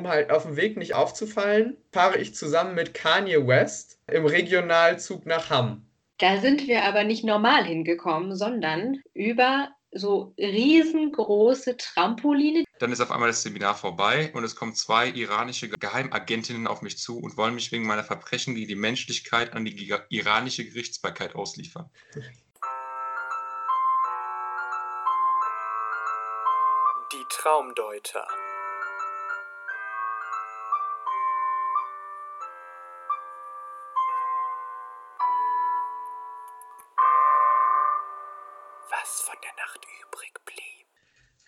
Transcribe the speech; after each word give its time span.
um 0.00 0.08
halt 0.08 0.30
auf 0.30 0.44
dem 0.44 0.56
Weg 0.56 0.78
nicht 0.78 0.94
aufzufallen, 0.94 1.76
fahre 1.92 2.16
ich 2.16 2.34
zusammen 2.34 2.74
mit 2.74 2.94
Kanye 2.94 3.46
West 3.46 3.98
im 4.10 4.24
Regionalzug 4.24 5.26
nach 5.26 5.50
Hamm. 5.50 5.86
Da 6.18 6.38
sind 6.40 6.66
wir 6.66 6.84
aber 6.84 7.04
nicht 7.04 7.22
normal 7.22 7.64
hingekommen, 7.64 8.34
sondern 8.34 9.00
über 9.12 9.68
so 9.92 10.34
riesengroße 10.38 11.76
Trampoline. 11.76 12.64
Dann 12.78 12.92
ist 12.92 13.00
auf 13.00 13.10
einmal 13.10 13.28
das 13.28 13.42
Seminar 13.42 13.74
vorbei 13.74 14.30
und 14.34 14.44
es 14.44 14.56
kommen 14.56 14.74
zwei 14.74 15.08
iranische 15.08 15.68
Geheimagentinnen 15.68 16.66
auf 16.66 16.80
mich 16.80 16.96
zu 16.96 17.18
und 17.18 17.36
wollen 17.36 17.54
mich 17.54 17.70
wegen 17.72 17.86
meiner 17.86 18.04
Verbrechen 18.04 18.54
gegen 18.54 18.68
die 18.68 18.76
Menschlichkeit 18.76 19.52
an 19.52 19.64
die 19.64 19.92
iranische 20.08 20.64
Gerichtsbarkeit 20.64 21.34
ausliefern. 21.34 21.90
Die 27.12 27.24
Traumdeuter. 27.28 28.26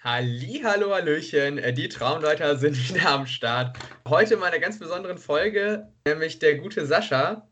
Hallo, 0.05 0.93
Hallöchen, 0.93 1.59
äh, 1.59 1.73
die 1.73 1.89
Traumdeuter 1.89 2.57
sind 2.57 2.77
wieder 2.89 3.09
am 3.09 3.25
Start. 3.25 3.79
Heute 4.09 4.37
mal 4.37 4.51
eine 4.51 4.59
ganz 4.59 4.81
besondere 4.81 5.17
Folge, 5.17 5.87
nämlich 6.05 6.41
der 6.41 6.59
gute 6.59 6.87
Sascha 6.87 7.47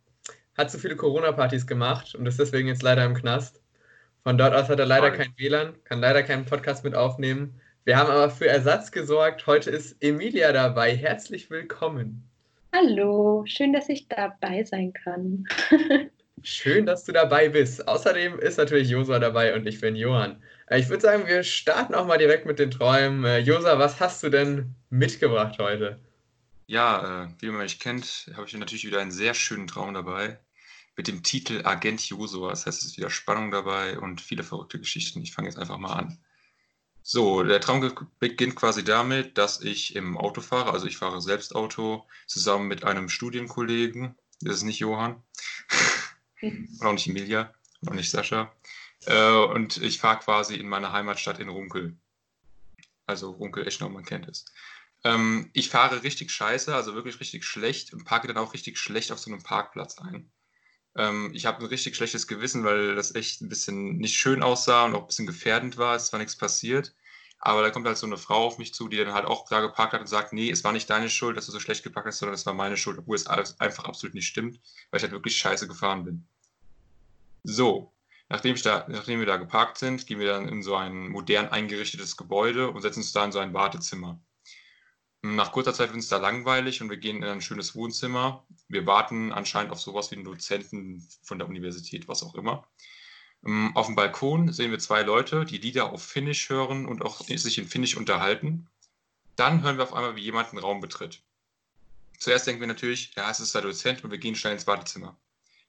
hat 0.59 0.69
zu 0.69 0.81
viele 0.81 0.97
Corona-Partys 0.97 1.69
gemacht 1.69 2.17
und 2.17 2.27
ist 2.27 2.41
deswegen 2.41 2.67
jetzt 2.67 2.83
leider 2.83 3.05
im 3.05 3.15
Knast. 3.15 3.63
Von 4.25 4.37
dort 4.37 4.53
aus 4.53 4.69
hat 4.69 4.81
er 4.81 4.87
leider 4.87 5.13
kein 5.13 5.33
WLAN, 5.37 5.75
kann 5.85 6.01
leider 6.01 6.25
keinen 6.25 6.45
Podcast 6.45 6.83
mit 6.83 6.97
aufnehmen. 6.97 7.61
Wir 7.85 7.97
haben 7.97 8.11
aber 8.11 8.31
für 8.31 8.49
Ersatz 8.49 8.91
gesorgt. 8.91 9.47
Heute 9.47 9.71
ist 9.71 10.03
Emilia 10.03 10.51
dabei. 10.53 10.97
Herzlich 10.97 11.51
willkommen. 11.51 12.29
Hallo, 12.75 13.45
schön, 13.47 13.73
dass 13.73 13.89
ich 13.89 14.09
dabei 14.09 14.65
sein 14.65 14.93
kann. 14.93 15.47
Schön, 16.43 16.87
dass 16.87 17.05
du 17.05 17.13
dabei 17.13 17.51
bist. 17.51 17.87
Außerdem 17.87 18.39
ist 18.39 18.57
natürlich 18.57 18.89
Josa 18.89 19.19
dabei 19.19 19.55
und 19.55 19.67
ich 19.67 19.81
bin 19.81 19.95
Johann. 19.95 20.43
Ich 20.73 20.89
würde 20.89 21.03
sagen, 21.03 21.27
wir 21.27 21.43
starten 21.43 21.97
auch 21.97 22.07
mal 22.07 22.19
direkt 22.19 22.47
mit 22.47 22.61
den 22.61 22.71
Träumen. 22.71 23.25
Äh, 23.25 23.39
Josa, 23.39 23.81
was 23.81 23.99
hast 23.99 24.23
du 24.23 24.31
denn 24.31 24.77
mitgebracht 24.89 25.59
heute? 25.59 25.99
Ja, 26.69 27.25
äh, 27.25 27.29
wie 27.41 27.49
man 27.49 27.63
mich 27.63 27.81
kennt, 27.81 28.31
habe 28.37 28.47
ich 28.47 28.55
natürlich 28.55 28.87
wieder 28.87 29.01
einen 29.01 29.11
sehr 29.11 29.35
schönen 29.35 29.67
Traum 29.67 29.95
dabei. 29.95 30.39
Mit 30.97 31.09
dem 31.09 31.25
Titel 31.25 31.63
Agent 31.65 32.09
Josua. 32.09 32.51
Das 32.51 32.67
heißt, 32.67 32.79
es 32.79 32.87
ist 32.87 32.99
wieder 32.99 33.11
Spannung 33.11 33.51
dabei 33.51 33.99
und 33.99 34.21
viele 34.21 34.45
verrückte 34.45 34.79
Geschichten. 34.79 35.21
Ich 35.23 35.33
fange 35.33 35.49
jetzt 35.49 35.59
einfach 35.59 35.79
mal 35.79 35.95
an. 35.95 36.19
So, 37.03 37.43
der 37.43 37.61
Traum 37.61 37.93
beginnt 38.21 38.55
quasi 38.55 38.85
damit, 38.85 39.39
dass 39.39 39.63
ich 39.63 39.97
im 39.97 40.17
Auto 40.17 40.41
fahre. 40.41 40.73
Also 40.73 40.87
ich 40.87 40.99
fahre 40.99 41.21
selbst 41.21 41.57
Auto 41.57 42.07
zusammen 42.29 42.69
mit 42.69 42.85
einem 42.85 43.09
Studienkollegen. 43.09 44.15
Das 44.41 44.57
ist 44.57 44.63
nicht 44.63 44.79
Johann. 44.79 45.21
und 46.43 46.81
auch 46.81 46.93
nicht 46.93 47.09
Emilia. 47.09 47.53
Und 47.81 47.89
auch 47.89 47.95
nicht 47.95 48.11
Sascha. 48.11 48.53
Äh, 49.07 49.33
und 49.33 49.79
ich 49.79 49.99
fahre 49.99 50.19
quasi 50.21 50.57
in 50.57 50.69
meine 50.69 50.93
Heimatstadt 50.93 51.39
in 51.39 51.49
Runkel. 51.49 51.99
Also 53.07 53.31
Runkel-Eschnau, 53.31 53.89
man 53.89 54.05
kennt 54.05 54.29
es. 54.29 54.45
Ähm, 55.05 55.51
ich 55.53 55.71
fahre 55.71 56.03
richtig 56.03 56.31
scheiße, 56.31 56.75
also 56.75 56.95
wirklich 56.95 57.21
richtig 57.21 57.45
schlecht 57.45 57.93
und 57.93 58.05
parke 58.05 58.29
dann 58.29 58.37
auch 58.37 58.53
richtig 58.55 58.79
schlecht 58.79 59.13
auf 59.13 59.19
so 59.19 59.31
einem 59.31 59.43
Parkplatz 59.43 59.99
ein. 59.99 60.31
Ähm, 60.97 61.31
ich 61.35 61.47
habe 61.47 61.61
ein 61.61 61.67
richtig 61.67 61.97
schlechtes 61.97 62.27
Gewissen, 62.27 62.65
weil 62.65 62.95
das 62.95 63.15
echt 63.15 63.41
ein 63.41 63.49
bisschen 63.49 63.97
nicht 63.99 64.17
schön 64.17 64.43
aussah 64.43 64.85
und 64.85 64.95
auch 64.95 65.03
ein 65.03 65.07
bisschen 65.07 65.27
gefährdend 65.27 65.79
war. 65.79 65.97
Es 65.97 66.13
war 66.13 66.19
nichts 66.19 66.37
passiert. 66.37 66.95
Aber 67.43 67.63
da 67.63 67.71
kommt 67.71 67.87
halt 67.87 67.97
so 67.97 68.07
eine 68.07 68.19
Frau 68.19 68.47
auf 68.47 68.59
mich 68.59 68.75
zu, 68.75 68.89
die 68.89 68.99
dann 68.99 69.15
halt 69.15 69.25
auch 69.25 69.49
da 69.49 69.61
geparkt 69.61 69.95
hat 69.95 70.01
und 70.03 70.07
sagt, 70.09 70.35
nee, 70.35 70.51
es 70.51 70.63
war 70.63 70.73
nicht 70.73 70.91
deine 70.91 71.09
Schuld, 71.09 71.39
dass 71.39 71.47
du 71.47 71.53
so 71.53 71.61
schlecht 71.61 71.83
geparkt 71.83 72.09
hast, 72.09 72.19
sondern 72.19 72.35
es 72.35 72.45
war 72.45 72.53
meine 72.53 72.77
Schuld, 72.77 72.99
obwohl 72.99 73.17
es 73.17 73.27
einfach 73.27 73.85
absolut 73.85 74.15
nicht 74.15 74.27
stimmt, 74.27 74.61
weil 74.91 74.99
ich 74.99 75.03
halt 75.03 75.13
wirklich 75.13 75.37
scheiße 75.39 75.67
gefahren 75.67 76.05
bin. 76.05 76.27
So, 77.45 77.95
nachdem, 78.31 78.57
da, 78.63 78.87
nachdem 78.89 79.19
wir 79.19 79.27
da 79.27 79.37
geparkt 79.37 79.77
sind, 79.77 80.07
gehen 80.07 80.19
wir 80.19 80.29
dann 80.29 80.49
in 80.49 80.63
so 80.63 80.75
ein 80.77 81.09
modern 81.09 81.49
eingerichtetes 81.49 82.17
Gebäude 82.17 82.71
und 82.71 82.81
setzen 82.81 83.01
uns 83.01 83.13
da 83.13 83.25
in 83.25 83.33
so 83.33 83.41
ein 83.41 83.53
Wartezimmer. 83.53 84.19
Nach 85.23 85.53
kurzer 85.53 85.75
Zeit 85.75 85.91
wird 85.91 86.01
es 86.01 86.09
da 86.09 86.17
langweilig 86.17 86.81
und 86.81 86.89
wir 86.89 86.97
gehen 86.97 87.19
in 87.19 87.25
ein 87.25 87.43
schönes 87.43 87.75
Wohnzimmer. 87.75 88.47
Wir 88.69 88.87
warten 88.87 89.33
anscheinend 89.33 89.71
auf 89.71 89.81
sowas 89.81 90.11
wie 90.11 90.15
einen 90.15 90.25
Dozenten 90.25 91.07
von 91.23 91.39
der 91.39 91.47
Universität, 91.47 92.09
was 92.09 92.23
auch 92.23 92.35
immer. 92.35 92.67
Ähm, 93.45 93.77
auf 93.77 93.87
dem 93.87 93.97
Balkon 93.97 94.53
sehen 94.53 94.71
wir 94.71 94.79
zwei 94.79 95.03
Leute, 95.03 95.45
die 95.45 95.59
Lieder 95.59 95.93
auf 95.93 96.03
Finnisch 96.03 96.49
hören 96.49 96.87
und 96.87 97.03
auch 97.03 97.21
sich 97.21 97.59
in 97.59 97.69
Finnisch 97.69 97.97
unterhalten. 97.97 98.69
Dann 99.37 99.63
hören 99.63 99.77
wir 99.77 99.85
auf 99.85 99.93
einmal, 99.93 100.17
wie 100.17 100.23
jemand 100.23 100.51
einen 100.51 100.59
Raum 100.59 100.81
betritt. 100.81 101.23
Zuerst 102.19 102.47
denken 102.47 102.61
wir 102.61 102.69
natürlich, 102.69 103.15
ja, 103.17 103.31
es 103.31 103.41
ist 103.41 103.55
der 103.55 103.63
Dozent 103.63 104.05
und 104.05 104.11
wir 104.11 104.19
gehen 104.19 104.37
schnell 104.37 104.53
ins 104.53 104.67
Wartezimmer. 104.67 105.19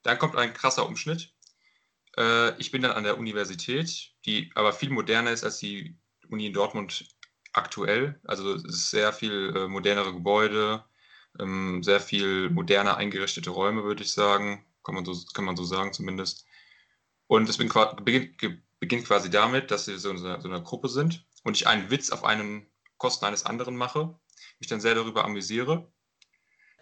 Dann 0.03 0.19
kommt 0.19 0.35
ein 0.35 0.53
krasser 0.53 0.85
Umschnitt. 0.85 1.33
Äh, 2.17 2.57
ich 2.59 2.71
bin 2.71 2.81
dann 2.81 2.91
an 2.91 3.03
der 3.03 3.17
Universität, 3.17 4.13
die 4.25 4.51
aber 4.55 4.73
viel 4.73 4.89
moderner 4.89 5.31
ist 5.31 5.43
als 5.43 5.59
die 5.59 5.97
Uni 6.29 6.47
in 6.47 6.53
Dortmund 6.53 7.05
aktuell. 7.53 8.19
Also 8.25 8.53
es 8.55 8.63
ist 8.63 8.89
sehr 8.91 9.13
viel 9.13 9.53
äh, 9.55 9.67
modernere 9.67 10.13
Gebäude, 10.13 10.83
ähm, 11.39 11.83
sehr 11.83 11.99
viel 11.99 12.49
moderner 12.49 12.97
eingerichtete 12.97 13.49
Räume, 13.49 13.83
würde 13.83 14.03
ich 14.03 14.11
sagen. 14.11 14.65
Kann 14.83 14.95
man 14.95 15.05
so, 15.05 15.15
kann 15.33 15.45
man 15.45 15.55
so 15.55 15.63
sagen 15.63 15.93
zumindest. 15.93 16.45
Und 17.27 17.47
es 17.47 17.57
beginnt, 17.57 18.37
beginnt 18.79 19.05
quasi 19.05 19.29
damit, 19.29 19.71
dass 19.71 19.87
wir 19.87 19.97
so 19.99 20.09
in 20.09 20.17
so 20.17 20.27
einer 20.27 20.61
Gruppe 20.61 20.89
sind 20.89 21.25
und 21.43 21.55
ich 21.55 21.67
einen 21.67 21.89
Witz 21.91 22.09
auf 22.09 22.23
einen 22.25 22.67
Kosten 22.97 23.25
eines 23.25 23.45
anderen 23.45 23.77
mache, 23.77 24.19
mich 24.59 24.69
dann 24.69 24.81
sehr 24.81 24.95
darüber 24.95 25.23
amüsiere. 25.23 25.91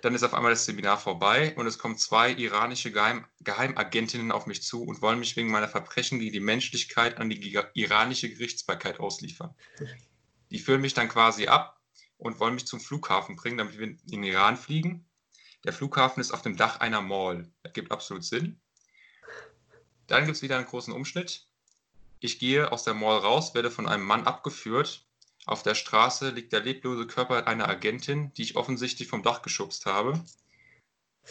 Dann 0.02 0.16
ist 0.16 0.24
auf 0.24 0.34
einmal 0.34 0.52
das 0.52 0.66
Seminar 0.66 0.98
vorbei 0.98 1.54
und 1.58 1.68
es 1.68 1.78
kommen 1.78 1.98
zwei 1.98 2.32
iranische 2.32 2.92
Geheim 2.92 3.26
Geheimagentinnen 3.42 4.32
auf 4.32 4.46
mich 4.46 4.64
zu 4.64 4.84
und 4.84 5.02
wollen 5.02 5.20
mich 5.20 5.36
wegen 5.36 5.52
meiner 5.52 5.68
Verbrechen 5.68 6.20
gegen 6.20 6.32
die 6.32 6.40
Menschlichkeit 6.40 7.18
an 7.18 7.30
die 7.30 7.60
iranische 7.74 8.30
Gerichtsbarkeit 8.30 9.00
ausliefern. 9.00 9.54
Die 10.52 10.60
führen 10.60 10.82
mich 10.82 10.94
dann 10.94 11.10
quasi 11.10 11.48
ab 11.48 11.80
und 12.18 12.40
wollen 12.40 12.54
mich 12.54 12.66
zum 12.66 12.80
Flughafen 12.80 13.36
bringen, 13.36 13.58
damit 13.58 13.78
wir 13.78 13.88
in 13.88 14.00
den 14.06 14.24
Iran 14.24 14.58
fliegen. 14.58 15.06
Der 15.66 15.74
Flughafen 15.74 16.22
ist 16.22 16.32
auf 16.32 16.42
dem 16.42 16.56
Dach 16.56 16.80
einer 16.80 17.02
Mall. 17.02 17.52
Das 17.64 17.74
gibt 17.74 17.92
absolut 17.92 18.24
Sinn. 18.24 18.60
Dann 20.08 20.26
gibt 20.26 20.38
es 20.38 20.42
wieder 20.42 20.58
einen 20.58 20.66
großen 20.66 20.94
Umschnitt. 20.94 21.48
Ich 22.20 22.40
gehe 22.40 22.72
aus 22.72 22.84
der 22.84 22.94
Mall 22.94 23.20
raus, 23.20 23.54
werde 23.54 23.70
von 23.70 23.88
einem 23.88 24.06
Mann 24.06 24.26
abgeführt. 24.26 25.06
Auf 25.50 25.64
der 25.64 25.74
Straße 25.74 26.30
liegt 26.30 26.54
der 26.54 26.60
leblose 26.60 27.08
Körper 27.08 27.48
einer 27.48 27.68
Agentin, 27.68 28.32
die 28.36 28.44
ich 28.44 28.56
offensichtlich 28.56 29.08
vom 29.08 29.24
Dach 29.24 29.42
geschubst 29.42 29.88
habe. 29.88 30.24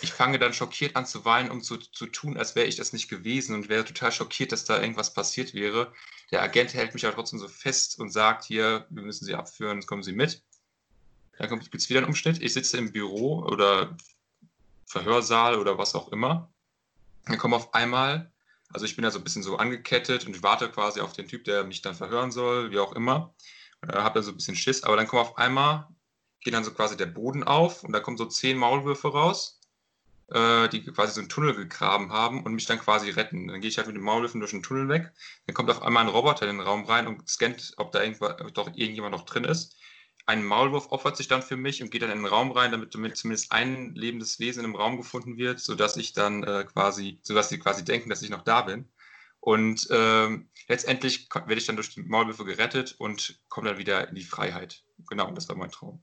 Ich 0.01 0.13
fange 0.13 0.41
dann 0.41 0.53
schockiert 0.53 0.97
an 0.97 1.07
zu 1.07 1.25
weinen, 1.25 1.53
um 1.53 1.63
zu, 1.63 1.77
zu 1.77 2.07
tun, 2.07 2.37
als 2.37 2.57
wäre 2.57 2.67
ich 2.67 2.75
das 2.75 2.93
nicht 2.93 3.09
gewesen 3.09 3.55
und 3.55 3.69
wäre 3.69 3.85
total 3.85 4.11
schockiert, 4.11 4.51
dass 4.51 4.65
da 4.65 4.81
irgendwas 4.81 5.15
passiert 5.15 5.55
wäre. 5.55 5.93
Der 6.33 6.43
Agent 6.43 6.75
hält 6.75 6.95
mich 6.95 7.07
aber 7.07 7.15
trotzdem 7.15 7.39
so 7.39 7.47
fest 7.47 8.01
und 8.01 8.11
sagt, 8.11 8.45
hier, 8.45 8.89
wir 8.91 9.05
müssen 9.05 9.25
Sie 9.25 9.37
abführen, 9.37 9.87
kommen 9.87 10.03
Sie 10.03 10.13
mit. 10.13 10.43
Dann 11.39 11.61
gibt 11.61 11.77
es 11.77 11.89
wieder 11.89 12.01
einen 12.01 12.09
Umschnitt. 12.09 12.43
Ich 12.43 12.55
sitze 12.55 12.77
im 12.77 12.91
Büro 12.91 13.45
oder 13.45 13.97
Verhörsaal 14.87 15.61
oder 15.61 15.79
was 15.79 15.95
auch 15.95 16.09
immer. 16.09 16.53
Dann 17.27 17.39
kommt 17.39 17.55
auf 17.55 17.73
einmal, 17.73 18.33
also 18.73 18.85
ich 18.85 18.97
bin 18.97 19.05
da 19.05 19.13
so 19.13 19.19
ein 19.19 19.25
bisschen 19.25 19.45
so 19.45 19.59
angekettet 19.59 20.27
und 20.27 20.43
warte 20.43 20.69
quasi 20.71 21.01
auf 21.03 21.13
den 21.13 21.29
Typ, 21.29 21.45
der 21.45 21.63
mich 21.63 21.83
dann 21.83 21.95
verhören 21.95 22.33
soll, 22.33 22.73
wie 22.73 22.81
auch 22.81 22.97
immer. 22.97 23.33
Äh, 23.83 23.99
habe 23.99 24.15
dann 24.15 24.23
so 24.25 24.33
ein 24.33 24.37
bisschen 24.37 24.57
Schiss, 24.57 24.83
aber 24.85 24.97
dann 24.97 25.07
kommt 25.07 25.23
auf 25.23 25.39
einmal, 25.39 25.89
geht 26.41 26.55
dann 26.55 26.65
so 26.65 26.73
quasi 26.73 26.97
der 26.97 27.07
Boden 27.07 27.45
auf 27.45 27.85
und 27.85 27.93
da 27.93 28.01
kommen 28.01 28.17
so 28.17 28.27
zehn 28.27 28.57
Maulwürfe 28.57 29.09
raus 29.09 29.59
äh, 30.31 30.69
die 30.69 30.85
quasi 30.85 31.13
so 31.15 31.21
einen 31.21 31.29
Tunnel 31.29 31.55
gegraben 31.55 32.13
haben 32.13 32.43
und 32.43 32.55
mich 32.55 32.67
dann 32.67 32.79
quasi 32.79 33.11
retten. 33.11 33.49
Dann 33.49 33.61
gehe 33.61 33.69
ich 33.69 33.79
halt 33.79 33.87
mit 33.87 33.97
dem 33.97 34.03
Maulwürfen 34.03 34.41
durch 34.41 34.53
den 34.53 34.63
Tunnel 34.63 34.89
weg. 34.89 35.13
Dann 35.47 35.55
kommt 35.55 35.71
auf 35.71 35.83
einmal 35.83 36.05
ein 36.05 36.11
Roboter 36.11 36.49
in 36.49 36.59
den 36.59 36.67
Raum 36.67 36.85
rein 36.85 37.07
und 37.07 37.29
scannt, 37.29 37.75
ob 37.77 37.93
da 37.93 38.01
ob 38.05 38.55
doch 38.55 38.69
irgendjemand 38.75 39.13
noch 39.13 39.25
drin 39.25 39.45
ist. 39.45 39.77
Ein 40.27 40.45
Maulwurf 40.45 40.93
opfert 40.93 41.17
sich 41.17 41.29
dann 41.29 41.43
für 41.43 41.57
mich 41.57 41.83
und 41.83 41.91
geht 41.91 42.03
dann 42.03 42.11
in 42.11 42.19
den 42.19 42.27
Raum 42.27 42.53
rein, 42.53 42.71
damit 42.71 42.93
zumindest 42.93 43.51
ein 43.51 43.95
lebendes 43.95 44.39
Wesen 44.39 44.65
im 44.65 44.77
Raum 44.77 44.99
gefunden 44.99 45.39
wird, 45.39 45.59
sodass 45.59 45.97
ich 45.97 46.13
dann 46.13 46.43
äh, 46.45 46.65
quasi, 46.65 47.19
sodass 47.23 47.49
sie 47.49 47.59
quasi 47.59 47.83
denken, 47.85 48.11
dass 48.11 48.23
ich 48.23 48.29
noch 48.29 48.43
da 48.43 48.61
bin. 48.63 48.87
Und 49.41 49.89
ähm, 49.91 50.49
letztendlich 50.69 51.29
werde 51.33 51.55
ich 51.55 51.67
dann 51.67 51.77
durch 51.77 51.91
die 51.91 52.03
Maulwürfe 52.03 52.45
gerettet 52.45 52.97
und 52.99 53.41
komme 53.49 53.69
dann 53.69 53.79
wieder 53.79 54.09
in 54.09 54.15
die 54.15 54.25
Freiheit. 54.25 54.83
Genau, 55.09 55.31
das 55.31 55.49
war 55.49 55.57
mein 55.57 55.71
Traum. 55.71 56.01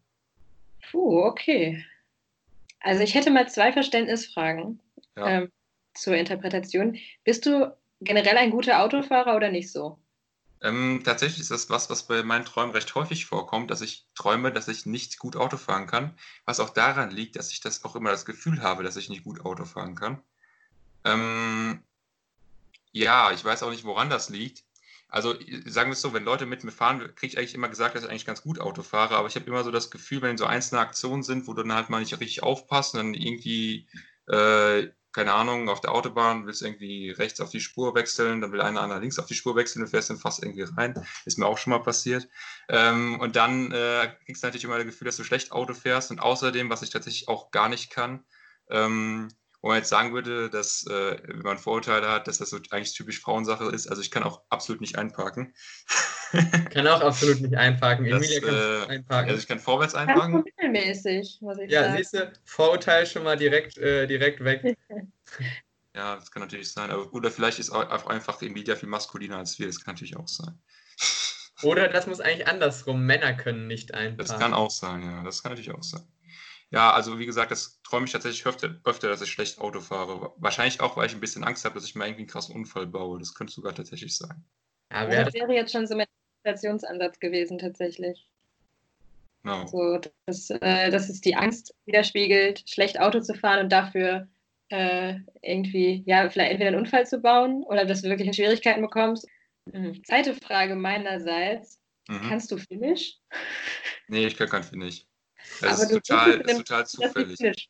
Puh, 0.89 1.23
okay. 1.23 1.83
Also 2.79 3.03
ich 3.03 3.13
hätte 3.15 3.31
mal 3.31 3.49
zwei 3.49 3.73
Verständnisfragen 3.73 4.79
ja. 5.17 5.27
ähm, 5.27 5.51
zur 5.93 6.15
Interpretation. 6.15 6.97
Bist 7.23 7.45
du 7.45 7.75
generell 8.01 8.37
ein 8.37 8.51
guter 8.51 8.81
Autofahrer 8.81 9.35
oder 9.35 9.49
nicht 9.49 9.71
so? 9.71 9.99
Ähm, 10.61 11.01
tatsächlich 11.03 11.41
ist 11.41 11.51
das 11.51 11.69
was, 11.69 11.89
was 11.89 12.07
bei 12.07 12.23
meinen 12.23 12.45
Träumen 12.45 12.73
recht 12.73 12.95
häufig 12.95 13.25
vorkommt, 13.25 13.69
dass 13.69 13.81
ich 13.81 14.07
träume, 14.15 14.51
dass 14.51 14.67
ich 14.67 14.85
nicht 14.85 15.19
gut 15.19 15.35
Auto 15.35 15.57
fahren 15.57 15.85
kann, 15.85 16.17
was 16.45 16.59
auch 16.59 16.69
daran 16.69 17.11
liegt, 17.11 17.35
dass 17.35 17.51
ich 17.51 17.59
das 17.59 17.83
auch 17.83 17.95
immer 17.95 18.09
das 18.09 18.25
Gefühl 18.25 18.61
habe, 18.61 18.83
dass 18.83 18.95
ich 18.95 19.09
nicht 19.09 19.23
gut 19.23 19.45
Auto 19.45 19.65
fahren 19.65 19.95
kann. 19.95 20.21
Ähm, 21.03 21.83
ja, 23.03 23.31
ich 23.31 23.43
weiß 23.43 23.63
auch 23.63 23.71
nicht, 23.71 23.83
woran 23.83 24.09
das 24.09 24.29
liegt, 24.29 24.63
Also 25.09 25.33
sagen 25.65 25.89
wir 25.91 25.93
es 25.93 26.01
so, 26.01 26.13
wenn 26.13 26.23
Leute 26.25 26.45
mit 26.45 26.63
mir 26.63 26.71
fahren, 26.71 26.99
kriege 27.15 27.27
ich 27.33 27.37
eigentlich 27.37 27.55
immer 27.55 27.69
gesagt, 27.69 27.95
dass 27.95 28.03
ich 28.03 28.09
eigentlich 28.09 28.25
ganz 28.25 28.41
gut 28.41 28.59
Auto 28.59 28.83
fahre, 28.83 29.15
aber 29.17 29.27
ich 29.27 29.35
habe 29.35 29.45
immer 29.47 29.63
so 29.63 29.71
das 29.71 29.91
Gefühl, 29.91 30.21
wenn 30.21 30.37
so 30.37 30.45
einzelne 30.45 30.81
Aktionen 30.81 31.23
sind, 31.23 31.47
wo 31.47 31.53
du 31.53 31.63
dann 31.63 31.73
halt 31.75 31.89
mal 31.89 31.99
nicht 32.01 32.19
richtig 32.19 32.43
aufpasst, 32.43 32.95
dann 32.95 33.13
irgendwie, 33.13 33.87
äh, 34.27 34.87
keine 35.13 35.33
Ahnung, 35.33 35.69
auf 35.69 35.81
der 35.81 35.93
Autobahn 35.93 36.45
willst 36.45 36.61
du 36.61 36.65
irgendwie 36.65 37.11
rechts 37.11 37.39
auf 37.41 37.49
die 37.51 37.61
Spur 37.61 37.95
wechseln, 37.95 38.41
dann 38.41 38.51
will 38.51 38.61
einer 38.61 38.81
anderer 38.81 38.99
links 39.01 39.19
auf 39.19 39.27
die 39.27 39.35
Spur 39.35 39.55
wechseln, 39.55 39.83
du 39.83 39.87
fährst 39.89 40.09
dann 40.09 40.17
fast 40.17 40.43
irgendwie 40.43 40.63
rein. 40.77 40.95
Ist 41.25 41.37
mir 41.39 41.47
auch 41.47 41.57
schon 41.57 41.71
mal 41.71 41.83
passiert. 41.83 42.27
Ähm, 42.69 43.19
und 43.21 43.35
dann 43.37 43.71
äh, 43.71 44.13
kriegst 44.25 44.43
du 44.43 44.47
natürlich 44.47 44.65
immer 44.65 44.77
das 44.77 44.85
Gefühl, 44.87 45.05
dass 45.05 45.17
du 45.17 45.23
schlecht 45.23 45.51
Auto 45.53 45.73
fährst 45.73 46.11
und 46.11 46.19
außerdem, 46.19 46.69
was 46.69 46.81
ich 46.81 46.89
tatsächlich 46.89 47.27
auch 47.29 47.51
gar 47.51 47.69
nicht 47.69 47.89
kann, 47.91 48.25
ähm, 48.69 49.29
wo 49.65 49.69
man 49.69 49.79
jetzt 49.79 49.89
sagen 49.89 50.13
würde, 50.13 50.51
dass, 50.51 50.85
äh, 50.85 51.17
wenn 51.23 51.41
man 51.41 51.57
Vorurteile 51.57 52.07
hat, 52.07 52.27
dass 52.27 52.37
das 52.37 52.51
so 52.51 52.59
eigentlich 52.69 52.93
typisch 52.93 53.19
Frauensache 53.19 53.65
ist. 53.65 53.87
Also 53.87 53.99
ich 54.03 54.11
kann 54.11 54.21
auch 54.21 54.43
absolut 54.49 54.79
nicht 54.79 54.95
einparken. 54.95 55.55
kann 56.69 56.87
auch 56.87 57.01
absolut 57.01 57.41
nicht 57.41 57.55
einparken. 57.55 58.07
Das, 58.07 58.29
Emilia 58.29 58.41
kann 58.41 58.53
äh, 58.53 58.93
einparken. 58.93 59.29
Also 59.31 59.41
ich 59.41 59.47
kann 59.47 59.57
vorwärts 59.57 59.95
einparken. 59.95 60.33
Ganz 60.33 60.45
mittelmäßig, 60.45 61.39
muss 61.41 61.57
ich 61.57 61.71
ja, 61.71 61.81
sagen. 61.81 61.93
Ja, 61.93 61.97
siehst 61.97 62.13
du, 62.13 62.31
Vorurteil 62.43 63.07
schon 63.07 63.23
mal 63.23 63.37
direkt, 63.37 63.79
äh, 63.79 64.05
direkt 64.05 64.43
weg. 64.43 64.77
ja, 65.95 66.15
das 66.15 66.29
kann 66.29 66.43
natürlich 66.43 66.71
sein. 66.71 66.91
Aber, 66.91 67.11
oder 67.11 67.31
vielleicht 67.31 67.57
ist 67.57 67.71
auch 67.71 68.05
einfach 68.05 68.39
Emilia 68.43 68.75
viel 68.75 68.89
maskuliner 68.89 69.39
als 69.39 69.57
wir. 69.57 69.65
Das 69.65 69.83
kann 69.83 69.95
natürlich 69.95 70.15
auch 70.15 70.27
sein. 70.27 70.59
Oder 71.63 71.87
das 71.87 72.05
muss 72.05 72.21
eigentlich 72.21 72.47
andersrum. 72.47 73.03
Männer 73.03 73.33
können 73.33 73.65
nicht 73.65 73.95
einparken. 73.95 74.17
Das 74.17 74.39
kann 74.39 74.53
auch 74.53 74.69
sein, 74.69 75.01
ja. 75.01 75.23
Das 75.23 75.41
kann 75.41 75.53
natürlich 75.53 75.73
auch 75.73 75.81
sein. 75.81 76.03
Ja, 76.71 76.91
also 76.91 77.19
wie 77.19 77.25
gesagt, 77.25 77.51
das 77.51 77.81
träume 77.83 78.05
ich 78.05 78.11
tatsächlich 78.11 78.45
öfter, 78.45 78.75
öfter, 78.83 79.07
dass 79.07 79.21
ich 79.21 79.31
schlecht 79.31 79.59
Auto 79.59 79.79
fahre. 79.79 80.33
Wahrscheinlich 80.37 80.81
auch, 80.81 80.97
weil 80.97 81.07
ich 81.07 81.13
ein 81.13 81.21
bisschen 81.21 81.43
Angst 81.43 81.63
habe, 81.63 81.75
dass 81.75 81.85
ich 81.85 81.95
mal 81.95 82.05
irgendwie 82.05 82.23
einen 82.23 82.29
krassen 82.29 82.55
Unfall 82.55 82.87
baue. 82.87 83.19
Das 83.19 83.33
könnte 83.33 83.53
sogar 83.53 83.73
tatsächlich 83.73 84.17
sein. 84.17 84.43
Ja, 84.91 85.23
das 85.23 85.33
wäre 85.33 85.53
jetzt 85.53 85.71
schon 85.71 85.87
so 85.87 85.95
mein 85.95 86.07
Interpretationsansatz 86.43 87.19
gewesen, 87.19 87.57
tatsächlich. 87.57 88.27
No. 89.43 89.61
Also, 89.61 89.99
dass, 90.25 90.49
äh, 90.49 90.89
dass 90.89 91.09
es 91.09 91.21
die 91.21 91.35
Angst 91.35 91.73
widerspiegelt, 91.85 92.67
schlecht 92.67 92.99
Auto 92.99 93.19
zu 93.19 93.35
fahren 93.35 93.65
und 93.65 93.71
dafür 93.71 94.27
äh, 94.69 95.19
irgendwie, 95.41 96.03
ja, 96.07 96.29
vielleicht 96.29 96.51
entweder 96.51 96.69
einen 96.69 96.79
Unfall 96.79 97.05
zu 97.05 97.19
bauen 97.19 97.63
oder 97.63 97.85
dass 97.85 98.01
du 98.01 98.09
wirklich 98.09 98.35
Schwierigkeiten 98.35 98.81
bekommst. 98.81 99.27
Mhm. 99.71 100.03
Zweite 100.03 100.33
Frage 100.33 100.75
meinerseits. 100.75 101.79
Mhm. 102.07 102.21
Kannst 102.27 102.51
du 102.51 102.57
Finnisch? 102.57 103.19
Nee, 104.07 104.27
ich 104.27 104.35
kann 104.35 104.49
kein 104.49 104.63
Finnisch. 104.63 105.05
Das 105.61 105.81
ist 105.81 105.91
total, 105.91 106.41
ist 106.41 106.57
total 106.57 106.87
zufällig. 106.87 107.69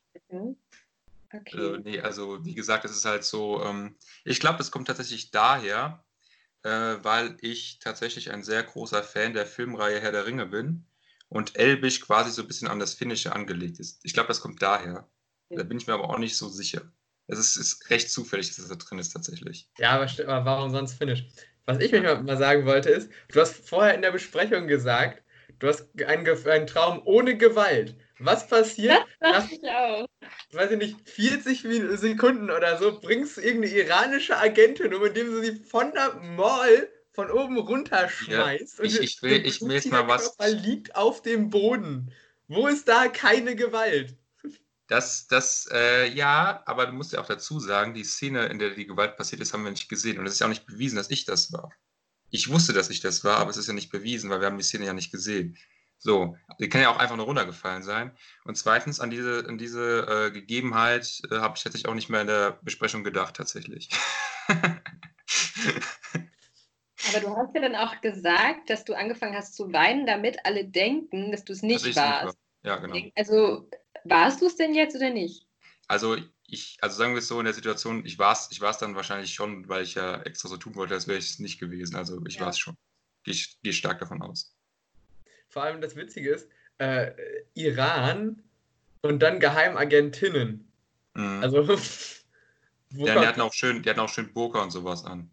Okay. 1.33 1.57
Also, 1.57 1.77
nee, 1.77 1.99
also 1.99 2.45
wie 2.45 2.55
gesagt, 2.55 2.85
es 2.85 2.91
ist 2.91 3.05
halt 3.05 3.23
so, 3.23 3.61
ähm, 3.63 3.95
ich 4.23 4.39
glaube, 4.39 4.61
es 4.61 4.71
kommt 4.71 4.87
tatsächlich 4.87 5.31
daher, 5.31 6.03
äh, 6.63 6.69
weil 6.69 7.37
ich 7.41 7.79
tatsächlich 7.79 8.31
ein 8.31 8.43
sehr 8.43 8.63
großer 8.63 9.03
Fan 9.03 9.33
der 9.33 9.45
Filmreihe 9.45 9.99
Herr 9.99 10.11
der 10.11 10.25
Ringe 10.25 10.45
bin 10.45 10.85
und 11.29 11.57
Elbisch 11.57 11.99
quasi 12.01 12.31
so 12.31 12.41
ein 12.41 12.47
bisschen 12.47 12.67
an 12.67 12.79
das 12.79 12.93
Finnische 12.93 13.33
angelegt 13.33 13.79
ist. 13.79 13.99
Ich 14.03 14.13
glaube, 14.13 14.27
das 14.27 14.41
kommt 14.41 14.61
daher. 14.61 15.09
Ja. 15.49 15.57
Da 15.57 15.63
bin 15.63 15.77
ich 15.77 15.87
mir 15.87 15.93
aber 15.93 16.09
auch 16.09 16.17
nicht 16.17 16.37
so 16.37 16.47
sicher. 16.47 16.81
Es 17.27 17.39
ist, 17.39 17.55
ist 17.55 17.89
recht 17.89 18.09
zufällig, 18.09 18.47
dass 18.47 18.57
das 18.57 18.67
da 18.67 18.75
drin 18.75 18.99
ist 18.99 19.09
tatsächlich. 19.09 19.69
Ja, 19.77 19.91
aber, 19.91 20.05
aber 20.05 20.45
warum 20.45 20.71
sonst 20.71 20.93
Finnisch? 20.93 21.25
Was 21.65 21.79
ich 21.79 21.91
mich 21.91 22.03
mal 22.03 22.37
sagen 22.37 22.65
wollte 22.65 22.89
ist, 22.91 23.09
du 23.29 23.41
hast 23.41 23.67
vorher 23.67 23.95
in 23.95 24.03
der 24.03 24.11
Besprechung 24.11 24.67
gesagt, 24.67 25.23
Du 25.59 25.67
hast 25.67 25.87
einen, 26.05 26.27
einen 26.27 26.67
Traum 26.67 27.01
ohne 27.05 27.37
Gewalt. 27.37 27.95
Was 28.19 28.47
passiert? 28.47 29.05
Das 29.19 29.51
ich 29.51 29.61
auch. 29.63 30.07
Weiß 30.53 30.71
ich 30.71 30.77
nicht, 30.77 31.09
40 31.09 31.65
Sekunden 31.99 32.49
oder 32.49 32.77
so, 32.77 32.99
bringst 32.99 33.37
du 33.37 33.41
irgendeine 33.41 33.75
iranische 33.75 34.37
Agentin 34.37 34.93
um, 34.93 35.03
indem 35.03 35.31
du 35.31 35.41
sie 35.41 35.55
von 35.55 35.91
der 35.91 36.13
Mall 36.15 36.89
von 37.11 37.31
oben 37.31 37.57
runterschmeißt. 37.57 38.79
Ja, 38.79 38.83
ich, 38.83 38.99
ich, 38.99 39.21
will, 39.21 39.45
ich 39.45 39.61
will 39.61 39.71
jetzt 39.71 39.91
mal 39.91 40.07
was. 40.07 40.37
Körper 40.37 40.51
liegt 40.51 40.95
auf 40.95 41.21
dem 41.21 41.49
Boden. 41.49 42.11
Wo 42.47 42.67
ist 42.67 42.87
da 42.87 43.07
keine 43.07 43.55
Gewalt? 43.55 44.15
Das, 44.87 45.27
das, 45.27 45.67
äh, 45.71 46.09
ja, 46.13 46.61
aber 46.67 46.85
du 46.85 46.93
musst 46.93 47.13
ja 47.13 47.19
auch 47.19 47.25
dazu 47.25 47.59
sagen, 47.59 47.95
die 47.95 48.03
Szene, 48.03 48.45
in 48.47 48.59
der 48.59 48.71
die 48.71 48.85
Gewalt 48.85 49.17
passiert 49.17 49.41
ist, 49.41 49.51
haben 49.51 49.63
wir 49.63 49.71
nicht 49.71 49.89
gesehen. 49.89 50.19
Und 50.19 50.27
es 50.27 50.33
ist 50.33 50.39
ja 50.39 50.45
auch 50.45 50.51
nicht 50.51 50.67
bewiesen, 50.67 50.97
dass 50.97 51.09
ich 51.09 51.25
das 51.25 51.51
war. 51.51 51.71
Ich 52.35 52.49
wusste, 52.49 52.73
dass 52.73 52.89
ich 52.89 52.99
das 52.99 53.23
war, 53.23 53.37
aber 53.37 53.49
es 53.49 53.55
ist 53.55 53.67
ja 53.67 53.73
nicht 53.73 53.91
bewiesen, 53.91 54.29
weil 54.29 54.41
wir 54.41 54.47
haben 54.47 54.57
die 54.57 54.63
Szene 54.63 54.85
ja 54.85 54.93
nicht 54.93 55.09
gesehen. 55.09 55.57
So, 55.97 56.35
die 56.59 56.67
kann 56.67 56.81
ja 56.81 56.89
auch 56.89 56.99
einfach 56.99 57.15
nur 57.15 57.27
runtergefallen 57.27 57.81
sein. 57.81 58.11
Und 58.43 58.57
zweitens, 58.57 58.99
an 58.99 59.09
diese, 59.09 59.45
an 59.47 59.57
diese 59.57 60.27
äh, 60.27 60.31
Gegebenheit 60.31 61.21
äh, 61.31 61.37
habe 61.37 61.53
ich 61.55 61.63
tatsächlich 61.63 61.87
auch 61.87 61.93
nicht 61.93 62.09
mehr 62.09 62.19
in 62.19 62.27
der 62.27 62.59
Besprechung 62.61 63.05
gedacht, 63.05 63.37
tatsächlich. 63.37 63.89
Aber 67.07 67.19
du 67.21 67.37
hast 67.37 67.55
ja 67.55 67.61
dann 67.61 67.75
auch 67.75 68.01
gesagt, 68.01 68.69
dass 68.69 68.83
du 68.83 68.95
angefangen 68.95 69.35
hast 69.35 69.55
zu 69.55 69.71
weinen, 69.71 70.05
damit 70.05 70.37
alle 70.43 70.65
denken, 70.65 71.31
dass 71.31 71.45
du 71.45 71.53
es 71.53 71.61
nicht 71.61 71.85
warst. 71.85 71.85
Nicht 71.85 71.95
war. 71.95 72.35
Ja, 72.63 72.75
genau. 72.77 72.97
Also 73.15 73.69
warst 74.03 74.41
du 74.41 74.47
es 74.47 74.57
denn 74.57 74.73
jetzt 74.73 74.97
oder 74.97 75.09
nicht? 75.09 75.47
Also 75.87 76.17
ich, 76.55 76.77
also 76.81 76.97
sagen 76.97 77.13
wir 77.13 77.19
es 77.19 77.27
so 77.27 77.39
in 77.39 77.45
der 77.45 77.53
Situation, 77.53 78.05
ich 78.05 78.17
war 78.17 78.33
es 78.33 78.49
ich 78.51 78.59
dann 78.59 78.95
wahrscheinlich 78.95 79.33
schon, 79.33 79.69
weil 79.69 79.83
ich 79.83 79.95
ja 79.95 80.21
extra 80.23 80.49
so 80.49 80.57
tun 80.57 80.75
wollte, 80.75 80.93
als 80.93 81.07
wäre 81.07 81.19
ich 81.19 81.29
es 81.29 81.39
nicht 81.39 81.59
gewesen. 81.59 81.95
Also 81.95 82.21
ich 82.25 82.35
ja. 82.35 82.41
war 82.41 82.49
es 82.49 82.57
schon. 82.57 82.75
Gehe 83.23 83.33
ich 83.33 83.57
geh 83.61 83.71
stark 83.71 83.99
davon 83.99 84.21
aus. 84.21 84.55
Vor 85.49 85.63
allem 85.63 85.81
das 85.81 85.95
Witzige 85.95 86.31
ist, 86.31 86.49
äh, 86.79 87.11
Iran 87.53 88.43
und 89.01 89.19
dann 89.19 89.39
Geheimagentinnen. 89.39 90.71
Mhm. 91.13 91.43
Also. 91.43 91.61
ja, 92.91 93.19
die 93.19 93.27
hatten 93.27 93.41
auch 93.41 93.53
schön, 93.53 93.83
die 93.83 93.89
hatten 93.89 93.99
auch 93.99 94.09
schön 94.09 94.33
Burka 94.33 94.61
und 94.61 94.71
sowas 94.71 95.05
an. 95.05 95.29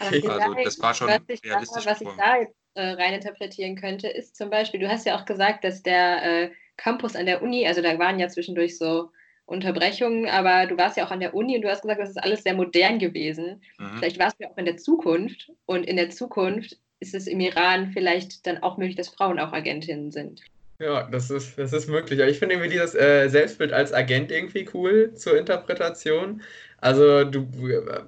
Okay. 0.00 0.26
Also 0.28 0.54
das 0.54 0.80
war 0.80 0.94
schon 0.94 1.08
was 1.08 1.20
ich 1.28 1.42
realistisch. 1.44 1.84
Da, 1.84 1.90
was 1.90 2.00
ich 2.00 2.08
da 2.16 2.36
jetzt 2.38 2.56
äh, 2.74 2.90
reininterpretieren 2.90 3.76
könnte, 3.76 4.08
ist 4.08 4.36
zum 4.36 4.50
Beispiel, 4.50 4.80
du 4.80 4.88
hast 4.88 5.06
ja 5.06 5.18
auch 5.18 5.24
gesagt, 5.24 5.64
dass 5.64 5.82
der 5.82 6.22
äh, 6.22 6.50
Campus 6.76 7.16
an 7.16 7.26
der 7.26 7.42
Uni, 7.42 7.66
also 7.66 7.80
da 7.80 7.98
waren 7.98 8.18
ja 8.18 8.28
zwischendurch 8.28 8.76
so 8.76 9.10
Unterbrechungen, 9.46 10.28
aber 10.28 10.66
du 10.66 10.76
warst 10.76 10.96
ja 10.96 11.06
auch 11.06 11.10
an 11.10 11.20
der 11.20 11.34
Uni 11.34 11.56
und 11.56 11.62
du 11.62 11.70
hast 11.70 11.82
gesagt, 11.82 12.00
das 12.00 12.10
ist 12.10 12.22
alles 12.22 12.42
sehr 12.42 12.54
modern 12.54 12.98
gewesen. 12.98 13.62
Mhm. 13.78 13.98
Vielleicht 13.98 14.18
warst 14.18 14.38
du 14.38 14.44
ja 14.44 14.50
auch 14.50 14.58
in 14.58 14.64
der 14.64 14.76
Zukunft 14.76 15.52
und 15.66 15.84
in 15.84 15.96
der 15.96 16.10
Zukunft 16.10 16.76
ist 16.98 17.14
es 17.14 17.26
im 17.26 17.40
Iran 17.40 17.90
vielleicht 17.92 18.46
dann 18.46 18.62
auch 18.62 18.76
möglich, 18.76 18.96
dass 18.96 19.08
Frauen 19.08 19.38
auch 19.38 19.52
Agentinnen 19.52 20.10
sind. 20.10 20.42
Ja, 20.78 21.08
das 21.08 21.30
ist, 21.30 21.58
das 21.58 21.72
ist 21.72 21.88
möglich. 21.88 22.20
Aber 22.20 22.30
ich 22.30 22.38
finde 22.38 22.56
irgendwie 22.56 22.72
dieses 22.72 22.94
äh, 22.94 23.28
Selbstbild 23.28 23.72
als 23.72 23.92
Agent 23.92 24.30
irgendwie 24.30 24.68
cool 24.74 25.14
zur 25.14 25.38
Interpretation. 25.38 26.42
Also 26.78 27.24
du 27.24 27.48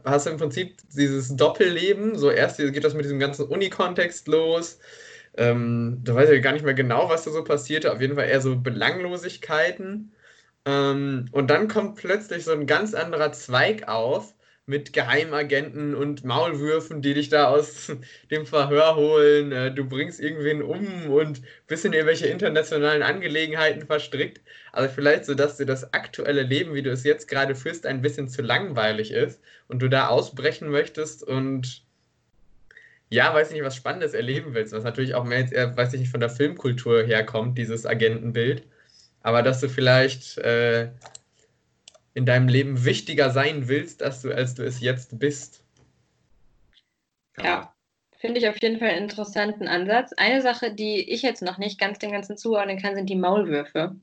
hast 0.04 0.26
im 0.26 0.36
Prinzip 0.36 0.76
dieses 0.94 1.34
Doppelleben. 1.34 2.18
So 2.18 2.30
erst 2.30 2.58
geht 2.58 2.84
das 2.84 2.94
mit 2.94 3.04
diesem 3.04 3.18
ganzen 3.18 3.46
Uni-Kontext 3.46 4.28
los. 4.28 4.78
Ähm, 5.36 6.00
da 6.04 6.14
weiß 6.14 6.30
ich 6.30 6.42
gar 6.42 6.52
nicht 6.52 6.64
mehr 6.64 6.74
genau, 6.74 7.08
was 7.08 7.24
da 7.24 7.30
so 7.30 7.42
passierte. 7.44 7.92
Auf 7.92 8.00
jeden 8.00 8.16
Fall 8.16 8.28
eher 8.28 8.40
so 8.40 8.56
Belanglosigkeiten. 8.56 10.12
Ähm, 10.68 11.26
und 11.32 11.48
dann 11.48 11.66
kommt 11.66 11.96
plötzlich 11.96 12.44
so 12.44 12.52
ein 12.52 12.66
ganz 12.66 12.92
anderer 12.92 13.32
Zweig 13.32 13.88
auf 13.88 14.34
mit 14.66 14.92
Geheimagenten 14.92 15.94
und 15.94 16.26
Maulwürfen, 16.26 17.00
die 17.00 17.14
dich 17.14 17.30
da 17.30 17.48
aus 17.48 17.90
dem 18.30 18.44
Verhör 18.44 18.96
holen. 18.96 19.50
Äh, 19.50 19.72
du 19.72 19.86
bringst 19.88 20.20
irgendwen 20.20 20.60
um 20.60 21.10
und 21.10 21.40
bist 21.68 21.86
in 21.86 21.94
irgendwelche 21.94 22.26
internationalen 22.26 23.02
Angelegenheiten 23.02 23.86
verstrickt. 23.86 24.42
Also 24.72 24.92
vielleicht 24.94 25.24
so, 25.24 25.34
dass 25.34 25.56
dir 25.56 25.64
das 25.64 25.94
aktuelle 25.94 26.42
Leben, 26.42 26.74
wie 26.74 26.82
du 26.82 26.90
es 26.90 27.02
jetzt 27.02 27.28
gerade 27.28 27.54
führst, 27.54 27.86
ein 27.86 28.02
bisschen 28.02 28.28
zu 28.28 28.42
langweilig 28.42 29.10
ist 29.12 29.40
und 29.68 29.80
du 29.80 29.88
da 29.88 30.08
ausbrechen 30.08 30.68
möchtest 30.68 31.22
und 31.22 31.82
ja, 33.08 33.32
weiß 33.32 33.52
nicht, 33.52 33.64
was 33.64 33.74
Spannendes 33.74 34.12
erleben 34.12 34.52
willst, 34.52 34.74
was 34.74 34.84
natürlich 34.84 35.14
auch 35.14 35.24
mehr 35.24 35.40
jetzt 35.40 35.54
weiß 35.54 35.94
ich 35.94 36.00
nicht, 36.00 36.10
von 36.10 36.20
der 36.20 36.28
Filmkultur 36.28 37.04
herkommt, 37.04 37.56
dieses 37.56 37.86
Agentenbild 37.86 38.64
aber 39.28 39.42
dass 39.42 39.60
du 39.60 39.68
vielleicht 39.68 40.38
äh, 40.38 40.90
in 42.14 42.24
deinem 42.24 42.48
Leben 42.48 42.84
wichtiger 42.86 43.30
sein 43.30 43.68
willst, 43.68 44.00
dass 44.00 44.22
du, 44.22 44.34
als 44.34 44.54
du 44.54 44.64
es 44.64 44.80
jetzt 44.80 45.18
bist. 45.18 45.62
Ja, 47.36 47.44
ja 47.44 47.74
finde 48.18 48.40
ich 48.40 48.48
auf 48.48 48.60
jeden 48.60 48.78
Fall 48.78 48.88
einen 48.88 49.04
interessanten 49.04 49.68
Ansatz. 49.68 50.12
Eine 50.16 50.40
Sache, 50.40 50.74
die 50.74 51.08
ich 51.12 51.22
jetzt 51.22 51.42
noch 51.42 51.58
nicht 51.58 51.78
ganz 51.78 51.98
den 51.98 52.10
ganzen 52.10 52.36
zuordnen 52.38 52.80
kann, 52.80 52.94
sind 52.94 53.10
die 53.10 53.16
Maulwürfe. 53.16 53.96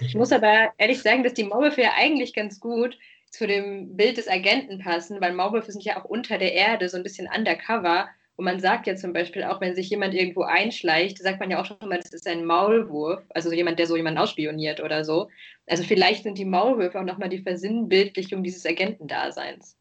Ich 0.00 0.14
muss 0.14 0.32
aber 0.32 0.72
ehrlich 0.76 1.00
sagen, 1.00 1.24
dass 1.24 1.34
die 1.34 1.44
Maulwürfe 1.44 1.82
ja 1.82 1.92
eigentlich 1.96 2.34
ganz 2.34 2.60
gut 2.60 2.98
zu 3.30 3.46
dem 3.46 3.96
Bild 3.96 4.18
des 4.18 4.28
Agenten 4.28 4.78
passen, 4.78 5.20
weil 5.20 5.32
Maulwürfe 5.32 5.72
sind 5.72 5.82
ja 5.82 5.98
auch 5.98 6.04
unter 6.04 6.38
der 6.38 6.52
Erde, 6.52 6.88
so 6.88 6.96
ein 6.96 7.02
bisschen 7.02 7.28
undercover. 7.34 8.08
Und 8.38 8.44
man 8.44 8.60
sagt 8.60 8.86
ja 8.86 8.94
zum 8.94 9.12
Beispiel 9.12 9.42
auch, 9.42 9.60
wenn 9.60 9.74
sich 9.74 9.90
jemand 9.90 10.14
irgendwo 10.14 10.42
einschleicht, 10.42 11.18
sagt 11.18 11.40
man 11.40 11.50
ja 11.50 11.60
auch 11.60 11.66
schon 11.66 11.76
mal, 11.80 11.98
das 11.98 12.12
ist 12.12 12.24
ein 12.28 12.44
Maulwurf, 12.44 13.20
also 13.30 13.50
jemand, 13.50 13.80
der 13.80 13.88
so 13.88 13.96
jemanden 13.96 14.20
ausspioniert 14.20 14.80
oder 14.80 15.04
so. 15.04 15.28
Also 15.66 15.82
vielleicht 15.82 16.22
sind 16.22 16.38
die 16.38 16.44
Maulwürfe 16.44 17.00
auch 17.00 17.04
nochmal 17.04 17.30
die 17.30 17.42
Versinnbildlichung 17.42 18.44
dieses 18.44 18.64
Agentendaseins. 18.64 19.76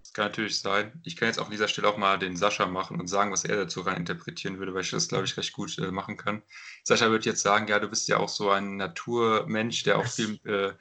Das 0.00 0.14
kann 0.14 0.24
natürlich 0.28 0.58
sein. 0.58 0.98
Ich 1.04 1.16
kann 1.16 1.28
jetzt 1.28 1.38
auf 1.38 1.50
dieser 1.50 1.68
Stelle 1.68 1.88
auch 1.88 1.98
mal 1.98 2.18
den 2.18 2.34
Sascha 2.34 2.64
machen 2.64 2.98
und 2.98 3.08
sagen, 3.08 3.30
was 3.30 3.44
er 3.44 3.56
dazu 3.56 3.82
rein 3.82 3.98
interpretieren 3.98 4.58
würde, 4.58 4.72
weil 4.72 4.80
ich 4.80 4.92
das, 4.92 5.08
glaube 5.08 5.26
ich, 5.26 5.36
recht 5.36 5.52
gut 5.52 5.76
äh, 5.78 5.90
machen 5.90 6.16
kann. 6.16 6.40
Sascha 6.82 7.10
würde 7.10 7.28
jetzt 7.28 7.42
sagen, 7.42 7.68
ja, 7.68 7.78
du 7.78 7.88
bist 7.88 8.08
ja 8.08 8.16
auch 8.16 8.30
so 8.30 8.48
ein 8.48 8.78
Naturmensch, 8.78 9.82
der 9.82 9.98
auch 9.98 10.06
viel, 10.06 10.40
äh, 10.46 10.72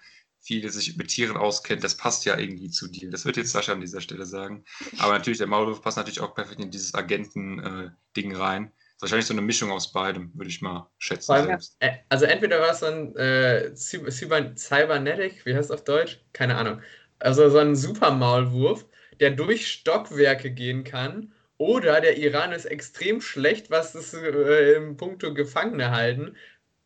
viel 0.43 0.69
sich 0.69 0.97
mit 0.97 1.07
Tieren 1.07 1.37
auskennt, 1.37 1.83
das 1.83 1.95
passt 1.95 2.25
ja 2.25 2.37
irgendwie 2.37 2.69
zu 2.69 2.89
dir. 2.89 3.09
Das 3.09 3.25
wird 3.25 3.37
jetzt 3.37 3.51
Sascha 3.51 3.71
an 3.71 3.79
dieser 3.79 4.01
Stelle 4.01 4.25
sagen. 4.25 4.65
Aber 4.99 5.13
natürlich, 5.13 5.37
der 5.37 5.47
Maulwurf 5.47 5.81
passt 5.81 5.97
natürlich 5.97 6.19
auch 6.19 6.35
perfekt 6.35 6.59
in 6.59 6.69
dieses 6.69 6.93
Agenten-Ding 6.93 8.35
rein. 8.35 8.71
Wahrscheinlich 8.99 9.25
so 9.25 9.33
eine 9.33 9.41
Mischung 9.41 9.71
aus 9.71 9.91
beidem, 9.91 10.31
würde 10.33 10.49
ich 10.49 10.61
mal 10.61 10.89
schätzen. 10.97 11.57
Äh, 11.79 11.91
also 12.09 12.25
entweder 12.25 12.59
war 12.59 12.71
es 12.71 12.79
so 12.79 12.85
ein 12.85 13.15
äh, 13.15 13.75
Cyber 13.75 14.55
Cybernetic, 14.55 15.45
wie 15.45 15.55
heißt 15.55 15.69
es 15.69 15.71
auf 15.71 15.83
Deutsch? 15.83 16.21
Keine 16.33 16.55
Ahnung. 16.55 16.81
Also 17.19 17.49
so 17.49 17.57
ein 17.57 17.75
Supermaulwurf, 17.75 18.85
der 19.19 19.31
durch 19.31 19.67
Stockwerke 19.67 20.51
gehen 20.51 20.83
kann. 20.83 21.33
Oder 21.57 22.01
der 22.01 22.17
Iran 22.17 22.51
ist 22.51 22.65
extrem 22.65 23.21
schlecht, 23.21 23.71
was 23.71 23.93
das 23.93 24.13
äh, 24.13 24.73
im 24.73 24.97
Punkto 24.97 25.33
Gefangene 25.33 25.91
halten. 25.91 26.35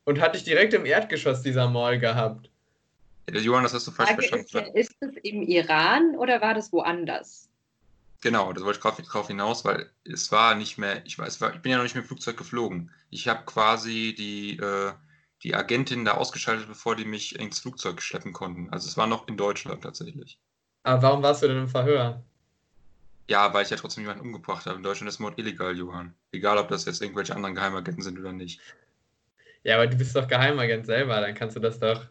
Und 0.04 0.22
hat 0.22 0.36
dich 0.36 0.44
direkt 0.44 0.74
im 0.74 0.86
Erdgeschoss 0.86 1.42
dieser 1.42 1.68
Maul 1.68 2.00
gehabt. 2.00 2.50
Ja, 3.30 3.40
Johann, 3.40 3.64
das 3.64 3.74
hast 3.74 3.88
du 3.88 3.92
falsch 3.92 4.12
Frage 4.12 4.40
verstanden. 4.40 4.76
Ist, 4.78 4.92
ist 5.02 5.02
es 5.02 5.18
im 5.24 5.42
Iran 5.42 6.16
oder 6.16 6.42
war 6.42 6.54
das 6.54 6.72
woanders? 6.72 7.50
Genau, 8.22 8.52
das 8.52 8.64
wollte 8.64 8.80
ich 9.00 9.08
darauf 9.08 9.28
hinaus, 9.28 9.64
weil 9.64 9.92
es 10.04 10.32
war 10.32 10.56
nicht 10.56 10.78
mehr, 10.78 11.06
ich 11.06 11.20
weiß, 11.20 11.40
ich 11.42 11.62
bin 11.62 11.72
ja 11.72 11.78
noch 11.78 11.84
nicht 11.84 11.96
mit 11.96 12.06
dem 12.06 12.08
Flugzeug 12.08 12.38
geflogen. 12.38 12.92
Ich 13.10 13.28
habe 13.28 13.44
quasi 13.46 14.16
die, 14.18 14.58
äh, 14.58 14.94
die 15.44 15.54
Agentin 15.54 16.04
da 16.04 16.14
ausgeschaltet, 16.14 16.68
bevor 16.68 16.96
die 16.96 17.06
mich 17.06 17.38
ins 17.40 17.60
Flugzeug 17.60 18.02
schleppen 18.02 18.34
konnten. 18.34 18.70
Also 18.72 18.88
es 18.88 18.98
war 18.98 19.08
noch 19.08 19.28
in 19.28 19.38
Deutschland 19.38 19.84
tatsächlich. 19.84 20.40
Aber 20.84 21.02
warum 21.02 21.22
warst 21.22 21.44
du 21.44 21.48
denn 21.48 21.58
im 21.58 21.70
Verhör? 21.70 22.24
Ja, 23.30 23.54
weil 23.54 23.64
ich 23.64 23.70
ja 23.70 23.78
trotzdem 23.78 24.04
jemanden 24.04 24.26
umgebracht 24.26 24.66
habe. 24.66 24.78
In 24.78 24.84
Deutschland 24.84 25.10
ist 25.10 25.20
Mord 25.20 25.38
illegal, 25.38 25.78
Johann. 25.78 26.16
Egal, 26.32 26.58
ob 26.58 26.70
das 26.70 26.86
jetzt 26.86 27.02
irgendwelche 27.02 27.36
anderen 27.36 27.56
Geheimagenten 27.56 28.02
sind 28.02 28.18
oder 28.18 28.32
nicht. 28.32 28.62
Ja, 29.64 29.76
aber 29.76 29.88
du 29.88 29.98
bist 29.98 30.16
doch 30.16 30.28
Geheimagent 30.28 30.86
selber, 30.86 31.20
dann 31.20 31.36
kannst 31.36 31.58
du 31.58 31.60
das 31.60 31.78
doch, 31.78 32.04
äh, 32.04 32.08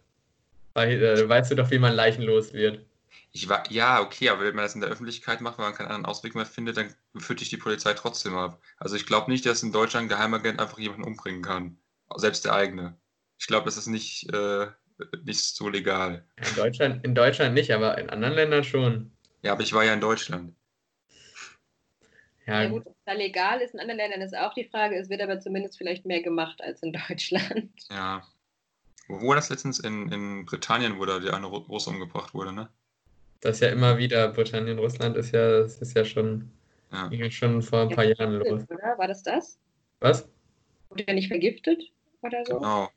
weißt 0.76 1.50
du 1.50 1.54
doch, 1.54 1.70
wie 1.70 1.78
man 1.78 1.94
leichenlos 1.94 2.52
wird. 2.52 2.84
Ich 3.32 3.48
war, 3.48 3.70
ja, 3.70 4.00
okay, 4.00 4.30
aber 4.30 4.44
wenn 4.44 4.54
man 4.54 4.64
das 4.64 4.74
in 4.74 4.80
der 4.80 4.90
Öffentlichkeit 4.90 5.40
macht, 5.40 5.58
weil 5.58 5.66
man 5.66 5.74
keinen 5.74 5.88
anderen 5.88 6.06
Ausweg 6.06 6.34
mehr 6.34 6.46
findet, 6.46 6.76
dann 6.76 6.94
führt 7.18 7.40
dich 7.40 7.50
die 7.50 7.58
Polizei 7.58 7.92
trotzdem 7.92 8.34
ab. 8.36 8.60
Also 8.78 8.96
ich 8.96 9.06
glaube 9.06 9.30
nicht, 9.30 9.44
dass 9.44 9.62
in 9.62 9.72
Deutschland 9.72 10.06
ein 10.06 10.08
Geheimagent 10.08 10.58
einfach 10.58 10.78
jemanden 10.78 11.04
umbringen 11.04 11.42
kann. 11.42 11.78
Selbst 12.16 12.44
der 12.44 12.54
eigene. 12.54 12.96
Ich 13.38 13.46
glaube, 13.46 13.66
das 13.66 13.76
ist 13.76 13.88
nicht, 13.88 14.32
äh, 14.32 14.68
nicht 15.24 15.40
so 15.40 15.68
legal. 15.68 16.24
In 16.36 16.56
Deutschland, 16.56 17.04
in 17.04 17.14
Deutschland 17.14 17.54
nicht, 17.54 17.70
aber 17.72 17.98
in 17.98 18.08
anderen 18.08 18.34
Ländern 18.34 18.64
schon. 18.64 19.12
Ja, 19.42 19.52
aber 19.52 19.62
ich 19.62 19.72
war 19.72 19.84
ja 19.84 19.92
in 19.92 20.00
Deutschland. 20.00 20.54
Ja, 22.46 22.62
ja 22.62 22.68
gut, 22.68 22.86
ob 22.86 22.96
da 23.04 23.12
legal 23.12 23.60
ist 23.60 23.74
in 23.74 23.80
anderen 23.80 23.98
Ländern 23.98 24.22
ist 24.22 24.36
auch 24.36 24.54
die 24.54 24.68
Frage. 24.68 24.96
Es 24.96 25.10
wird 25.10 25.20
aber 25.20 25.40
zumindest 25.40 25.76
vielleicht 25.76 26.06
mehr 26.06 26.22
gemacht 26.22 26.60
als 26.62 26.82
in 26.82 26.92
Deutschland. 27.08 27.70
Ja. 27.90 28.26
Wo 29.08 29.28
war 29.28 29.36
das 29.36 29.50
letztens? 29.50 29.78
In, 29.78 30.10
in 30.10 30.44
Britannien, 30.44 30.98
wo 30.98 31.04
da 31.04 31.18
der 31.18 31.34
eine 31.34 31.46
Russe 31.46 31.90
umgebracht 31.90 32.34
wurde, 32.34 32.52
ne? 32.52 32.68
Das 33.40 33.56
ist 33.56 33.60
ja 33.60 33.68
immer 33.68 33.98
wieder, 33.98 34.28
Britannien, 34.28 34.78
Russland 34.78 35.16
ist 35.16 35.32
ja, 35.32 35.60
das 35.60 35.78
ist 35.78 35.94
ja 35.96 36.04
schon, 36.04 36.50
Ja. 36.92 37.30
schon 37.30 37.62
vor 37.62 37.82
ein 37.82 37.90
paar 37.90 38.04
Ja, 38.04 38.14
Jahren 38.18 38.34
los. 38.38 38.62
Oder? 38.68 38.98
War 38.98 39.08
das 39.08 39.22
das? 39.22 39.58
Was? 40.00 40.28
Wurde 40.88 41.06
er 41.06 41.14
nicht 41.14 41.28
vergiftet 41.28 41.82
oder 42.22 42.44
so? 42.44 42.58
Genau. 42.58 42.88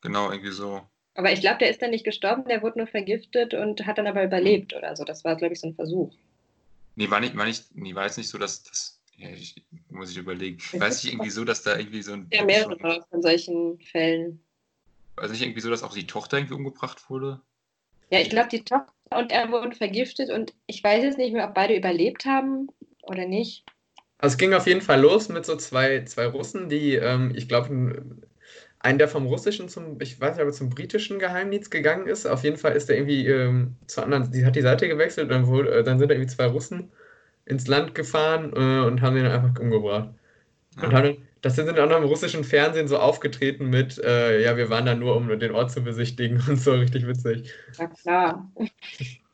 Genau, 0.00 0.30
irgendwie 0.30 0.52
so. 0.52 0.82
Aber 1.14 1.32
ich 1.32 1.40
glaube, 1.40 1.58
der 1.58 1.70
ist 1.70 1.82
dann 1.82 1.90
nicht 1.90 2.04
gestorben, 2.04 2.44
der 2.48 2.62
wurde 2.62 2.78
nur 2.78 2.86
vergiftet 2.86 3.52
und 3.52 3.84
hat 3.86 3.98
dann 3.98 4.06
aber 4.06 4.22
überlebt 4.22 4.74
oder 4.74 4.94
so. 4.94 5.04
Das 5.04 5.24
war, 5.24 5.34
glaube 5.34 5.54
ich, 5.54 5.60
so 5.60 5.66
ein 5.66 5.74
Versuch. 5.74 6.12
Nee, 6.94 7.10
war 7.10 7.20
nicht, 7.20 7.36
war 7.36 7.44
nicht, 7.44 7.64
nee, 7.74 7.94
war 7.94 8.04
jetzt 8.04 8.18
nicht 8.18 8.28
so, 8.28 8.38
dass 8.38 8.62
das. 8.62 9.00
Ja, 9.16 9.30
ich, 9.30 9.56
muss 9.90 10.12
ich 10.12 10.16
überlegen. 10.16 10.58
War 10.74 10.86
es 10.86 11.02
nicht 11.02 11.12
irgendwie 11.12 11.30
so, 11.30 11.44
dass 11.44 11.64
da 11.64 11.76
irgendwie 11.76 12.02
so 12.02 12.12
ein. 12.12 12.28
Ja, 12.32 12.44
mehrere 12.44 13.04
von 13.10 13.20
solchen 13.20 13.80
Fällen. 13.80 14.40
Also 15.18 15.32
nicht 15.32 15.42
irgendwie 15.42 15.60
so, 15.60 15.70
dass 15.70 15.82
auch 15.82 15.94
die 15.94 16.06
Tochter 16.06 16.38
irgendwie 16.38 16.54
umgebracht 16.54 17.10
wurde? 17.10 17.40
Ja, 18.10 18.20
ich 18.20 18.30
glaube, 18.30 18.48
die 18.48 18.64
Tochter 18.64 18.92
und 19.10 19.32
er 19.32 19.50
wurden 19.50 19.72
vergiftet 19.72 20.30
und 20.30 20.54
ich 20.66 20.82
weiß 20.82 21.02
jetzt 21.02 21.18
nicht 21.18 21.32
mehr, 21.32 21.48
ob 21.48 21.54
beide 21.54 21.76
überlebt 21.76 22.24
haben 22.24 22.68
oder 23.02 23.26
nicht. 23.26 23.64
Also 24.18 24.34
es 24.34 24.38
ging 24.38 24.52
auf 24.54 24.66
jeden 24.66 24.80
Fall 24.80 25.00
los 25.00 25.28
mit 25.28 25.46
so 25.46 25.56
zwei, 25.56 26.04
zwei 26.04 26.26
Russen, 26.26 26.68
die, 26.68 26.94
ähm, 26.94 27.32
ich 27.34 27.48
glaube, 27.48 28.02
ein 28.80 28.98
der 28.98 29.08
vom 29.08 29.26
russischen 29.26 29.68
zum, 29.68 30.00
ich 30.00 30.20
weiß 30.20 30.34
nicht, 30.34 30.42
aber 30.42 30.52
zum 30.52 30.70
britischen 30.70 31.18
Geheimdienst 31.18 31.70
gegangen 31.70 32.06
ist. 32.06 32.26
Auf 32.26 32.44
jeden 32.44 32.56
Fall 32.56 32.72
ist 32.72 32.88
er 32.90 32.96
irgendwie 32.96 33.26
ähm, 33.26 33.76
zur 33.86 34.04
anderen, 34.04 34.30
die 34.30 34.44
hat 34.44 34.56
die 34.56 34.62
Seite 34.62 34.88
gewechselt 34.88 35.24
und 35.24 35.30
dann, 35.30 35.46
wurde, 35.46 35.70
äh, 35.70 35.84
dann 35.84 35.98
sind 35.98 36.08
da 36.08 36.14
irgendwie 36.14 36.34
zwei 36.34 36.46
Russen 36.46 36.90
ins 37.44 37.66
Land 37.66 37.94
gefahren 37.94 38.52
äh, 38.54 38.86
und 38.86 39.00
haben 39.00 39.16
den 39.16 39.24
dann 39.24 39.32
einfach 39.32 39.60
umgebracht. 39.60 40.10
Und 40.76 40.92
haben 40.92 41.04
dann, 41.04 41.27
das 41.42 41.56
sind 41.56 41.66
dann 41.66 41.78
auch 41.78 41.88
noch 41.88 41.98
im 41.98 42.04
russischen 42.04 42.44
Fernsehen 42.44 42.88
so 42.88 42.98
aufgetreten 42.98 43.68
mit, 43.70 43.98
äh, 43.98 44.42
ja, 44.42 44.56
wir 44.56 44.70
waren 44.70 44.86
da 44.86 44.94
nur, 44.94 45.16
um 45.16 45.28
den 45.38 45.52
Ort 45.52 45.70
zu 45.70 45.82
besichtigen 45.82 46.42
und 46.48 46.56
so, 46.56 46.72
richtig 46.72 47.06
witzig. 47.06 47.52
Ja, 47.78 47.86
klar. 47.86 48.52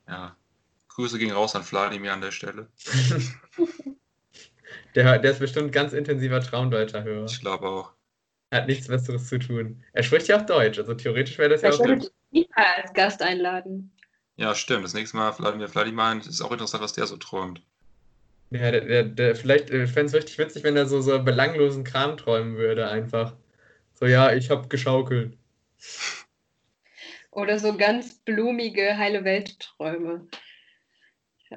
Ja. 0.09 0.37
Grüße 0.89 1.19
gehen 1.19 1.33
raus 1.33 1.57
an 1.57 1.65
Vladimir 1.65 2.13
an 2.13 2.21
der 2.21 2.31
Stelle. 2.31 2.69
Der, 4.95 5.19
der 5.19 5.33
ist 5.33 5.41
bestimmt 5.41 5.73
ganz 5.73 5.93
intensiver 5.93 6.41
Traumdeuter-Hörer. 6.41 7.25
Ich 7.27 7.41
glaube 7.41 7.69
auch. 7.69 7.93
Er 8.51 8.61
hat 8.61 8.69
nichts 8.69 8.87
Besseres 8.87 9.29
zu 9.29 9.39
tun. 9.39 9.83
Er 9.93 10.05
spricht 10.05 10.29
ja 10.29 10.41
auch 10.41 10.47
Deutsch, 10.47 10.79
also 10.79 10.95
theoretisch 10.95 11.37
wäre 11.39 11.49
das 11.51 11.63
ja 11.63 11.71
Ich 11.71 11.81
auch. 11.81 11.85
würde 11.85 12.09
dich 12.33 12.49
mal 12.55 12.67
als 12.81 12.93
Gast 12.93 13.21
einladen. 13.21 13.91
Ja, 14.37 14.55
stimmt. 14.55 14.85
Das 14.85 14.95
nächste 14.95 15.17
Mal 15.17 15.33
Vladimir 15.33 15.69
Vladimir 15.69 16.21
ist 16.25 16.41
auch 16.41 16.53
interessant, 16.53 16.83
was 16.83 16.93
der 16.93 17.07
so 17.07 17.17
träumt. 17.17 17.63
Ja, 18.51 18.71
der, 18.71 18.81
der, 18.83 19.05
der, 19.05 19.37
vielleicht 19.37 19.71
äh, 19.71 19.87
fände 19.87 20.07
es 20.07 20.15
richtig 20.15 20.39
witzig, 20.39 20.63
wenn 20.63 20.77
er 20.77 20.87
so, 20.87 21.01
so 21.01 21.23
belanglosen 21.23 21.85
Kram 21.85 22.17
träumen 22.17 22.57
würde, 22.57 22.89
einfach. 22.89 23.35
So, 23.95 24.07
ja, 24.07 24.33
ich 24.33 24.51
hab 24.51 24.71
geschaukelt. 24.71 25.37
Oder 27.31 27.59
so 27.59 27.77
ganz 27.77 28.15
blumige, 28.21 28.97
heile 28.97 29.25
Weltträume. 29.25 30.29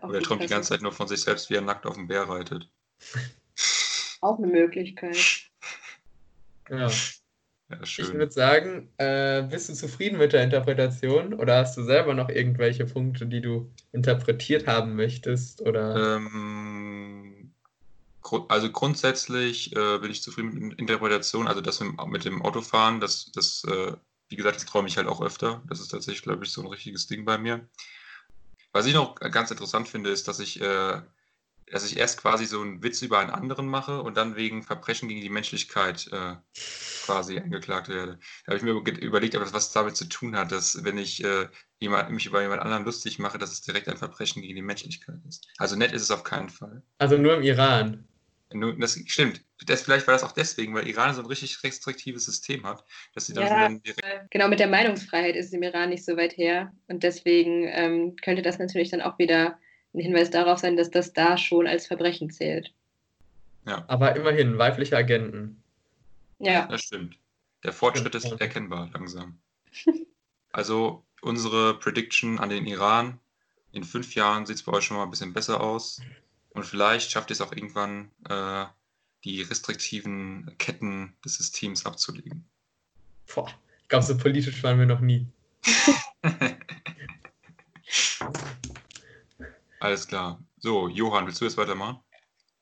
Oder 0.01 0.17
er 0.17 0.23
träumt 0.23 0.43
die 0.43 0.47
ganze 0.47 0.69
Zeit 0.69 0.81
nur 0.81 0.91
von 0.91 1.07
sich 1.07 1.21
selbst, 1.21 1.49
wie 1.49 1.55
er 1.55 1.61
nackt 1.61 1.85
auf 1.85 1.95
dem 1.95 2.07
Bär 2.07 2.23
reitet. 2.23 2.69
Auch 4.21 4.37
eine 4.37 4.47
Möglichkeit. 4.47 5.17
Ja. 6.69 6.89
Ja, 7.69 7.79
Ich 7.95 8.13
würde 8.13 8.31
sagen, 8.31 8.93
äh, 8.97 9.43
bist 9.43 9.69
du 9.69 9.73
zufrieden 9.73 10.17
mit 10.19 10.31
der 10.33 10.43
Interpretation 10.43 11.33
oder 11.33 11.57
hast 11.57 11.77
du 11.77 11.83
selber 11.83 12.13
noch 12.13 12.29
irgendwelche 12.29 12.85
Punkte, 12.85 13.25
die 13.27 13.41
du 13.41 13.71
interpretiert 13.91 14.67
haben 14.67 14.95
möchtest? 14.95 15.61
Oder 15.61 16.09
Ähm, 16.09 17.53
gru- 18.21 18.47
also 18.49 18.71
grundsätzlich 18.71 19.75
äh, 19.75 19.99
bin 19.99 20.11
ich 20.11 20.23
zufrieden 20.23 20.53
mit 20.53 20.73
der 20.73 20.79
Interpretation. 20.79 21.47
Also 21.47 21.61
das 21.61 21.79
mit, 21.81 21.95
mit 22.07 22.25
dem 22.25 22.41
Autofahren, 22.43 22.99
das, 23.01 23.31
das 23.33 23.63
äh, 23.65 23.93
wie 24.29 24.35
gesagt, 24.37 24.57
das 24.57 24.65
träume 24.65 24.87
ich 24.89 24.97
halt 24.97 25.07
auch 25.07 25.21
öfter. 25.21 25.63
Das 25.69 25.79
ist 25.79 25.89
tatsächlich, 25.89 26.23
glaube 26.23 26.45
ich, 26.45 26.51
so 26.51 26.61
ein 26.61 26.67
richtiges 26.67 27.07
Ding 27.07 27.25
bei 27.25 27.37
mir. 27.37 27.69
Was 28.71 28.85
ich 28.85 28.93
noch 28.93 29.15
ganz 29.15 29.51
interessant 29.51 29.87
finde, 29.89 30.09
ist, 30.11 30.27
dass 30.27 30.39
ich, 30.39 30.61
äh, 30.61 31.01
dass 31.71 31.85
ich 31.85 31.97
erst 31.97 32.21
quasi 32.21 32.45
so 32.45 32.61
einen 32.61 32.81
Witz 32.83 33.01
über 33.01 33.19
einen 33.19 33.29
anderen 33.29 33.67
mache 33.67 34.01
und 34.01 34.15
dann 34.17 34.35
wegen 34.35 34.63
Verbrechen 34.63 35.09
gegen 35.09 35.21
die 35.21 35.29
Menschlichkeit 35.29 36.07
äh, 36.11 36.35
quasi 37.05 37.37
angeklagt 37.39 37.89
werde. 37.89 38.19
Da 38.45 38.53
habe 38.53 38.57
ich 38.57 38.63
mir 38.63 38.71
überlegt, 39.01 39.35
ob 39.35 39.43
das 39.43 39.53
was 39.53 39.71
damit 39.71 39.95
zu 39.97 40.05
tun 40.05 40.35
hat, 40.35 40.51
dass 40.51 40.83
wenn 40.83 40.97
ich 40.97 41.23
äh, 41.23 41.47
jemand, 41.79 42.11
mich 42.11 42.25
über 42.25 42.41
jemand 42.41 42.61
anderen 42.61 42.85
lustig 42.85 43.19
mache, 43.19 43.37
dass 43.37 43.51
es 43.51 43.61
direkt 43.61 43.87
ein 43.89 43.97
Verbrechen 43.97 44.41
gegen 44.41 44.55
die 44.55 44.61
Menschlichkeit 44.61 45.19
ist. 45.27 45.47
Also 45.57 45.75
nett 45.75 45.91
ist 45.91 46.03
es 46.03 46.11
auf 46.11 46.23
keinen 46.23 46.49
Fall. 46.49 46.83
also 46.97 47.17
nur 47.17 47.35
im 47.37 47.43
Iran? 47.43 48.07
Nur, 48.53 48.77
das 48.79 48.97
stimmt. 49.07 49.43
Das, 49.65 49.81
vielleicht 49.81 50.07
war 50.07 50.13
das 50.13 50.23
auch 50.23 50.31
deswegen, 50.31 50.73
weil 50.73 50.87
Iran 50.87 51.13
so 51.13 51.21
ein 51.21 51.27
richtig 51.27 51.61
restriktives 51.63 52.25
System 52.25 52.65
hat, 52.65 52.85
dass 53.13 53.25
sie 53.25 53.33
dann, 53.33 53.45
Ja. 53.45 53.59
dann 53.59 53.81
direkt. 53.81 54.31
Genau, 54.31 54.47
mit 54.47 54.59
der 54.59 54.67
Meinungsfreiheit 54.67 55.35
ist 55.35 55.47
es 55.47 55.53
im 55.53 55.63
Iran 55.63 55.89
nicht 55.89 56.05
so 56.05 56.15
weit 56.15 56.37
her. 56.37 56.71
Und 56.87 57.03
deswegen 57.03 57.67
ähm, 57.67 58.15
könnte 58.23 58.41
das 58.41 58.57
natürlich 58.57 58.89
dann 58.89 59.01
auch 59.01 59.19
wieder 59.19 59.59
ein 59.97 60.01
Hinweis 60.01 60.29
darauf 60.29 60.59
sein, 60.59 60.77
dass 60.77 60.91
das 60.91 61.13
da 61.13 61.37
schon 61.37 61.67
als 61.67 61.87
Verbrechen 61.87 62.29
zählt. 62.29 62.71
Aber 63.65 64.15
immerhin, 64.15 64.57
weibliche 64.57 64.95
Agenten. 64.95 65.61
Ja, 66.39 66.67
Das 66.67 66.83
stimmt. 66.83 67.17
Der 67.63 67.73
Fortschritt 67.73 68.15
ist 68.15 68.31
erkennbar 68.39 68.89
langsam. 68.93 69.39
Also 70.53 71.03
unsere 71.21 71.77
Prediction 71.77 72.39
an 72.39 72.49
den 72.49 72.65
Iran. 72.65 73.19
In 73.73 73.83
fünf 73.83 74.15
Jahren 74.15 74.47
sieht 74.47 74.55
es 74.55 74.63
bei 74.63 74.71
euch 74.71 74.85
schon 74.85 74.97
mal 74.97 75.03
ein 75.03 75.11
bisschen 75.11 75.33
besser 75.33 75.61
aus. 75.61 76.01
Und 76.49 76.65
vielleicht 76.65 77.11
schafft 77.11 77.29
ihr 77.29 77.33
es 77.33 77.41
auch 77.41 77.51
irgendwann, 77.51 78.09
äh, 78.27 78.65
die 79.23 79.43
restriktiven 79.43 80.55
Ketten 80.57 81.13
des 81.23 81.35
Systems 81.35 81.85
abzulegen. 81.85 82.43
Boah, 83.35 83.51
ich 83.83 83.87
glaube, 83.89 84.05
so 84.05 84.17
politisch 84.17 84.63
waren 84.63 84.79
wir 84.79 84.87
noch 84.87 85.01
nie. 85.01 85.27
Alles 89.79 90.07
klar. 90.07 90.43
So, 90.57 90.87
Johann, 90.87 91.25
willst 91.25 91.41
du 91.41 91.45
jetzt 91.45 91.57
weitermachen? 91.57 91.99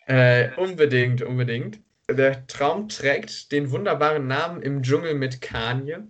Äh, 0.07 0.49
unbedingt, 0.57 1.21
unbedingt. 1.21 1.79
Der 2.09 2.45
Traum 2.47 2.87
trägt 2.87 3.51
den 3.51 3.71
wunderbaren 3.71 4.27
Namen 4.27 4.61
Im 4.61 4.83
Dschungel 4.83 5.15
mit 5.15 5.41
Kanye. 5.41 6.03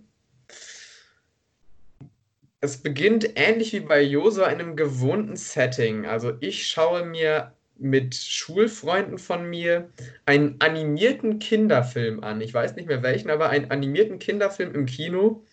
Es 2.60 2.82
beginnt 2.82 3.38
ähnlich 3.38 3.72
wie 3.72 3.80
bei 3.80 4.02
Josua 4.02 4.48
in 4.48 4.60
einem 4.60 4.76
gewohnten 4.76 5.36
Setting. 5.36 6.06
Also 6.06 6.34
ich 6.40 6.66
schaue 6.66 7.04
mir 7.04 7.52
mit 7.78 8.14
Schulfreunden 8.14 9.18
von 9.18 9.48
mir 9.48 9.90
einen 10.24 10.56
animierten 10.60 11.38
Kinderfilm 11.38 12.22
an. 12.22 12.40
Ich 12.40 12.52
weiß 12.52 12.74
nicht 12.74 12.88
mehr 12.88 13.02
welchen, 13.02 13.30
aber 13.30 13.50
einen 13.50 13.70
animierten 13.70 14.18
Kinderfilm 14.18 14.74
im 14.74 14.86
Kino. 14.86 15.44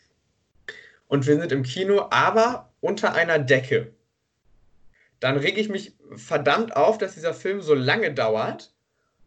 Und 1.08 1.28
wir 1.28 1.40
sind 1.40 1.52
im 1.52 1.64
Kino, 1.64 2.08
aber 2.10 2.74
unter 2.82 3.14
einer 3.14 3.40
Decke. 3.40 3.94
Dann 5.24 5.38
rege 5.38 5.62
ich 5.62 5.70
mich 5.70 5.94
verdammt 6.18 6.76
auf, 6.76 6.98
dass 6.98 7.14
dieser 7.14 7.34
Film 7.34 7.62
so 7.62 7.74
lange 7.74 8.14
dauert. 8.14 8.74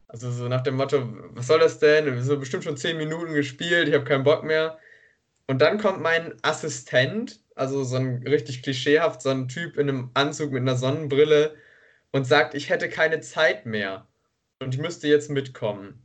Also 0.09 0.31
so 0.31 0.47
nach 0.47 0.61
dem 0.61 0.77
Motto, 0.77 1.09
was 1.31 1.47
soll 1.47 1.59
das 1.59 1.79
denn? 1.79 2.23
So 2.23 2.39
bestimmt 2.39 2.65
schon 2.65 2.77
zehn 2.77 2.99
Minuten 2.99 3.33
gespielt, 3.33 3.89
ich 3.89 3.95
habe 3.95 4.05
keinen 4.05 4.23
Bock 4.23 4.45
mehr. 4.45 4.79
Und 5.47 5.63
dann 5.63 5.79
kommt 5.79 6.03
mein 6.03 6.35
Assistent, 6.43 7.41
also 7.55 7.83
so 7.83 7.97
ein 7.97 8.23
richtig 8.27 8.63
klischeehaft, 8.63 9.23
so 9.23 9.31
ein 9.31 9.49
Typ 9.49 9.79
in 9.79 9.89
einem 9.89 10.11
Anzug 10.13 10.53
mit 10.53 10.61
einer 10.61 10.77
Sonnenbrille 10.77 11.55
und 12.13 12.27
sagt, 12.27 12.55
ich 12.55 12.69
hätte 12.69 12.91
keine 12.91 13.21
Zeit 13.23 13.65
mehr 13.65 14.07
und 14.59 14.75
ich 14.75 14.81
müsste 14.81 15.09
jetzt 15.09 15.31
mitkommen. 15.31 16.03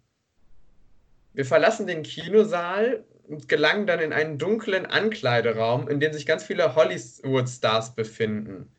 Wir 1.34 1.44
verlassen 1.44 1.86
den 1.86 2.04
Kinosaal 2.04 3.04
und 3.28 3.50
gelangen 3.50 3.88
dann 3.88 4.00
in 4.00 4.14
einen 4.14 4.38
dunklen 4.38 4.86
Ankleideraum, 4.86 5.90
in 5.90 6.00
dem 6.00 6.14
sich 6.14 6.26
ganz 6.26 6.46
viele 6.46 6.76
Hollywood-Stars 6.76 7.94
befinden. 7.94 8.72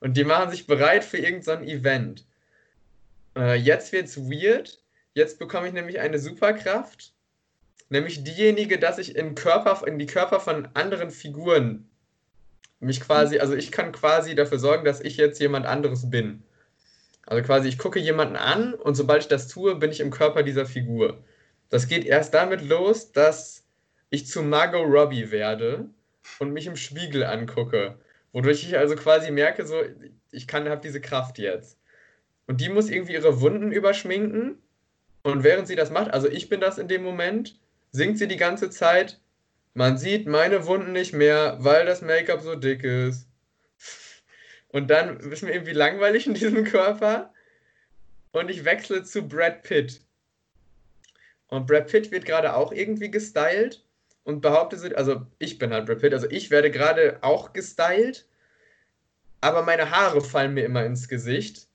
Und 0.00 0.16
die 0.16 0.24
machen 0.24 0.50
sich 0.50 0.66
bereit 0.66 1.04
für 1.04 1.18
irgendein 1.18 1.64
Event. 1.64 2.24
Äh, 3.36 3.56
jetzt 3.56 3.92
wird's 3.92 4.16
weird. 4.16 4.78
Jetzt 5.14 5.38
bekomme 5.38 5.68
ich 5.68 5.72
nämlich 5.72 6.00
eine 6.00 6.18
Superkraft. 6.18 7.12
Nämlich 7.88 8.24
diejenige, 8.24 8.78
dass 8.78 8.98
ich 8.98 9.16
in, 9.16 9.34
Körper, 9.34 9.86
in 9.86 9.98
die 9.98 10.06
Körper 10.06 10.40
von 10.40 10.68
anderen 10.74 11.10
Figuren 11.10 11.88
mich 12.78 13.00
quasi, 13.00 13.38
also 13.38 13.54
ich 13.54 13.70
kann 13.70 13.92
quasi 13.92 14.34
dafür 14.34 14.58
sorgen, 14.58 14.84
dass 14.84 15.00
ich 15.00 15.16
jetzt 15.16 15.40
jemand 15.40 15.66
anderes 15.66 16.08
bin. 16.08 16.42
Also 17.26 17.44
quasi, 17.44 17.68
ich 17.68 17.78
gucke 17.78 17.98
jemanden 17.98 18.36
an 18.36 18.74
und 18.74 18.94
sobald 18.94 19.22
ich 19.22 19.28
das 19.28 19.48
tue, 19.48 19.76
bin 19.76 19.90
ich 19.90 20.00
im 20.00 20.10
Körper 20.10 20.42
dieser 20.42 20.66
Figur. 20.66 21.22
Das 21.68 21.86
geht 21.86 22.04
erst 22.04 22.32
damit 22.32 22.62
los, 22.62 23.12
dass 23.12 23.64
ich 24.08 24.26
zu 24.26 24.42
Margot 24.42 24.86
Robbie 24.86 25.30
werde 25.30 25.88
und 26.38 26.52
mich 26.52 26.66
im 26.66 26.76
Spiegel 26.76 27.24
angucke. 27.24 27.96
Wodurch 28.32 28.64
ich 28.64 28.76
also 28.78 28.94
quasi 28.96 29.30
merke, 29.30 29.66
so, 29.66 29.82
ich 30.30 30.46
kann, 30.46 30.68
habe 30.68 30.80
diese 30.80 31.00
Kraft 31.00 31.38
jetzt. 31.38 31.78
Und 32.46 32.60
die 32.60 32.68
muss 32.68 32.88
irgendwie 32.88 33.14
ihre 33.14 33.40
Wunden 33.40 33.72
überschminken. 33.72 34.58
Und 35.22 35.44
während 35.44 35.66
sie 35.68 35.76
das 35.76 35.90
macht, 35.90 36.12
also 36.12 36.28
ich 36.28 36.48
bin 36.48 36.60
das 36.60 36.78
in 36.78 36.88
dem 36.88 37.02
Moment, 37.02 37.58
singt 37.90 38.18
sie 38.18 38.28
die 38.28 38.36
ganze 38.36 38.70
Zeit, 38.70 39.20
man 39.74 39.98
sieht 39.98 40.26
meine 40.26 40.66
Wunden 40.66 40.92
nicht 40.92 41.12
mehr, 41.12 41.56
weil 41.60 41.86
das 41.86 42.02
Make-up 42.02 42.40
so 42.40 42.54
dick 42.54 42.82
ist. 42.84 43.28
Und 44.68 44.88
dann 44.88 45.18
ist 45.20 45.42
mir 45.42 45.52
irgendwie 45.52 45.72
langweilig 45.72 46.26
in 46.26 46.34
diesem 46.34 46.64
Körper. 46.64 47.32
Und 48.32 48.48
ich 48.48 48.64
wechsle 48.64 49.02
zu 49.02 49.26
Brad 49.26 49.62
Pitt. 49.62 50.00
Und 51.48 51.66
Brad 51.66 51.88
Pitt 51.88 52.10
wird 52.12 52.24
gerade 52.24 52.54
auch 52.54 52.72
irgendwie 52.72 53.10
gestylt 53.10 53.84
und 54.24 54.40
behauptet, 54.40 54.94
also 54.94 55.26
ich 55.38 55.58
bin 55.58 55.72
halt 55.72 55.86
Brad 55.86 56.00
Pitt, 56.00 56.14
also 56.14 56.28
ich 56.30 56.50
werde 56.50 56.70
gerade 56.70 57.18
auch 57.22 57.52
gestylt, 57.52 58.26
aber 59.40 59.62
meine 59.62 59.90
Haare 59.90 60.20
fallen 60.20 60.54
mir 60.54 60.64
immer 60.64 60.84
ins 60.84 61.08
Gesicht. 61.08 61.66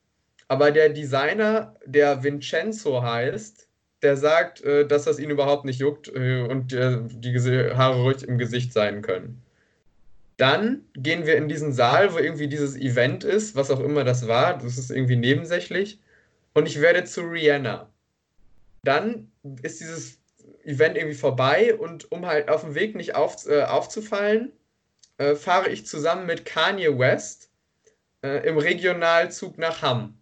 Aber 0.48 0.70
der 0.70 0.90
Designer, 0.90 1.74
der 1.84 2.22
Vincenzo 2.22 3.02
heißt, 3.02 3.66
der 4.02 4.16
sagt, 4.16 4.62
äh, 4.62 4.86
dass 4.86 5.04
das 5.04 5.18
ihn 5.18 5.30
überhaupt 5.30 5.64
nicht 5.64 5.80
juckt 5.80 6.08
äh, 6.14 6.42
und 6.42 6.70
die 6.70 7.70
Haare 7.74 8.02
ruhig 8.02 8.22
im 8.22 8.38
Gesicht 8.38 8.72
sein 8.72 9.02
können. 9.02 9.42
Dann 10.36 10.84
gehen 10.94 11.26
wir 11.26 11.36
in 11.36 11.48
diesen 11.48 11.72
Saal, 11.72 12.12
wo 12.12 12.18
irgendwie 12.18 12.48
dieses 12.48 12.76
Event 12.76 13.24
ist, 13.24 13.56
was 13.56 13.70
auch 13.70 13.80
immer 13.80 14.04
das 14.04 14.28
war. 14.28 14.58
Das 14.58 14.76
ist 14.76 14.90
irgendwie 14.90 15.16
nebensächlich. 15.16 15.98
Und 16.52 16.66
ich 16.66 16.80
werde 16.80 17.04
zu 17.04 17.22
Rihanna. 17.22 17.90
Dann 18.84 19.32
ist 19.62 19.80
dieses 19.80 20.20
Event 20.66 20.96
irgendwie 20.96 21.16
vorbei 21.16 21.74
und 21.74 22.10
um 22.10 22.26
halt 22.26 22.48
auf 22.48 22.62
dem 22.62 22.74
Weg 22.74 22.96
nicht 22.96 23.14
auf, 23.14 23.46
äh, 23.46 23.62
aufzufallen, 23.62 24.52
äh, 25.18 25.34
fahre 25.34 25.68
ich 25.70 25.86
zusammen 25.86 26.26
mit 26.26 26.44
Kanye 26.44 26.98
West 26.98 27.50
äh, 28.22 28.46
im 28.46 28.58
Regionalzug 28.58 29.58
nach 29.58 29.82
Hamm. 29.82 30.18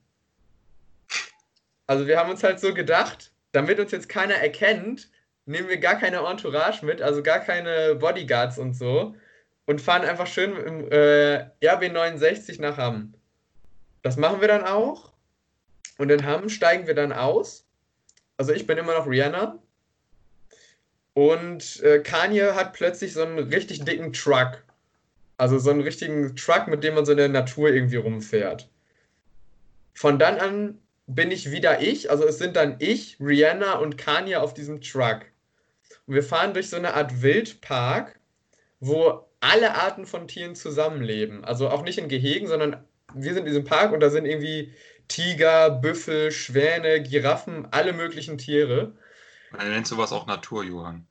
Also 1.86 2.06
wir 2.06 2.18
haben 2.18 2.30
uns 2.30 2.42
halt 2.42 2.60
so 2.60 2.74
gedacht, 2.74 3.32
damit 3.52 3.78
uns 3.78 3.92
jetzt 3.92 4.08
keiner 4.08 4.34
erkennt, 4.34 5.10
nehmen 5.46 5.68
wir 5.68 5.78
gar 5.78 5.98
keine 5.98 6.18
Entourage 6.18 6.84
mit, 6.84 7.02
also 7.02 7.22
gar 7.22 7.40
keine 7.40 7.94
Bodyguards 7.94 8.58
und 8.58 8.74
so 8.74 9.14
und 9.66 9.80
fahren 9.80 10.02
einfach 10.02 10.26
schön 10.26 10.56
im 10.56 10.90
äh, 10.90 11.50
RB69 11.62 12.60
nach 12.60 12.76
Hamm. 12.76 13.14
Das 14.02 14.16
machen 14.16 14.40
wir 14.40 14.48
dann 14.48 14.64
auch 14.64 15.12
und 15.98 16.10
in 16.10 16.24
Hamm 16.26 16.48
steigen 16.48 16.86
wir 16.86 16.94
dann 16.94 17.12
aus. 17.12 17.66
Also 18.36 18.52
ich 18.52 18.66
bin 18.66 18.78
immer 18.78 18.94
noch 18.94 19.06
Rihanna 19.06 19.58
und 21.14 21.80
äh, 21.82 22.00
Kanye 22.00 22.54
hat 22.54 22.72
plötzlich 22.72 23.12
so 23.12 23.22
einen 23.22 23.38
richtig 23.38 23.84
dicken 23.84 24.12
Truck. 24.12 24.62
Also 25.36 25.58
so 25.58 25.70
einen 25.70 25.80
richtigen 25.80 26.36
Truck, 26.36 26.68
mit 26.68 26.84
dem 26.84 26.94
man 26.94 27.06
so 27.06 27.12
in 27.12 27.18
der 27.18 27.28
Natur 27.28 27.70
irgendwie 27.70 27.96
rumfährt. 27.96 28.68
Von 29.94 30.18
dann 30.18 30.38
an 30.38 30.78
bin 31.06 31.30
ich 31.30 31.50
wieder 31.50 31.80
ich, 31.80 32.10
also 32.10 32.24
es 32.24 32.38
sind 32.38 32.56
dann 32.56 32.76
ich, 32.78 33.16
Rihanna 33.20 33.74
und 33.74 33.98
Kanye 33.98 34.36
auf 34.36 34.54
diesem 34.54 34.80
Truck. 34.80 35.22
Und 36.06 36.14
wir 36.14 36.22
fahren 36.22 36.54
durch 36.54 36.70
so 36.70 36.76
eine 36.76 36.94
Art 36.94 37.22
Wildpark, 37.22 38.18
wo 38.80 39.26
alle 39.40 39.74
Arten 39.74 40.06
von 40.06 40.26
Tieren 40.26 40.54
zusammenleben. 40.54 41.44
Also 41.44 41.68
auch 41.68 41.82
nicht 41.82 41.98
in 41.98 42.08
Gehegen, 42.08 42.48
sondern 42.48 42.84
wir 43.14 43.34
sind 43.34 43.40
in 43.40 43.46
diesem 43.46 43.64
Park 43.64 43.92
und 43.92 44.00
da 44.00 44.10
sind 44.10 44.24
irgendwie 44.24 44.72
Tiger, 45.08 45.70
Büffel, 45.70 46.32
Schwäne, 46.32 47.02
Giraffen, 47.02 47.68
alle 47.70 47.92
möglichen 47.92 48.38
Tiere. 48.38 48.92
Man 49.56 49.70
nennt 49.70 49.86
sowas 49.86 50.12
auch 50.12 50.26
Natur, 50.26 50.64
Johann. 50.64 51.06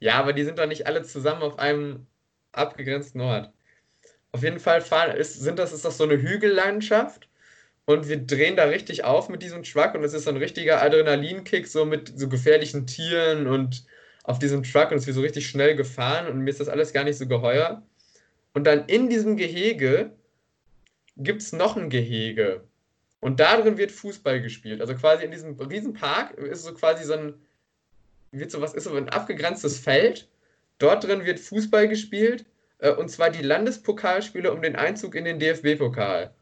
Ja, 0.00 0.14
aber 0.14 0.32
die 0.32 0.44
sind 0.44 0.58
doch 0.58 0.66
nicht 0.66 0.86
alle 0.86 1.02
zusammen 1.02 1.42
auf 1.42 1.58
einem 1.58 2.06
abgegrenzten 2.52 3.20
Ort. 3.20 3.52
Auf 4.32 4.42
jeden 4.42 4.60
Fall 4.60 4.80
fahren, 4.80 5.16
ist, 5.16 5.40
sind 5.40 5.58
das, 5.58 5.72
ist 5.72 5.84
das 5.84 5.96
so 5.96 6.04
eine 6.04 6.20
Hügellandschaft 6.20 7.28
und 7.86 8.08
wir 8.08 8.18
drehen 8.18 8.56
da 8.56 8.64
richtig 8.64 9.04
auf 9.04 9.28
mit 9.28 9.42
diesem 9.42 9.62
Truck 9.62 9.94
und 9.94 10.04
es 10.04 10.12
ist 10.12 10.24
so 10.24 10.30
ein 10.30 10.36
richtiger 10.36 10.82
Adrenalinkick, 10.82 11.66
so 11.66 11.84
mit 11.84 12.12
so 12.18 12.28
gefährlichen 12.28 12.86
Tieren 12.86 13.46
und 13.46 13.84
auf 14.24 14.38
diesem 14.38 14.62
Truck 14.62 14.90
und 14.90 14.98
es 14.98 15.06
wird 15.06 15.16
so 15.16 15.22
richtig 15.22 15.48
schnell 15.48 15.74
gefahren 15.74 16.28
und 16.28 16.40
mir 16.40 16.50
ist 16.50 16.60
das 16.60 16.68
alles 16.68 16.92
gar 16.92 17.04
nicht 17.04 17.16
so 17.16 17.26
geheuer. 17.26 17.82
Und 18.52 18.64
dann 18.64 18.84
in 18.86 19.08
diesem 19.08 19.36
Gehege 19.36 20.12
gibt 21.16 21.42
es 21.42 21.52
noch 21.52 21.76
ein 21.76 21.90
Gehege. 21.90 22.67
Und 23.20 23.40
da 23.40 23.60
drin 23.60 23.78
wird 23.78 23.90
Fußball 23.90 24.40
gespielt. 24.40 24.80
Also 24.80 24.94
quasi 24.94 25.24
in 25.24 25.30
diesem 25.30 25.58
Riesenpark 25.58 26.34
ist 26.34 26.62
so 26.62 26.72
quasi 26.74 27.04
so 27.04 27.14
ein, 27.14 27.34
wird 28.30 28.50
so 28.50 28.60
was, 28.60 28.74
ist 28.74 28.84
so 28.84 28.94
ein 28.94 29.08
abgegrenztes 29.08 29.78
Feld. 29.78 30.28
Dort 30.78 31.04
drin 31.04 31.24
wird 31.24 31.40
Fußball 31.40 31.88
gespielt. 31.88 32.44
Äh, 32.78 32.92
und 32.92 33.08
zwar 33.10 33.30
die 33.30 33.42
Landespokalspiele 33.42 34.52
um 34.52 34.62
den 34.62 34.76
Einzug 34.76 35.14
in 35.14 35.24
den 35.24 35.38
DFB-Pokal. 35.38 36.32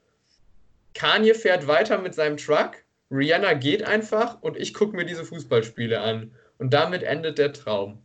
Kanye 0.95 1.35
fährt 1.35 1.67
weiter 1.67 1.99
mit 1.99 2.15
seinem 2.15 2.39
Truck, 2.39 2.83
Rihanna 3.11 3.55
geht 3.55 3.83
einfach 3.83 4.41
und 4.43 4.57
ich 4.57 4.75
gucke 4.75 4.97
mir 4.97 5.05
diese 5.05 5.25
Fußballspiele 5.25 6.01
an. 6.01 6.35
Und 6.59 6.73
damit 6.73 7.03
endet 7.03 7.39
der 7.39 7.53
Traum. 7.53 8.03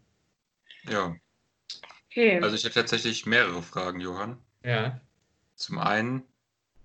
Ja. 0.90 1.16
Okay. 2.10 2.40
Also 2.42 2.56
ich 2.56 2.66
habe 2.66 2.74
tatsächlich 2.74 3.26
mehrere 3.26 3.64
Fragen, 3.64 4.02
Johann. 4.02 4.38
Ja. 4.64 5.00
Zum 5.56 5.80
einen, 5.80 6.24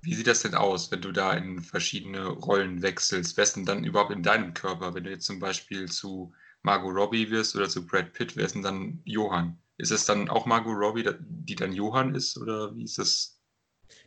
wie 0.02 0.14
sieht 0.14 0.26
das 0.26 0.42
denn 0.42 0.54
aus, 0.54 0.90
wenn 0.90 1.00
du 1.00 1.12
da 1.12 1.32
in 1.32 1.62
verschiedene 1.62 2.26
Rollen 2.26 2.82
wechselst? 2.82 3.36
Wer 3.36 3.44
ist 3.44 3.56
denn 3.56 3.64
dann 3.64 3.84
überhaupt 3.84 4.12
in 4.12 4.22
deinem 4.22 4.54
Körper? 4.54 4.94
Wenn 4.94 5.04
du 5.04 5.10
jetzt 5.10 5.26
zum 5.26 5.40
Beispiel 5.40 5.86
zu 5.90 6.32
Margot 6.62 6.94
Robbie 6.94 7.30
wirst 7.30 7.56
oder 7.56 7.68
zu 7.68 7.86
Brad 7.86 8.12
Pitt, 8.12 8.36
wer 8.36 8.46
ist 8.46 8.54
denn 8.54 8.62
dann 8.62 9.00
Johann? 9.04 9.58
Ist 9.78 9.92
es 9.92 10.06
dann 10.06 10.28
auch 10.28 10.46
Margot 10.46 10.76
Robbie, 10.76 11.04
die 11.20 11.54
dann 11.54 11.72
Johann 11.72 12.14
ist 12.14 12.38
oder 12.38 12.74
wie 12.76 12.84
ist 12.84 12.98
das? 12.98 13.40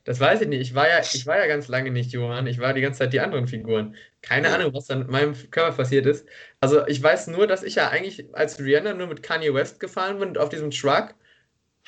Das 0.03 0.19
weiß 0.19 0.41
ich 0.41 0.47
nicht. 0.47 0.61
Ich 0.61 0.75
war 0.75 0.87
ja, 0.89 0.99
ich 1.01 1.25
war 1.25 1.37
ja 1.37 1.47
ganz 1.47 1.67
lange 1.67 1.91
nicht 1.91 2.11
Johann. 2.11 2.47
Ich 2.47 2.59
war 2.59 2.73
die 2.73 2.81
ganze 2.81 2.99
Zeit 2.99 3.13
die 3.13 3.19
anderen 3.19 3.47
Figuren. 3.47 3.95
Keine 4.21 4.47
ja. 4.47 4.55
Ahnung, 4.55 4.73
was 4.73 4.85
dann 4.87 4.99
mit 4.99 5.09
meinem 5.09 5.33
Körper 5.51 5.75
passiert 5.75 6.05
ist. 6.05 6.27
Also 6.59 6.85
ich 6.87 7.01
weiß 7.01 7.27
nur, 7.27 7.47
dass 7.47 7.63
ich 7.63 7.75
ja 7.75 7.89
eigentlich 7.89 8.33
als 8.33 8.59
Rihanna 8.59 8.93
nur 8.93 9.07
mit 9.07 9.23
Kanye 9.23 9.53
West 9.53 9.79
gefahren 9.79 10.19
bin 10.19 10.29
und 10.29 10.37
auf 10.37 10.49
diesem 10.49 10.71
Truck 10.71 11.15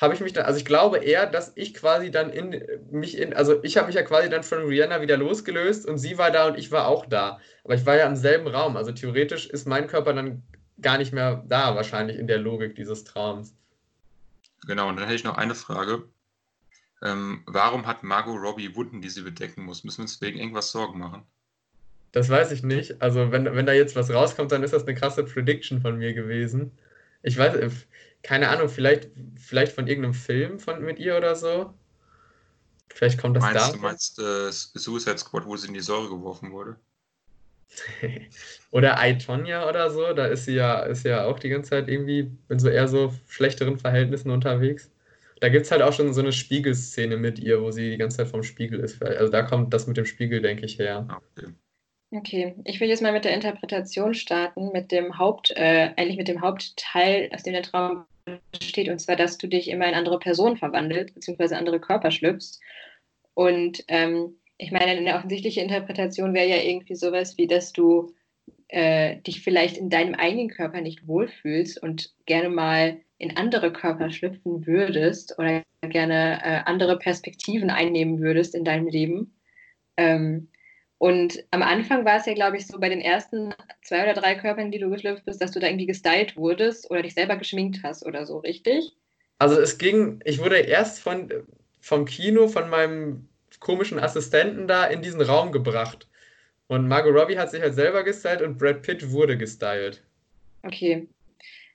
habe 0.02 0.14
ich 0.14 0.20
mich 0.20 0.32
dann, 0.32 0.44
also 0.44 0.58
ich 0.58 0.64
glaube 0.64 0.98
eher, 0.98 1.26
dass 1.26 1.52
ich 1.54 1.74
quasi 1.74 2.10
dann 2.10 2.30
in 2.30 2.60
mich 2.90 3.16
in, 3.16 3.32
also 3.32 3.62
ich 3.62 3.76
habe 3.76 3.86
mich 3.86 3.94
ja 3.94 4.02
quasi 4.02 4.28
dann 4.28 4.42
von 4.42 4.64
Rihanna 4.64 5.00
wieder 5.00 5.16
losgelöst 5.16 5.86
und 5.86 5.96
sie 5.96 6.18
war 6.18 6.32
da 6.32 6.48
und 6.48 6.58
ich 6.58 6.72
war 6.72 6.88
auch 6.88 7.06
da. 7.06 7.38
Aber 7.62 7.74
ich 7.76 7.86
war 7.86 7.96
ja 7.96 8.06
im 8.08 8.16
selben 8.16 8.48
Raum. 8.48 8.76
Also 8.76 8.90
theoretisch 8.90 9.46
ist 9.46 9.64
mein 9.66 9.86
Körper 9.86 10.12
dann 10.12 10.42
gar 10.80 10.98
nicht 10.98 11.12
mehr 11.12 11.44
da, 11.46 11.76
wahrscheinlich 11.76 12.18
in 12.18 12.26
der 12.26 12.38
Logik 12.38 12.74
dieses 12.74 13.04
Traums. 13.04 13.54
Genau, 14.66 14.88
und 14.88 14.96
dann 14.96 15.04
hätte 15.04 15.14
ich 15.14 15.24
noch 15.24 15.38
eine 15.38 15.54
Frage. 15.54 16.02
Ähm, 17.00 17.44
warum 17.46 17.86
hat 17.86 18.02
Margot 18.02 18.40
Robbie 18.40 18.74
Wunden, 18.74 19.02
die 19.02 19.08
sie 19.08 19.22
bedecken 19.22 19.62
muss? 19.62 19.84
Müssen 19.84 19.98
wir 19.98 20.02
uns 20.02 20.20
wegen 20.20 20.38
irgendwas 20.38 20.72
Sorgen 20.72 20.98
machen? 20.98 21.22
Das 22.10 22.28
weiß 22.28 22.50
ich 22.50 22.64
nicht. 22.64 23.00
Also, 23.00 23.30
wenn, 23.30 23.44
wenn 23.44 23.66
da 23.66 23.72
jetzt 23.72 23.94
was 23.94 24.10
rauskommt, 24.10 24.50
dann 24.50 24.64
ist 24.64 24.72
das 24.72 24.82
eine 24.82 24.96
krasse 24.96 25.22
Prediction 25.22 25.80
von 25.80 25.96
mir 25.96 26.12
gewesen. 26.12 26.72
Ich 27.22 27.38
weiß, 27.38 27.54
keine 28.22 28.48
Ahnung, 28.48 28.68
vielleicht, 28.68 29.10
vielleicht 29.36 29.72
von 29.72 29.86
irgendeinem 29.86 30.14
Film 30.14 30.58
von, 30.58 30.82
mit 30.82 30.98
ihr 30.98 31.16
oder 31.16 31.34
so. 31.34 31.74
Vielleicht 32.94 33.18
kommt 33.18 33.36
das 33.36 33.42
meinst, 33.42 33.68
da. 33.68 33.72
Du 33.72 33.78
meinst 33.78 34.18
äh, 34.18 34.50
Suicide 34.52 35.18
Squad, 35.18 35.46
wo 35.46 35.56
sie 35.56 35.68
in 35.68 35.74
die 35.74 35.80
Säure 35.80 36.08
geworfen 36.08 36.52
wurde? 36.52 36.76
oder 38.70 38.96
I, 39.00 39.16
Tonya 39.16 39.66
oder 39.66 39.90
so, 39.90 40.12
da 40.12 40.26
ist 40.26 40.44
sie 40.44 40.54
ja, 40.54 40.80
ist 40.80 41.04
ja 41.04 41.24
auch 41.24 41.38
die 41.38 41.48
ganze 41.48 41.70
Zeit 41.70 41.88
irgendwie 41.88 42.30
in 42.50 42.58
so 42.58 42.68
eher 42.68 42.86
so 42.86 43.14
schlechteren 43.28 43.78
Verhältnissen 43.78 44.30
unterwegs. 44.30 44.90
da 45.40 45.48
gibt 45.48 45.64
es 45.64 45.70
halt 45.72 45.80
auch 45.80 45.92
schon 45.92 46.12
so 46.12 46.20
eine 46.20 46.32
Spiegelszene 46.32 47.16
mit 47.16 47.38
ihr, 47.38 47.62
wo 47.62 47.70
sie 47.70 47.90
die 47.90 47.96
ganze 47.96 48.18
Zeit 48.18 48.28
vom 48.28 48.42
Spiegel 48.42 48.78
ist. 48.80 49.02
Also 49.02 49.32
da 49.32 49.42
kommt 49.42 49.72
das 49.72 49.86
mit 49.86 49.96
dem 49.96 50.04
Spiegel, 50.04 50.42
denke 50.42 50.66
ich, 50.66 50.78
her. 50.78 51.08
Okay. 51.36 51.48
Okay, 52.14 52.54
ich 52.66 52.78
will 52.78 52.90
jetzt 52.90 53.02
mal 53.02 53.12
mit 53.12 53.24
der 53.24 53.32
Interpretation 53.32 54.12
starten, 54.12 54.70
mit 54.72 54.92
dem 54.92 55.18
Haupt, 55.18 55.50
äh, 55.52 55.92
eigentlich 55.96 56.18
mit 56.18 56.28
dem 56.28 56.42
Hauptteil, 56.42 57.30
aus 57.34 57.42
dem 57.42 57.54
der 57.54 57.62
Traum 57.62 58.04
besteht, 58.50 58.88
und 58.88 58.98
zwar, 59.00 59.16
dass 59.16 59.38
du 59.38 59.46
dich 59.46 59.68
immer 59.68 59.88
in 59.88 59.94
andere 59.94 60.18
Personen 60.18 60.56
verwandelst, 60.56 61.14
beziehungsweise 61.14 61.56
andere 61.56 61.80
Körper 61.80 62.10
schlüpfst. 62.10 62.60
Und 63.34 63.84
ähm, 63.88 64.36
ich 64.58 64.70
meine, 64.70 64.92
eine 64.92 65.16
offensichtliche 65.16 65.60
Interpretation 65.60 66.34
wäre 66.34 66.48
ja 66.48 66.62
irgendwie 66.62 66.94
sowas 66.94 67.36
wie, 67.38 67.46
dass 67.46 67.72
du 67.72 68.14
äh, 68.68 69.16
dich 69.22 69.42
vielleicht 69.42 69.76
in 69.76 69.90
deinem 69.90 70.14
eigenen 70.14 70.48
Körper 70.48 70.80
nicht 70.80 71.06
wohlfühlst 71.06 71.82
und 71.82 72.12
gerne 72.26 72.48
mal 72.48 73.00
in 73.18 73.36
andere 73.36 73.72
Körper 73.72 74.10
schlüpfen 74.10 74.66
würdest 74.66 75.38
oder 75.38 75.62
gerne 75.82 76.40
äh, 76.42 76.60
andere 76.64 76.98
Perspektiven 76.98 77.70
einnehmen 77.70 78.20
würdest 78.20 78.54
in 78.54 78.64
deinem 78.64 78.88
Leben. 78.88 79.34
Ähm, 79.96 80.48
und 81.02 81.42
am 81.50 81.64
Anfang 81.64 82.04
war 82.04 82.18
es 82.18 82.26
ja, 82.26 82.32
glaube 82.32 82.56
ich, 82.56 82.68
so 82.68 82.78
bei 82.78 82.88
den 82.88 83.00
ersten 83.00 83.52
zwei 83.82 84.04
oder 84.04 84.14
drei 84.14 84.36
Körpern, 84.36 84.70
die 84.70 84.78
du 84.78 84.88
geschlüpft 84.88 85.24
bist, 85.24 85.42
dass 85.42 85.50
du 85.50 85.58
da 85.58 85.66
irgendwie 85.66 85.86
gestylt 85.86 86.36
wurdest 86.36 86.88
oder 86.92 87.02
dich 87.02 87.14
selber 87.14 87.34
geschminkt 87.34 87.80
hast 87.82 88.06
oder 88.06 88.24
so, 88.24 88.38
richtig? 88.38 88.94
Also 89.40 89.60
es 89.60 89.78
ging, 89.78 90.20
ich 90.24 90.38
wurde 90.38 90.58
erst 90.58 91.00
von, 91.00 91.28
vom 91.80 92.04
Kino, 92.04 92.46
von 92.46 92.70
meinem 92.70 93.26
komischen 93.58 93.98
Assistenten 93.98 94.68
da 94.68 94.84
in 94.84 95.02
diesen 95.02 95.20
Raum 95.20 95.50
gebracht. 95.50 96.06
Und 96.68 96.86
Margot 96.86 97.12
Robbie 97.12 97.36
hat 97.36 97.50
sich 97.50 97.62
halt 97.62 97.74
selber 97.74 98.04
gestylt 98.04 98.40
und 98.40 98.56
Brad 98.56 98.82
Pitt 98.82 99.10
wurde 99.10 99.36
gestylt. 99.36 100.04
Okay. 100.62 101.08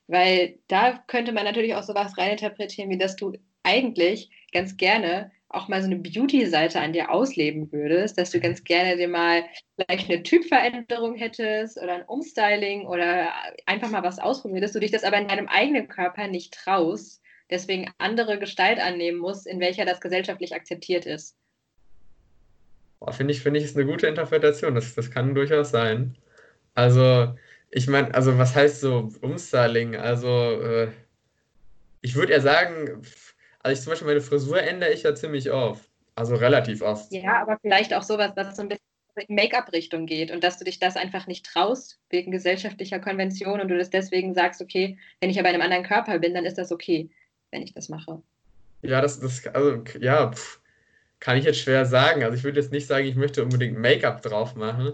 Weil 0.07 0.57
da 0.69 1.03
könnte 1.07 1.33
man 1.33 1.43
natürlich 1.43 1.75
auch 1.75 1.83
sowas 1.83 2.17
reininterpretieren, 2.17 2.89
wie 2.89 2.97
dass 2.97 3.17
du 3.17 3.33
eigentlich 3.63 4.29
ganz 4.53 4.77
gerne 4.77 5.31
auch 5.49 5.67
mal 5.67 5.81
so 5.81 5.87
eine 5.87 5.97
Beauty-Seite 5.97 6.79
an 6.79 6.93
dir 6.93 7.09
ausleben 7.11 7.71
würdest, 7.71 8.17
dass 8.17 8.31
du 8.31 8.39
ganz 8.39 8.63
gerne 8.63 8.97
dir 8.97 9.07
mal 9.07 9.43
vielleicht 9.75 10.09
eine 10.09 10.23
Typveränderung 10.23 11.15
hättest 11.15 11.81
oder 11.81 11.93
ein 11.93 12.05
Umstyling 12.05 12.85
oder 12.85 13.31
einfach 13.65 13.89
mal 13.89 14.03
was 14.03 14.19
ausprobieren 14.19 14.57
würdest, 14.57 14.75
du 14.75 14.79
dich 14.79 14.91
das 14.91 15.03
aber 15.03 15.17
in 15.17 15.27
deinem 15.27 15.47
eigenen 15.47 15.87
Körper 15.87 16.27
nicht 16.27 16.53
traust, 16.53 17.21
deswegen 17.49 17.89
andere 17.97 18.39
Gestalt 18.39 18.79
annehmen 18.79 19.19
musst, 19.19 19.47
in 19.47 19.59
welcher 19.59 19.85
das 19.85 20.01
gesellschaftlich 20.01 20.53
akzeptiert 20.53 21.05
ist. 21.05 21.35
Finde 23.11 23.33
ich, 23.33 23.41
finde 23.41 23.59
ich, 23.59 23.65
ist 23.65 23.77
eine 23.77 23.85
gute 23.85 24.07
Interpretation. 24.07 24.75
Das, 24.75 24.95
das 24.95 25.11
kann 25.11 25.35
durchaus 25.35 25.69
sein. 25.69 26.17
Also, 26.73 27.35
ich 27.69 27.87
meine, 27.87 28.13
also 28.13 28.37
was 28.37 28.55
heißt 28.55 28.81
so 28.81 29.11
Umstyling? 29.21 29.95
Also, 29.95 30.27
äh, 30.27 30.89
ich 32.01 32.15
würde 32.15 32.33
eher 32.33 32.41
sagen, 32.41 33.01
also 33.67 33.79
ich 33.79 33.83
zum 33.83 33.91
Beispiel 33.91 34.07
meine 34.07 34.21
Frisur 34.21 34.61
ändere 34.61 34.93
ich 34.93 35.03
ja 35.03 35.13
ziemlich 35.13 35.51
oft. 35.51 35.89
Also 36.15 36.35
relativ 36.35 36.81
oft. 36.81 37.11
Ja, 37.11 37.41
aber 37.41 37.57
vielleicht 37.61 37.93
auch 37.93 38.01
sowas, 38.01 38.31
was 38.35 38.55
so 38.55 38.61
ein 38.61 38.69
bisschen 38.69 38.81
in 39.27 39.35
Make-up-Richtung 39.35 40.05
geht 40.05 40.31
und 40.31 40.43
dass 40.43 40.57
du 40.57 40.63
dich 40.63 40.79
das 40.79 40.95
einfach 40.95 41.27
nicht 41.27 41.45
traust 41.45 41.99
wegen 42.09 42.31
gesellschaftlicher 42.31 42.99
Konvention 42.99 43.59
und 43.59 43.67
du 43.67 43.77
das 43.77 43.89
deswegen 43.89 44.33
sagst, 44.33 44.61
okay, 44.61 44.97
wenn 45.19 45.29
ich 45.29 45.39
aber 45.39 45.49
in 45.49 45.55
einem 45.55 45.63
anderen 45.63 45.83
Körper 45.83 46.19
bin, 46.19 46.33
dann 46.33 46.45
ist 46.45 46.57
das 46.57 46.71
okay, 46.71 47.09
wenn 47.51 47.61
ich 47.61 47.73
das 47.73 47.89
mache. 47.89 48.21
Ja, 48.83 49.01
das, 49.01 49.19
das 49.19 49.45
also, 49.47 49.83
ja, 49.99 50.31
pff, 50.31 50.61
kann 51.19 51.37
ich 51.37 51.45
jetzt 51.45 51.59
schwer 51.59 51.85
sagen. 51.85 52.23
Also 52.23 52.37
ich 52.37 52.43
würde 52.43 52.59
jetzt 52.59 52.71
nicht 52.71 52.87
sagen, 52.87 53.05
ich 53.05 53.15
möchte 53.15 53.43
unbedingt 53.43 53.77
Make-up 53.77 54.21
drauf 54.21 54.55
machen, 54.55 54.93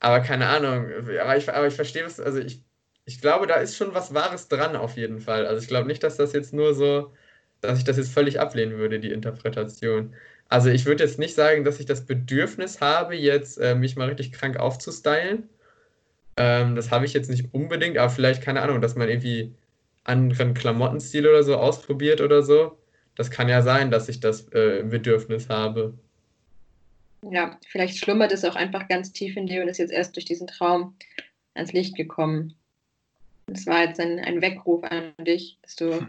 aber 0.00 0.20
keine 0.20 0.46
Ahnung. 0.46 0.86
Aber 1.20 1.36
ich, 1.36 1.48
aber 1.48 1.66
ich 1.66 1.74
verstehe 1.74 2.04
es, 2.04 2.18
also 2.18 2.40
ich, 2.40 2.62
ich 3.04 3.20
glaube, 3.20 3.46
da 3.46 3.56
ist 3.56 3.76
schon 3.76 3.94
was 3.94 4.12
Wahres 4.12 4.48
dran 4.48 4.76
auf 4.76 4.96
jeden 4.96 5.20
Fall. 5.20 5.46
Also 5.46 5.62
ich 5.62 5.68
glaube 5.68 5.86
nicht, 5.86 6.02
dass 6.02 6.16
das 6.16 6.32
jetzt 6.32 6.52
nur 6.52 6.74
so 6.74 7.12
dass 7.60 7.78
ich 7.78 7.84
das 7.84 7.96
jetzt 7.96 8.12
völlig 8.12 8.40
ablehnen 8.40 8.78
würde, 8.78 9.00
die 9.00 9.10
Interpretation. 9.10 10.14
Also 10.48 10.70
ich 10.70 10.86
würde 10.86 11.04
jetzt 11.04 11.18
nicht 11.18 11.34
sagen, 11.34 11.64
dass 11.64 11.80
ich 11.80 11.86
das 11.86 12.06
Bedürfnis 12.06 12.80
habe, 12.80 13.14
jetzt 13.14 13.58
äh, 13.58 13.74
mich 13.74 13.96
mal 13.96 14.08
richtig 14.08 14.32
krank 14.32 14.58
aufzustylen. 14.58 15.48
Ähm, 16.36 16.74
das 16.74 16.90
habe 16.90 17.04
ich 17.04 17.12
jetzt 17.12 17.30
nicht 17.30 17.52
unbedingt, 17.52 17.98
aber 17.98 18.10
vielleicht, 18.10 18.42
keine 18.42 18.62
Ahnung, 18.62 18.80
dass 18.80 18.94
man 18.94 19.08
irgendwie 19.08 19.52
anderen 20.04 20.54
Klamottenstil 20.54 21.26
oder 21.26 21.42
so 21.42 21.56
ausprobiert 21.56 22.20
oder 22.20 22.42
so. 22.42 22.78
Das 23.14 23.30
kann 23.30 23.48
ja 23.48 23.62
sein, 23.62 23.90
dass 23.90 24.08
ich 24.08 24.20
das 24.20 24.48
äh, 24.52 24.84
Bedürfnis 24.84 25.48
habe. 25.48 25.92
Ja, 27.28 27.58
vielleicht 27.68 27.98
schlummert 27.98 28.32
es 28.32 28.44
auch 28.44 28.54
einfach 28.54 28.86
ganz 28.88 29.12
tief 29.12 29.36
in 29.36 29.48
dir 29.48 29.62
und 29.62 29.68
ist 29.68 29.78
jetzt 29.78 29.92
erst 29.92 30.14
durch 30.14 30.24
diesen 30.24 30.46
Traum 30.46 30.94
ans 31.54 31.72
Licht 31.72 31.96
gekommen. 31.96 32.54
Das 33.48 33.66
war 33.66 33.82
jetzt 33.82 33.98
ein, 33.98 34.20
ein 34.20 34.40
Weckruf 34.40 34.84
an 34.84 35.12
dich, 35.18 35.58
dass 35.62 35.74
du 35.74 36.00
hm 36.00 36.08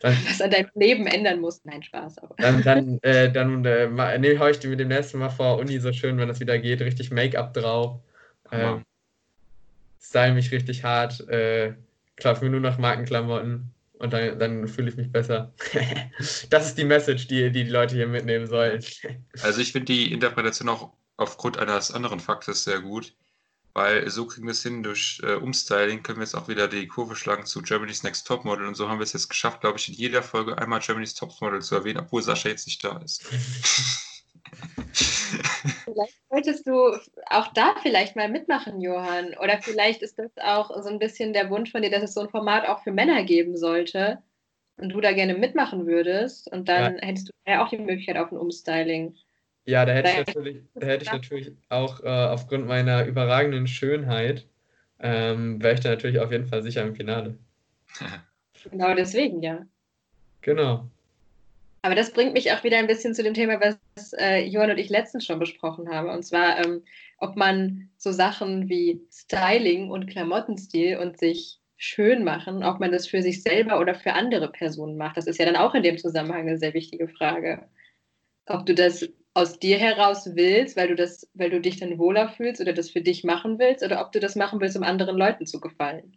dann, 0.00 0.16
was 0.26 0.40
an 0.40 0.50
deinem 0.50 0.70
Leben 0.74 1.06
ändern 1.06 1.40
musst. 1.40 1.64
Nein, 1.64 1.82
Spaß. 1.82 2.18
Aber. 2.18 2.34
Dann, 2.36 2.62
dann, 2.62 2.98
äh, 3.02 3.30
dann 3.30 3.64
äh, 3.64 4.18
nee, 4.18 4.38
hau 4.38 4.48
ich 4.48 4.58
dir 4.58 4.68
mit 4.68 4.80
dem 4.80 4.88
nächsten 4.88 5.18
Mal 5.18 5.30
vor 5.30 5.58
Uni 5.58 5.78
so 5.78 5.92
schön, 5.92 6.18
wenn 6.18 6.28
das 6.28 6.40
wieder 6.40 6.58
geht, 6.58 6.80
richtig 6.80 7.10
Make-up 7.10 7.54
drauf. 7.54 8.00
Äh, 8.50 8.76
style 10.00 10.34
mich 10.34 10.52
richtig 10.52 10.84
hart, 10.84 11.26
äh, 11.28 11.74
kaufe 12.16 12.44
mir 12.44 12.50
nur 12.50 12.60
noch 12.60 12.78
Markenklamotten 12.78 13.72
und 13.94 14.12
dann, 14.12 14.38
dann 14.38 14.68
fühle 14.68 14.90
ich 14.90 14.96
mich 14.96 15.10
besser. 15.10 15.52
das 16.50 16.66
ist 16.66 16.78
die 16.78 16.84
Message, 16.84 17.26
die, 17.28 17.50
die 17.50 17.64
die 17.64 17.70
Leute 17.70 17.94
hier 17.94 18.06
mitnehmen 18.06 18.46
sollen. 18.46 18.84
also 19.42 19.60
ich 19.60 19.72
finde 19.72 19.86
die 19.86 20.12
Interpretation 20.12 20.68
auch 20.68 20.92
aufgrund 21.16 21.58
eines 21.58 21.90
anderen 21.90 22.20
Faktes 22.20 22.64
sehr 22.64 22.80
gut 22.80 23.14
weil 23.74 24.08
so 24.08 24.26
kriegen 24.26 24.46
wir 24.46 24.52
es 24.52 24.62
hin, 24.62 24.82
durch 24.82 25.20
äh, 25.22 25.34
Umstyling 25.34 26.02
können 26.02 26.18
wir 26.18 26.24
jetzt 26.24 26.36
auch 26.36 26.48
wieder 26.48 26.68
die 26.68 26.86
Kurve 26.86 27.16
schlagen 27.16 27.44
zu 27.44 27.60
Germany's 27.60 28.02
Next 28.02 28.26
Topmodel 28.26 28.66
und 28.66 28.76
so 28.76 28.88
haben 28.88 28.98
wir 28.98 29.04
es 29.04 29.12
jetzt 29.12 29.28
geschafft, 29.28 29.60
glaube 29.60 29.78
ich, 29.78 29.88
in 29.88 29.94
jeder 29.94 30.22
Folge 30.22 30.56
einmal 30.56 30.80
Germany's 30.80 31.14
Topmodel 31.14 31.60
zu 31.60 31.74
erwähnen, 31.74 31.98
obwohl 31.98 32.22
Sascha 32.22 32.48
jetzt 32.48 32.66
nicht 32.66 32.82
da 32.84 32.98
ist. 32.98 33.24
Vielleicht 35.84 36.14
solltest 36.30 36.66
du 36.66 36.96
auch 37.30 37.48
da 37.54 37.74
vielleicht 37.82 38.16
mal 38.16 38.28
mitmachen, 38.28 38.80
Johann. 38.80 39.34
Oder 39.42 39.60
vielleicht 39.60 40.02
ist 40.02 40.18
das 40.18 40.30
auch 40.38 40.70
so 40.82 40.88
ein 40.88 40.98
bisschen 40.98 41.32
der 41.32 41.50
Wunsch 41.50 41.70
von 41.70 41.82
dir, 41.82 41.90
dass 41.90 42.02
es 42.02 42.14
so 42.14 42.20
ein 42.20 42.28
Format 42.28 42.68
auch 42.68 42.82
für 42.82 42.92
Männer 42.92 43.24
geben 43.24 43.56
sollte 43.56 44.22
und 44.76 44.90
du 44.90 45.00
da 45.00 45.12
gerne 45.12 45.34
mitmachen 45.34 45.86
würdest. 45.86 46.50
Und 46.52 46.68
dann 46.68 46.96
ja. 46.96 47.06
hättest 47.06 47.28
du 47.28 47.32
ja 47.46 47.64
auch 47.64 47.70
die 47.70 47.78
Möglichkeit 47.78 48.16
auf 48.16 48.30
ein 48.30 48.38
Umstyling. 48.38 49.16
Ja, 49.66 49.86
da 49.86 49.92
hätte 49.92 50.10
ich 50.10 50.26
natürlich, 50.26 50.62
da 50.74 50.86
hätte 50.86 51.04
ich 51.04 51.12
natürlich 51.12 51.52
auch 51.70 52.02
äh, 52.02 52.08
aufgrund 52.08 52.66
meiner 52.66 53.06
überragenden 53.06 53.66
Schönheit, 53.66 54.46
ähm, 55.00 55.62
wäre 55.62 55.74
ich 55.74 55.80
da 55.80 55.90
natürlich 55.90 56.18
auf 56.18 56.30
jeden 56.30 56.46
Fall 56.46 56.62
sicher 56.62 56.82
im 56.82 56.94
Finale. 56.94 57.38
genau 58.70 58.94
deswegen, 58.94 59.42
ja. 59.42 59.66
Genau. 60.42 60.86
Aber 61.84 61.94
das 61.94 62.12
bringt 62.12 62.32
mich 62.32 62.50
auch 62.52 62.64
wieder 62.64 62.78
ein 62.78 62.86
bisschen 62.86 63.14
zu 63.14 63.22
dem 63.22 63.34
Thema, 63.34 63.60
was 63.60 64.12
äh, 64.14 64.46
Johann 64.46 64.70
und 64.70 64.78
ich 64.78 64.88
letztens 64.88 65.26
schon 65.26 65.38
besprochen 65.38 65.90
haben. 65.90 66.08
Und 66.08 66.22
zwar, 66.22 66.64
ähm, 66.64 66.82
ob 67.18 67.36
man 67.36 67.90
so 67.98 68.10
Sachen 68.12 68.68
wie 68.68 69.02
Styling 69.12 69.90
und 69.90 70.06
Klamottenstil 70.06 70.96
und 70.98 71.18
sich 71.18 71.60
schön 71.76 72.24
machen, 72.24 72.64
ob 72.64 72.80
man 72.80 72.92
das 72.92 73.06
für 73.06 73.20
sich 73.20 73.42
selber 73.42 73.80
oder 73.80 73.94
für 73.94 74.14
andere 74.14 74.50
Personen 74.50 74.96
macht. 74.96 75.18
Das 75.18 75.26
ist 75.26 75.38
ja 75.38 75.44
dann 75.44 75.56
auch 75.56 75.74
in 75.74 75.82
dem 75.82 75.98
Zusammenhang 75.98 76.40
eine 76.40 76.56
sehr 76.56 76.72
wichtige 76.72 77.08
Frage. 77.08 77.68
Ob 78.46 78.64
du 78.64 78.74
das 78.74 79.06
aus 79.34 79.58
dir 79.58 79.78
heraus 79.78 80.30
willst, 80.34 80.76
weil 80.76 80.88
du 80.88 80.94
das, 80.94 81.28
weil 81.34 81.50
du 81.50 81.60
dich 81.60 81.78
dann 81.78 81.98
wohler 81.98 82.28
fühlst 82.28 82.60
oder 82.60 82.72
das 82.72 82.90
für 82.90 83.00
dich 83.00 83.24
machen 83.24 83.58
willst, 83.58 83.84
oder 83.84 84.00
ob 84.00 84.12
du 84.12 84.20
das 84.20 84.36
machen 84.36 84.60
willst, 84.60 84.76
um 84.76 84.84
anderen 84.84 85.16
Leuten 85.16 85.44
zu 85.44 85.60
gefallen. 85.60 86.16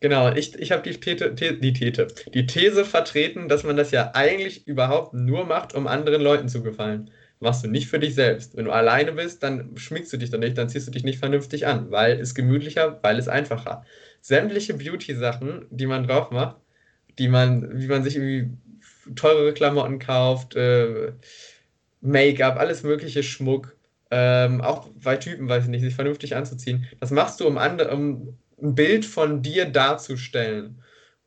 Genau, 0.00 0.32
ich, 0.32 0.54
ich 0.58 0.70
habe 0.70 0.82
die, 0.82 1.00
Thete, 1.00 1.32
die, 1.32 1.58
die 1.58 2.46
These 2.46 2.84
vertreten, 2.84 3.48
dass 3.48 3.64
man 3.64 3.76
das 3.76 3.90
ja 3.90 4.10
eigentlich 4.14 4.66
überhaupt 4.66 5.14
nur 5.14 5.46
macht, 5.46 5.74
um 5.74 5.86
anderen 5.86 6.22
Leuten 6.22 6.48
zu 6.48 6.62
gefallen. 6.62 7.10
Machst 7.40 7.64
du 7.64 7.68
nicht 7.68 7.88
für 7.88 7.98
dich 7.98 8.14
selbst. 8.14 8.56
Wenn 8.56 8.66
du 8.66 8.70
alleine 8.70 9.12
bist, 9.12 9.42
dann 9.42 9.76
schminkst 9.76 10.12
du 10.12 10.16
dich 10.16 10.30
dann 10.30 10.40
nicht, 10.40 10.56
dann 10.56 10.68
ziehst 10.68 10.86
du 10.86 10.92
dich 10.92 11.04
nicht 11.04 11.18
vernünftig 11.18 11.66
an, 11.66 11.90
weil 11.90 12.20
es 12.20 12.34
gemütlicher, 12.34 13.00
weil 13.02 13.18
es 13.18 13.28
einfacher. 13.28 13.84
Sämtliche 14.20 14.74
Beauty-Sachen, 14.74 15.66
die 15.70 15.86
man 15.86 16.06
drauf 16.06 16.30
macht, 16.30 16.56
die 17.18 17.28
man, 17.28 17.80
wie 17.80 17.86
man 17.86 18.04
sich 18.04 18.16
irgendwie 18.16 18.56
teurere 19.16 19.52
Klamotten 19.54 19.98
kauft, 19.98 20.54
äh, 20.54 21.12
Make-up, 22.04 22.58
alles 22.58 22.82
mögliche 22.82 23.22
Schmuck, 23.22 23.76
ähm, 24.10 24.60
auch 24.60 24.88
bei 25.02 25.16
Typen, 25.16 25.48
weiß 25.48 25.64
ich 25.64 25.70
nicht, 25.70 25.82
sich 25.82 25.94
vernünftig 25.94 26.36
anzuziehen. 26.36 26.86
Das 27.00 27.10
machst 27.10 27.40
du, 27.40 27.46
um, 27.48 27.58
andere, 27.58 27.90
um 27.94 28.38
ein 28.62 28.74
Bild 28.74 29.06
von 29.06 29.42
dir 29.42 29.64
darzustellen. 29.64 30.82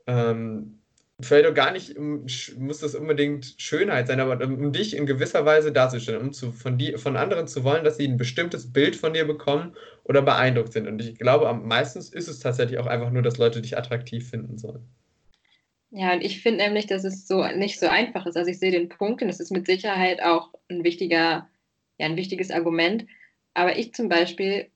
Ähm, 0.06 0.80
vielleicht 1.20 1.48
auch 1.48 1.54
gar 1.56 1.72
nicht, 1.72 1.98
um, 1.98 2.26
muss 2.60 2.80
das 2.80 2.94
unbedingt 2.94 3.56
Schönheit 3.58 4.08
sein, 4.08 4.20
aber 4.20 4.44
um, 4.46 4.66
um 4.66 4.72
dich 4.72 4.96
in 4.96 5.08
gewisser 5.08 5.46
Weise 5.46 5.72
darzustellen, 5.72 6.22
um 6.22 6.32
zu, 6.32 6.52
von, 6.52 6.78
die, 6.78 6.94
von 6.98 7.18
anderen 7.18 7.48
zu 7.48 7.63
wollen, 7.63 7.84
dass 7.84 7.98
sie 7.98 8.08
ein 8.08 8.18
bestimmtes 8.18 8.72
Bild 8.72 8.96
von 8.96 9.13
dir 9.13 9.26
bekommen 9.26 9.76
oder 10.04 10.22
beeindruckt 10.22 10.74
sind. 10.74 10.88
Und 10.88 11.02
ich 11.02 11.18
glaube, 11.18 11.52
meistens 11.54 12.10
ist 12.10 12.28
es 12.28 12.40
tatsächlich 12.40 12.78
auch 12.78 12.88
einfach 12.88 13.10
nur, 13.10 13.24
dass 13.24 13.38
Leute 13.38 13.62
dich 13.62 13.78
attraktiv 13.78 14.30
finden 14.30 14.58
sollen. 14.60 14.88
Ja, 15.91 16.13
und 16.13 16.23
ich 16.23 16.41
finde 16.41 16.65
nämlich, 16.65 16.86
dass 16.88 17.04
es 17.06 17.28
so 17.28 17.45
nicht 17.56 17.80
so 17.80 17.88
einfach 17.88 18.26
ist. 18.26 18.36
Also 18.36 18.52
ich 18.52 18.60
sehe 18.60 18.71
den 18.71 18.89
Punkt 18.89 19.21
und 19.21 19.30
es 19.30 19.39
ist 19.39 19.52
mit 19.52 19.65
Sicherheit 19.65 20.21
auch 20.21 20.54
ein 20.69 20.84
wichtiger, 20.84 21.50
ja, 21.97 22.06
ein 22.06 22.17
wichtiges 22.17 22.52
Argument. 22.52 23.06
Aber 23.54 23.78
ich 23.78 23.93
zum 23.93 24.10
Beispiel 24.10 24.69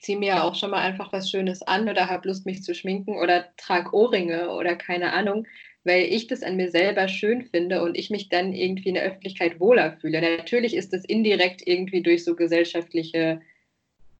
ziehe 0.00 0.18
mir 0.18 0.44
auch 0.44 0.54
schon 0.54 0.70
mal 0.70 0.82
einfach 0.82 1.12
was 1.12 1.30
Schönes 1.30 1.62
an 1.62 1.88
oder 1.88 2.08
habe 2.08 2.28
Lust, 2.28 2.46
mich 2.46 2.62
zu 2.62 2.74
schminken 2.74 3.16
oder 3.16 3.48
trage 3.56 3.92
Ohrringe 3.92 4.50
oder 4.50 4.76
keine 4.76 5.12
Ahnung, 5.12 5.46
weil 5.84 6.04
ich 6.04 6.28
das 6.28 6.44
an 6.44 6.56
mir 6.56 6.70
selber 6.70 7.08
schön 7.08 7.42
finde 7.42 7.82
und 7.82 7.96
ich 7.98 8.10
mich 8.10 8.28
dann 8.28 8.52
irgendwie 8.52 8.90
in 8.90 8.94
der 8.94 9.04
Öffentlichkeit 9.04 9.58
wohler 9.58 9.96
fühle. 10.00 10.20
Natürlich 10.20 10.74
ist 10.74 10.92
das 10.92 11.04
indirekt 11.04 11.66
irgendwie 11.66 12.02
durch 12.02 12.24
so 12.24 12.36
gesellschaftliche 12.36 13.40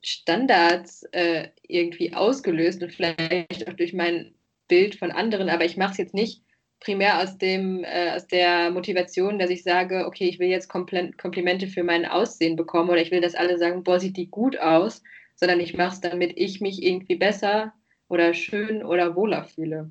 Standards 0.02 1.05
äh, 1.12 1.48
irgendwie 1.68 2.12
ausgelöst 2.12 2.83
und 2.83 2.92
vielleicht 2.92 3.68
auch 3.68 3.74
durch 3.74 3.92
mein 3.92 4.35
Bild 4.72 4.94
von 4.94 5.11
anderen, 5.11 5.50
aber 5.50 5.66
ich 5.66 5.76
mache 5.76 5.92
es 5.92 5.98
jetzt 5.98 6.14
nicht 6.14 6.42
primär 6.80 7.20
aus, 7.20 7.37
dem, 7.37 7.85
äh, 7.85 8.12
aus 8.16 8.26
der 8.26 8.70
Motivation, 8.70 9.38
dass 9.38 9.50
ich 9.50 9.64
sage, 9.64 10.06
okay, 10.06 10.24
ich 10.24 10.38
will 10.38 10.48
jetzt 10.48 10.70
Komplimente 10.70 11.66
für 11.66 11.85
mein 11.85 12.06
Aussehen 12.06 12.56
bekommen 12.56 12.88
oder 12.88 13.02
ich 13.02 13.11
will, 13.11 13.20
dass 13.20 13.35
alle 13.35 13.58
sagen, 13.58 13.85
boah, 13.85 14.00
sieht 14.00 14.16
die 14.16 14.30
gut 14.30 14.58
aus, 14.58 15.02
sondern 15.35 15.61
ich 15.61 15.74
mache 15.74 15.92
es, 15.92 16.00
damit 16.00 16.32
ich 16.37 16.62
mich 16.62 16.82
irgendwie 16.82 17.16
besser 17.16 17.74
oder 18.08 18.32
schön 18.32 18.82
oder 18.82 19.14
wohler 19.14 19.44
fühle. 19.44 19.90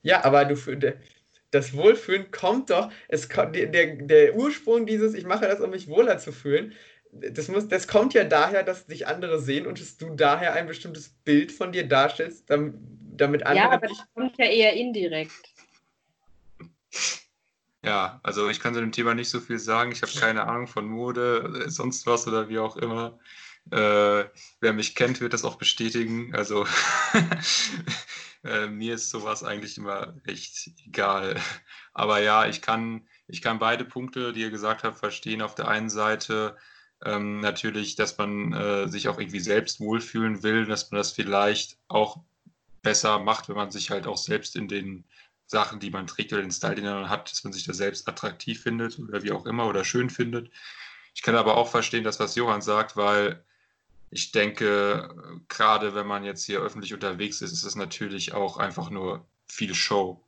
Ja, 0.00 0.24
aber 0.24 0.46
du, 0.46 0.56
das 1.50 1.76
Wohlfühlen 1.76 2.30
kommt 2.30 2.70
doch, 2.70 2.90
es, 3.08 3.28
der, 3.28 3.66
der 3.96 4.36
Ursprung 4.36 4.86
dieses, 4.86 5.12
ich 5.12 5.26
mache 5.26 5.46
das, 5.46 5.60
um 5.60 5.68
mich 5.68 5.86
wohler 5.88 6.16
zu 6.16 6.32
fühlen, 6.32 6.72
das, 7.12 7.48
muss, 7.48 7.68
das 7.68 7.86
kommt 7.86 8.14
ja 8.14 8.24
daher, 8.24 8.62
dass 8.62 8.86
dich 8.86 9.06
andere 9.06 9.38
sehen 9.38 9.66
und 9.66 9.78
dass 9.78 9.98
du 9.98 10.14
daher 10.16 10.54
ein 10.54 10.66
bestimmtes 10.66 11.10
Bild 11.10 11.52
von 11.52 11.72
dir 11.72 11.86
darstellst, 11.86 12.48
damit, 12.48 12.74
damit 13.16 13.44
andere. 13.46 13.64
Ja, 13.64 13.70
aber 13.70 13.86
das 13.86 13.98
kommt 14.14 14.38
ja 14.38 14.46
eher 14.46 14.74
indirekt. 14.74 15.54
Ja, 17.82 18.20
also 18.22 18.48
ich 18.48 18.60
kann 18.60 18.72
zu 18.72 18.80
dem 18.80 18.92
Thema 18.92 19.14
nicht 19.14 19.28
so 19.28 19.40
viel 19.40 19.58
sagen. 19.58 19.92
Ich 19.92 20.02
habe 20.02 20.12
keine 20.12 20.46
Ahnung 20.46 20.66
von 20.66 20.86
Mode, 20.86 21.64
sonst 21.66 22.06
was 22.06 22.26
oder 22.26 22.48
wie 22.48 22.58
auch 22.58 22.76
immer. 22.76 23.18
Äh, 23.70 24.24
wer 24.60 24.72
mich 24.72 24.94
kennt, 24.94 25.20
wird 25.20 25.34
das 25.34 25.44
auch 25.44 25.56
bestätigen. 25.56 26.34
Also 26.34 26.66
äh, 28.44 28.68
mir 28.68 28.94
ist 28.94 29.10
sowas 29.10 29.42
eigentlich 29.44 29.76
immer 29.76 30.14
recht 30.26 30.70
egal. 30.86 31.36
Aber 31.92 32.20
ja, 32.20 32.46
ich 32.46 32.62
kann, 32.62 33.06
ich 33.26 33.42
kann 33.42 33.58
beide 33.58 33.84
Punkte, 33.84 34.32
die 34.32 34.40
ihr 34.40 34.50
gesagt 34.50 34.82
habt, 34.82 34.98
verstehen. 34.98 35.42
Auf 35.42 35.54
der 35.54 35.68
einen 35.68 35.90
Seite 35.90 36.56
ähm, 37.04 37.40
natürlich, 37.40 37.96
dass 37.96 38.16
man 38.16 38.52
äh, 38.54 38.88
sich 38.88 39.08
auch 39.08 39.18
irgendwie 39.18 39.40
selbst 39.40 39.80
wohlfühlen 39.80 40.42
will, 40.42 40.64
dass 40.66 40.90
man 40.90 40.98
das 40.98 41.12
vielleicht 41.12 41.78
auch 41.88 42.18
besser 42.84 43.18
macht, 43.18 43.48
wenn 43.48 43.56
man 43.56 43.72
sich 43.72 43.90
halt 43.90 44.06
auch 44.06 44.16
selbst 44.16 44.54
in 44.54 44.68
den 44.68 45.04
Sachen, 45.46 45.80
die 45.80 45.90
man 45.90 46.06
trägt 46.06 46.32
oder 46.32 46.42
den 46.42 46.52
Style, 46.52 46.76
den 46.76 46.84
man 46.84 47.08
hat, 47.08 47.30
dass 47.30 47.42
man 47.42 47.52
sich 47.52 47.64
da 47.64 47.72
selbst 47.72 48.08
attraktiv 48.08 48.62
findet 48.62 48.98
oder 49.00 49.24
wie 49.24 49.32
auch 49.32 49.46
immer 49.46 49.66
oder 49.66 49.84
schön 49.84 50.08
findet. 50.10 50.50
Ich 51.14 51.22
kann 51.22 51.34
aber 51.34 51.56
auch 51.56 51.68
verstehen, 51.68 52.04
das, 52.04 52.20
was 52.20 52.36
Johann 52.36 52.62
sagt, 52.62 52.96
weil 52.96 53.44
ich 54.10 54.30
denke, 54.30 55.42
gerade 55.48 55.94
wenn 55.94 56.06
man 56.06 56.24
jetzt 56.24 56.44
hier 56.44 56.60
öffentlich 56.60 56.94
unterwegs 56.94 57.42
ist, 57.42 57.52
ist 57.52 57.64
es 57.64 57.74
natürlich 57.74 58.32
auch 58.32 58.58
einfach 58.58 58.90
nur 58.90 59.26
viel 59.48 59.74
Show. 59.74 60.24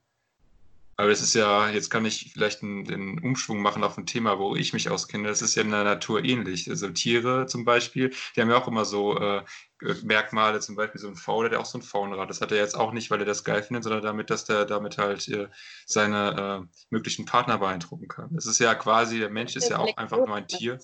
Aber 0.99 1.11
es 1.11 1.21
ist 1.21 1.35
ja, 1.35 1.69
jetzt 1.69 1.91
kann 1.91 2.07
ich 2.07 2.31
vielleicht 2.33 2.63
einen, 2.63 2.85
den 2.85 3.19
Umschwung 3.21 3.61
machen 3.61 3.85
auf 3.85 3.99
ein 3.99 4.07
Thema, 4.07 4.39
wo 4.39 4.57
ich 4.57 4.73
mich 4.73 4.89
auskenne. 4.89 5.29
Das 5.29 5.43
ist 5.43 5.55
ja 5.55 5.63
in 5.63 5.71
der 5.71 5.85
Natur 5.85 6.25
ähnlich. 6.25 6.71
Also 6.71 6.89
Tiere 6.89 7.47
zum 7.47 7.67
Beispiel, 7.67 8.15
die 8.35 8.41
haben 8.41 8.49
ja 8.49 8.57
auch 8.57 8.67
immer 8.67 8.87
so 8.87 9.19
äh, 9.19 9.43
Merkmale, 10.03 10.61
zum 10.61 10.75
Beispiel 10.75 10.99
so 10.99 11.09
ein 11.09 11.17
Fauler, 11.17 11.51
der 11.51 11.61
auch 11.61 11.67
so 11.67 11.77
ein 11.77 11.83
Faunrad. 11.83 12.31
Das 12.31 12.41
hat 12.41 12.51
er 12.51 12.57
jetzt 12.57 12.77
auch 12.77 12.93
nicht, 12.93 13.11
weil 13.11 13.21
er 13.21 13.27
das 13.27 13.45
geil 13.45 13.63
findet, 13.63 13.85
sondern 13.85 14.03
damit, 14.03 14.31
dass 14.31 14.47
der 14.47 14.65
damit 14.65 14.97
halt 14.97 15.29
äh, 15.29 15.49
seine 15.85 16.65
äh, 16.65 16.77
möglichen 16.89 17.27
Partner 17.27 17.59
beeindrucken 17.59 18.09
kann. 18.09 18.31
Das 18.33 18.47
ist 18.47 18.59
ja 18.59 18.75
quasi, 18.75 19.19
der 19.19 19.31
Mensch 19.31 19.55
ist 19.55 19.69
ja 19.69 19.79
auch 19.79 19.97
einfach 19.99 20.17
nur 20.17 20.35
ein 20.35 20.49
Tier. 20.49 20.79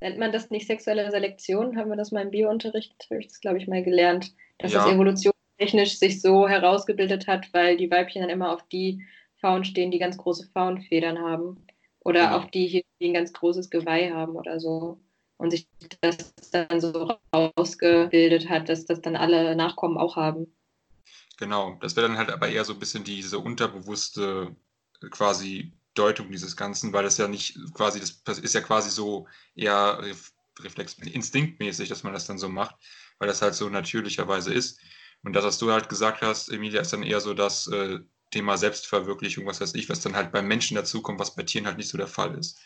Nennt 0.00 0.18
man 0.18 0.32
das 0.32 0.50
nicht 0.50 0.66
sexuelle 0.66 1.10
Selektion? 1.10 1.76
Haben 1.76 1.90
wir 1.90 1.96
das 1.96 2.10
mal 2.10 2.22
im 2.22 2.30
Biounterricht, 2.30 2.94
habe 3.10 3.20
ich 3.20 3.28
das, 3.28 3.40
glaube 3.40 3.58
ich, 3.58 3.68
mal 3.68 3.82
gelernt, 3.82 4.32
dass 4.58 4.72
ja. 4.72 4.80
das 4.80 4.90
evolutionstechnisch 5.58 5.98
sich 5.98 6.20
so 6.20 6.48
herausgebildet 6.48 7.26
hat, 7.26 7.52
weil 7.52 7.76
die 7.76 7.90
Weibchen 7.90 8.22
dann 8.22 8.30
immer 8.30 8.52
auf 8.52 8.66
die 8.68 9.04
Faunen 9.40 9.64
stehen, 9.64 9.90
die 9.90 9.98
ganz 9.98 10.16
große 10.16 10.48
Faunfedern 10.52 11.18
haben. 11.18 11.66
Oder 12.00 12.26
genau. 12.26 12.38
auf 12.38 12.50
die 12.50 12.66
hier, 12.66 12.82
die 13.00 13.08
ein 13.08 13.14
ganz 13.14 13.32
großes 13.32 13.70
Geweih 13.70 14.12
haben 14.12 14.36
oder 14.36 14.60
so. 14.60 15.00
Und 15.36 15.50
sich 15.50 15.68
das 16.00 16.34
dann 16.50 16.80
so 16.80 17.12
rausgebildet 17.32 18.48
hat, 18.48 18.68
dass 18.68 18.86
das 18.86 19.00
dann 19.00 19.14
alle 19.14 19.54
Nachkommen 19.54 19.96
auch 19.96 20.16
haben. 20.16 20.52
Genau, 21.38 21.76
das 21.80 21.94
wäre 21.94 22.08
dann 22.08 22.18
halt 22.18 22.30
aber 22.30 22.48
eher 22.48 22.64
so 22.64 22.72
ein 22.72 22.80
bisschen 22.80 23.04
diese 23.04 23.38
unterbewusste 23.38 24.56
quasi 25.10 25.72
Deutung 25.94 26.32
dieses 26.32 26.56
Ganzen, 26.56 26.92
weil 26.92 27.04
das 27.04 27.18
ja 27.18 27.28
nicht 27.28 27.56
quasi, 27.72 28.00
das 28.24 28.38
ist 28.38 28.54
ja 28.54 28.60
quasi 28.60 28.90
so 28.90 29.28
eher 29.54 30.00
reflex, 30.60 30.94
instinktmäßig, 30.94 31.88
dass 31.88 32.02
man 32.02 32.12
das 32.12 32.26
dann 32.26 32.38
so 32.38 32.48
macht, 32.48 32.74
weil 33.18 33.28
das 33.28 33.40
halt 33.40 33.54
so 33.54 33.68
natürlicherweise 33.68 34.52
ist. 34.52 34.80
Und 35.22 35.34
das, 35.34 35.44
was 35.44 35.58
du 35.58 35.72
halt 35.72 35.88
gesagt 35.88 36.22
hast, 36.22 36.48
Emilia, 36.48 36.80
ist 36.80 36.92
dann 36.92 37.02
eher 37.02 37.20
so 37.20 37.34
das 37.34 37.66
äh, 37.68 37.98
Thema 38.30 38.56
Selbstverwirklichung, 38.56 39.46
was 39.46 39.60
weiß 39.60 39.74
ich, 39.74 39.88
was 39.88 40.00
dann 40.00 40.16
halt 40.16 40.32
beim 40.32 40.46
Menschen 40.46 40.74
dazukommt, 40.74 41.18
was 41.18 41.34
bei 41.34 41.42
Tieren 41.42 41.66
halt 41.66 41.76
nicht 41.76 41.88
so 41.88 41.98
der 41.98 42.06
Fall 42.06 42.36
ist. 42.36 42.60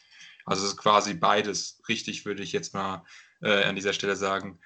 Also 0.44 0.64
es 0.64 0.72
ist 0.72 0.76
quasi 0.78 1.14
beides 1.14 1.80
richtig, 1.88 2.24
würde 2.26 2.42
ich 2.42 2.52
jetzt 2.52 2.74
mal 2.74 3.04
äh, 3.42 3.64
an 3.64 3.76
dieser 3.76 3.92
Stelle 3.92 4.16
sagen. 4.16 4.58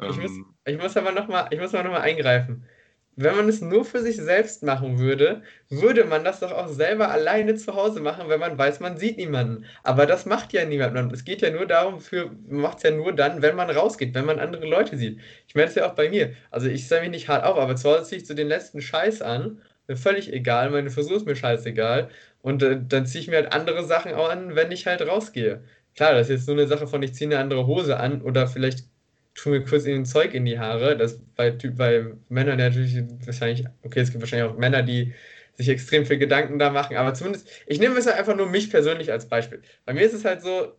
Ähm, 0.00 0.10
ich, 0.10 0.16
muss, 0.18 0.46
ich 0.64 0.78
muss 0.78 0.96
aber 0.96 1.12
nochmal 1.12 1.48
noch, 1.50 1.72
mal 1.72 2.00
eingreifen 2.00 2.68
wenn 3.16 3.36
man 3.36 3.48
es 3.48 3.60
nur 3.60 3.84
für 3.84 4.00
sich 4.00 4.16
selbst 4.16 4.62
machen 4.62 4.98
würde, 4.98 5.42
würde 5.68 6.04
man 6.04 6.24
das 6.24 6.40
doch 6.40 6.52
auch 6.52 6.68
selber 6.68 7.10
alleine 7.10 7.54
zu 7.54 7.74
Hause 7.74 8.00
machen, 8.00 8.28
wenn 8.28 8.40
man 8.40 8.58
weiß, 8.58 8.80
man 8.80 8.96
sieht 8.96 9.16
niemanden. 9.18 9.64
Aber 9.82 10.06
das 10.06 10.26
macht 10.26 10.52
ja 10.52 10.64
niemand. 10.64 11.12
Es 11.12 11.24
geht 11.24 11.42
ja 11.42 11.50
nur 11.50 11.66
darum, 11.66 12.00
man 12.48 12.60
macht 12.60 12.78
es 12.78 12.82
ja 12.84 12.90
nur 12.90 13.12
dann, 13.12 13.42
wenn 13.42 13.56
man 13.56 13.70
rausgeht, 13.70 14.14
wenn 14.14 14.24
man 14.24 14.40
andere 14.40 14.66
Leute 14.66 14.96
sieht. 14.96 15.20
Ich 15.46 15.54
merke 15.54 15.70
es 15.70 15.74
ja 15.76 15.88
auch 15.88 15.94
bei 15.94 16.08
mir. 16.10 16.34
Also 16.50 16.68
ich 16.68 16.88
sehe 16.88 17.00
mich 17.02 17.10
nicht 17.10 17.28
hart 17.28 17.44
auf, 17.44 17.58
aber 17.58 17.76
zu 17.76 17.90
Hause 17.90 18.04
ziehe 18.04 18.20
ich 18.20 18.26
so 18.26 18.34
den 18.34 18.48
letzten 18.48 18.80
Scheiß 18.80 19.22
an. 19.22 19.60
Mir 19.86 19.96
völlig 19.96 20.32
egal, 20.32 20.70
meine 20.70 20.90
Frisur 20.90 21.16
ist 21.16 21.26
mir 21.26 21.36
scheißegal. 21.36 22.08
Und 22.42 22.62
äh, 22.62 22.80
dann 22.88 23.06
ziehe 23.06 23.20
ich 23.22 23.28
mir 23.28 23.36
halt 23.36 23.52
andere 23.52 23.84
Sachen 23.84 24.12
auch 24.14 24.30
an, 24.30 24.54
wenn 24.56 24.72
ich 24.72 24.86
halt 24.86 25.02
rausgehe. 25.02 25.62
Klar, 25.94 26.14
das 26.14 26.28
ist 26.28 26.40
jetzt 26.40 26.48
nur 26.48 26.56
eine 26.56 26.66
Sache 26.66 26.86
von, 26.86 27.02
ich 27.02 27.14
ziehe 27.14 27.30
eine 27.30 27.38
andere 27.38 27.66
Hose 27.66 27.98
an 27.98 28.22
oder 28.22 28.48
vielleicht 28.48 28.86
tue 29.34 29.58
mir 29.58 29.64
kurz 29.64 29.84
in 29.84 30.04
Zeug 30.04 30.34
in 30.34 30.44
die 30.44 30.58
Haare. 30.58 30.96
Das 30.96 31.18
bei, 31.36 31.50
bei 31.50 32.06
Männern 32.28 32.58
natürlich 32.58 33.02
wahrscheinlich, 33.24 33.66
okay, 33.82 34.00
es 34.00 34.10
gibt 34.10 34.22
wahrscheinlich 34.22 34.50
auch 34.50 34.58
Männer, 34.58 34.82
die 34.82 35.14
sich 35.56 35.68
extrem 35.68 36.04
viel 36.04 36.18
Gedanken 36.18 36.58
da 36.58 36.70
machen, 36.70 36.96
aber 36.96 37.14
zumindest, 37.14 37.48
ich 37.66 37.78
nehme 37.78 37.96
es 37.96 38.06
halt 38.06 38.16
einfach 38.16 38.36
nur 38.36 38.48
mich 38.48 38.70
persönlich 38.70 39.12
als 39.12 39.28
Beispiel. 39.28 39.62
Bei 39.84 39.92
mir 39.92 40.02
ist 40.02 40.14
es 40.14 40.24
halt 40.24 40.42
so, 40.42 40.76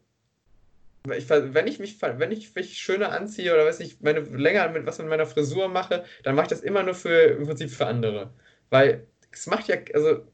ich, 1.16 1.30
wenn 1.30 1.68
ich 1.68 1.80
mich, 1.80 2.02
wenn 2.02 2.32
ich 2.32 2.54
mich 2.56 2.78
schöner 2.78 3.12
anziehe 3.12 3.54
oder 3.54 3.66
weiß 3.66 3.80
ich, 3.80 4.02
meine 4.02 4.20
länger 4.20 4.68
mit 4.70 4.86
was 4.86 4.98
mit 4.98 5.08
meiner 5.08 5.26
Frisur 5.26 5.68
mache, 5.70 6.04
dann 6.24 6.36
mache 6.36 6.46
ich 6.46 6.50
das 6.50 6.62
immer 6.62 6.84
nur 6.84 6.96
für 6.96 7.22
im 7.38 7.46
Prinzip 7.46 7.70
für 7.70 7.86
andere. 7.86 8.34
Weil 8.70 9.08
es 9.32 9.48
macht 9.48 9.68
ja, 9.68 9.78
also 9.94 10.26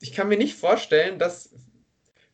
ich 0.00 0.12
kann 0.12 0.28
mir 0.28 0.38
nicht 0.38 0.56
vorstellen, 0.56 1.18
dass, 1.18 1.54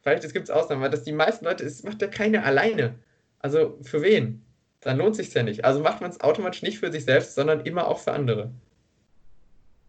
vielleicht 0.02 0.24
es 0.24 0.32
gibt 0.32 0.50
Ausnahmen, 0.50 0.82
weil 0.82 0.90
dass 0.90 1.04
die 1.04 1.12
meisten 1.12 1.44
Leute, 1.44 1.64
es 1.64 1.82
macht 1.82 2.00
ja 2.00 2.08
keine 2.08 2.44
alleine. 2.44 2.94
Also 3.40 3.78
für 3.82 4.02
wen? 4.02 4.44
Dann 4.82 4.98
lohnt 4.98 5.16
sich 5.16 5.32
ja 5.32 5.42
nicht. 5.42 5.64
Also 5.64 5.80
macht 5.80 6.00
man 6.00 6.10
es 6.10 6.20
automatisch 6.20 6.62
nicht 6.62 6.78
für 6.78 6.92
sich 6.92 7.04
selbst, 7.04 7.34
sondern 7.34 7.60
immer 7.60 7.86
auch 7.86 8.00
für 8.00 8.12
andere. 8.12 8.52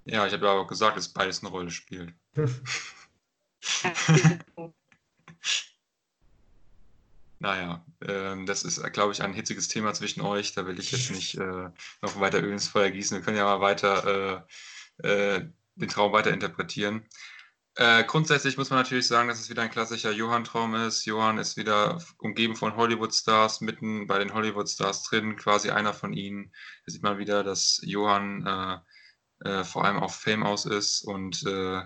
Ja, 0.06 0.26
ich 0.28 0.34
habe 0.34 0.46
ja 0.46 0.52
auch 0.52 0.68
gesagt, 0.68 0.98
dass 0.98 1.10
beides 1.10 1.42
eine 1.42 1.50
Rolle 1.50 1.72
spielt. 1.72 2.14
naja, 7.40 7.86
äh, 8.02 8.46
das 8.46 8.64
ist, 8.64 8.84
glaube 8.94 9.14
ich, 9.14 9.24
ein 9.24 9.34
hitziges 9.34 9.68
Thema 9.68 9.94
zwischen 9.94 10.22
euch. 10.22 10.54
Da 10.54 10.66
will 10.66 10.80
ich 10.80 10.92
jetzt 10.92 11.12
nicht 11.12 11.38
äh, 11.38 11.70
noch 12.02 12.20
weiter 12.20 12.42
Öl 12.42 12.52
ins 12.52 12.68
Feuer 12.68 12.90
gießen. 12.92 13.18
Wir 13.18 13.24
können 13.24 13.38
ja 13.38 13.46
mal 13.46 13.62
weiter 13.62 14.46
äh, 15.02 15.38
äh 15.38 15.50
den 15.76 15.90
Traum 15.90 16.14
weiter 16.14 16.32
interpretieren. 16.32 17.04
Äh, 17.76 18.04
grundsätzlich 18.04 18.58
muss 18.58 18.70
man 18.70 18.80
natürlich 18.80 19.08
sagen, 19.08 19.30
dass 19.30 19.40
es 19.40 19.50
wieder 19.50 19.64
ein 19.64 19.72
klassischer 19.72 20.12
Johann-Traum 20.12 20.76
ist. 20.76 21.06
Johann 21.06 21.40
ist 21.40 21.58
wieder 21.58 22.00
umgeben 22.20 22.56
von 22.56 22.76
Hollywood-Stars, 22.76 23.62
mitten 23.62 24.06
bei 24.06 24.20
den 24.20 24.34
Hollywood-Stars 24.34 25.04
drin, 25.04 25.36
quasi 25.38 25.72
einer 25.72 25.94
von 25.94 26.14
ihnen. 26.14 26.54
Da 26.86 26.92
sieht 26.92 27.02
man 27.02 27.18
wieder, 27.18 27.44
dass 27.44 27.82
Johann 27.84 28.46
äh, 28.46 28.78
äh, 29.50 29.64
vor 29.64 29.86
allem 29.86 29.98
auf 29.98 30.16
Fame 30.16 30.44
aus 30.44 30.66
ist 30.66 31.02
und 31.02 31.44
äh, 31.48 31.82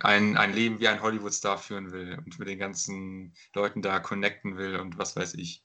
ein, 0.00 0.36
ein 0.36 0.52
Leben 0.52 0.78
wie 0.78 0.88
ein 0.88 1.00
Hollywood-Star 1.00 1.56
führen 1.56 1.90
will 1.90 2.18
und 2.18 2.38
mit 2.38 2.46
den 2.46 2.58
ganzen 2.58 3.34
Leuten 3.54 3.80
da 3.80 3.98
connecten 3.98 4.58
will 4.58 4.76
und 4.76 4.98
was 4.98 5.16
weiß 5.16 5.34
ich. 5.34 5.64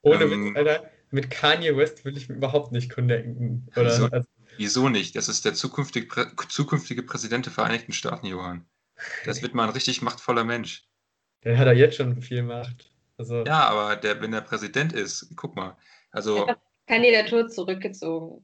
Ohne 0.00 0.24
ähm, 0.24 0.46
Witz, 0.46 0.56
Alter, 0.56 0.90
mit 1.10 1.30
Kanye 1.30 1.76
West 1.76 2.06
will 2.06 2.16
ich 2.16 2.30
überhaupt 2.30 2.72
nicht 2.72 2.90
connecten. 2.90 3.68
Oder? 3.76 3.84
Wieso, 3.84 4.04
also, 4.06 4.26
wieso 4.56 4.88
nicht? 4.88 5.14
Das 5.14 5.28
ist 5.28 5.44
der 5.44 5.52
zukünftige, 5.52 6.32
zukünftige 6.48 7.02
Präsident 7.02 7.44
der 7.44 7.52
Vereinigten 7.52 7.92
Staaten, 7.92 8.26
Johann. 8.26 8.66
Das 9.24 9.42
wird 9.42 9.54
mal 9.54 9.64
ein 9.64 9.70
richtig 9.70 10.02
machtvoller 10.02 10.44
Mensch. 10.44 10.84
Der 11.44 11.56
hat 11.58 11.66
ja 11.66 11.72
jetzt 11.72 11.96
schon 11.96 12.20
viel 12.20 12.42
Macht. 12.42 12.92
Also, 13.16 13.44
ja, 13.44 13.68
aber 13.68 13.96
der, 13.96 14.20
wenn 14.20 14.32
er 14.32 14.40
Präsident 14.40 14.92
ist, 14.92 15.32
guck 15.36 15.56
mal. 15.56 15.76
Also, 16.10 16.44
er 16.44 16.48
hat 16.48 16.60
Kandidatur 16.86 17.48
zurückgezogen. 17.48 18.42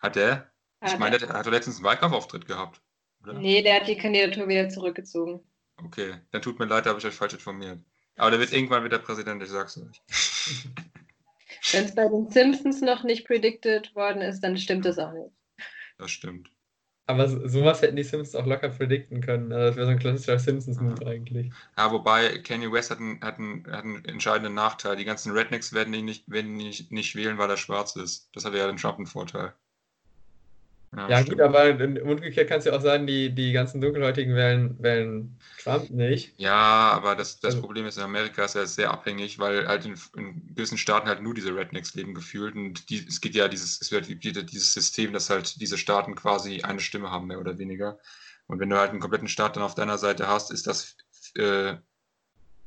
Hat 0.00 0.16
er? 0.16 0.50
Ich 0.84 0.98
meine, 0.98 1.18
der 1.18 1.28
hat 1.30 1.46
letztens 1.46 1.76
einen 1.76 1.84
Wahlkampfauftritt 1.84 2.46
gehabt. 2.46 2.82
Oder? 3.22 3.34
Nee, 3.34 3.62
der 3.62 3.76
hat 3.76 3.88
die 3.88 3.96
Kandidatur 3.96 4.48
wieder 4.48 4.68
zurückgezogen. 4.68 5.40
Okay, 5.76 6.16
dann 6.30 6.42
tut 6.42 6.58
mir 6.58 6.66
leid, 6.66 6.84
da 6.84 6.90
habe 6.90 6.98
ich 6.98 7.06
euch 7.06 7.14
falsch 7.14 7.34
informiert. 7.34 7.78
Aber 8.16 8.30
der 8.30 8.40
wird 8.40 8.52
irgendwann 8.52 8.84
wieder 8.84 8.98
Präsident, 8.98 9.42
ich 9.42 9.48
sag's 9.48 9.78
euch. 9.78 10.02
Wenn 11.72 11.84
es 11.86 11.94
bei 11.94 12.06
den 12.06 12.30
Simpsons 12.30 12.80
noch 12.80 13.02
nicht 13.02 13.26
predicted 13.26 13.94
worden 13.94 14.22
ist, 14.22 14.40
dann 14.40 14.58
stimmt 14.58 14.84
das 14.84 14.98
auch 14.98 15.12
nicht. 15.12 15.30
Das 15.98 16.10
stimmt. 16.10 16.50
Aber 17.06 17.28
so- 17.28 17.46
sowas 17.48 17.80
hätten 17.82 17.96
die 17.96 18.02
Simpsons 18.04 18.34
auch 18.34 18.46
locker 18.46 18.68
predikten 18.68 19.20
können. 19.22 19.52
Also 19.52 19.66
das 19.68 19.76
wäre 19.76 19.86
so 19.86 19.92
ein 19.92 19.98
klassischer 19.98 20.38
Simpsons-Move 20.38 21.06
eigentlich. 21.06 21.54
Ja, 21.76 21.92
wobei 21.92 22.38
Kanye 22.40 22.70
West 22.72 22.90
hat 22.90 22.98
einen, 22.98 23.20
hat, 23.20 23.38
einen, 23.38 23.64
hat 23.70 23.84
einen 23.84 24.04
entscheidenden 24.06 24.54
Nachteil. 24.54 24.96
Die 24.96 25.04
ganzen 25.04 25.30
Rednecks 25.32 25.72
werden 25.72 25.94
ihn 25.94 26.04
nicht, 26.04 26.28
werden 26.28 26.58
ihn 26.58 26.66
nicht, 26.68 26.90
nicht 26.92 27.14
wählen, 27.14 27.38
weil 27.38 27.50
er 27.50 27.56
schwarz 27.56 27.94
ist. 27.96 28.28
Das 28.34 28.44
hat 28.44 28.54
ja 28.54 28.66
den 28.66 28.76
Trump 28.76 28.96
einen 28.98 29.06
Vorteil. 29.06 29.54
Ja, 30.96 31.22
gut, 31.22 31.40
aber 31.40 31.70
umgekehrt 32.02 32.48
kannst 32.48 32.66
du 32.66 32.70
ja 32.70 32.76
auch 32.76 32.82
sagen, 32.82 33.06
die, 33.06 33.34
die 33.34 33.52
ganzen 33.52 33.80
Dunkelhäutigen 33.80 34.34
wählen, 34.34 34.76
wählen 34.82 35.38
Trump 35.62 35.90
nicht. 35.90 36.34
Ja, 36.38 36.92
aber 36.92 37.16
das, 37.16 37.40
das 37.40 37.54
Also- 37.54 37.62
Problem 37.62 37.86
ist, 37.86 37.96
in 37.96 38.04
Amerika 38.04 38.44
ist 38.44 38.54
er 38.54 38.66
sehr 38.66 38.90
abhängig, 38.90 39.38
weil 39.38 39.66
halt 39.66 39.84
in, 39.86 39.98
in 40.16 40.54
gewissen 40.54 40.78
Staaten 40.78 41.08
halt 41.08 41.22
nur 41.22 41.34
diese 41.34 41.54
Rednecks 41.54 41.94
leben 41.94 42.14
gefühlt. 42.14 42.54
Und 42.54 42.90
die, 42.90 43.06
es 43.06 43.20
gibt 43.20 43.34
ja 43.34 43.48
dieses, 43.48 43.80
es 43.80 43.90
wird, 43.90 44.06
ja 44.08 44.42
dieses 44.42 44.72
System, 44.72 45.12
dass 45.12 45.30
halt 45.30 45.60
diese 45.60 45.78
Staaten 45.78 46.14
quasi 46.14 46.62
eine 46.62 46.80
Stimme 46.80 47.10
haben, 47.10 47.26
mehr 47.26 47.40
oder 47.40 47.58
weniger. 47.58 47.98
Und 48.46 48.60
wenn 48.60 48.70
du 48.70 48.78
halt 48.78 48.90
einen 48.90 49.00
kompletten 49.00 49.28
Staat 49.28 49.56
dann 49.56 49.62
auf 49.62 49.74
deiner 49.74 49.98
Seite 49.98 50.28
hast, 50.28 50.50
ist 50.50 50.66
das 50.66 50.96
äh, 51.36 51.76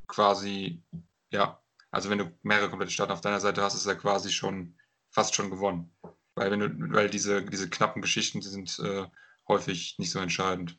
quasi, 0.07 0.81
ja, 1.29 1.61
also 1.91 2.09
wenn 2.09 2.17
du 2.17 2.31
mehrere 2.43 2.69
komplette 2.69 2.91
Staaten 2.91 3.11
auf 3.11 3.21
deiner 3.21 3.39
Seite 3.39 3.61
hast, 3.61 3.75
ist 3.75 3.85
er 3.85 3.95
quasi 3.95 4.31
schon 4.31 4.75
fast 5.11 5.35
schon 5.35 5.49
gewonnen. 5.49 5.91
Weil 6.37 6.51
wenn 6.51 6.59
du, 6.59 6.69
weil 6.93 7.09
diese, 7.09 7.43
diese 7.43 7.69
knappen 7.69 8.01
Geschichten 8.01 8.39
die 8.39 8.47
sind 8.47 8.79
äh, 8.79 9.05
häufig 9.47 9.95
nicht 9.97 10.11
so 10.11 10.19
entscheidend. 10.19 10.77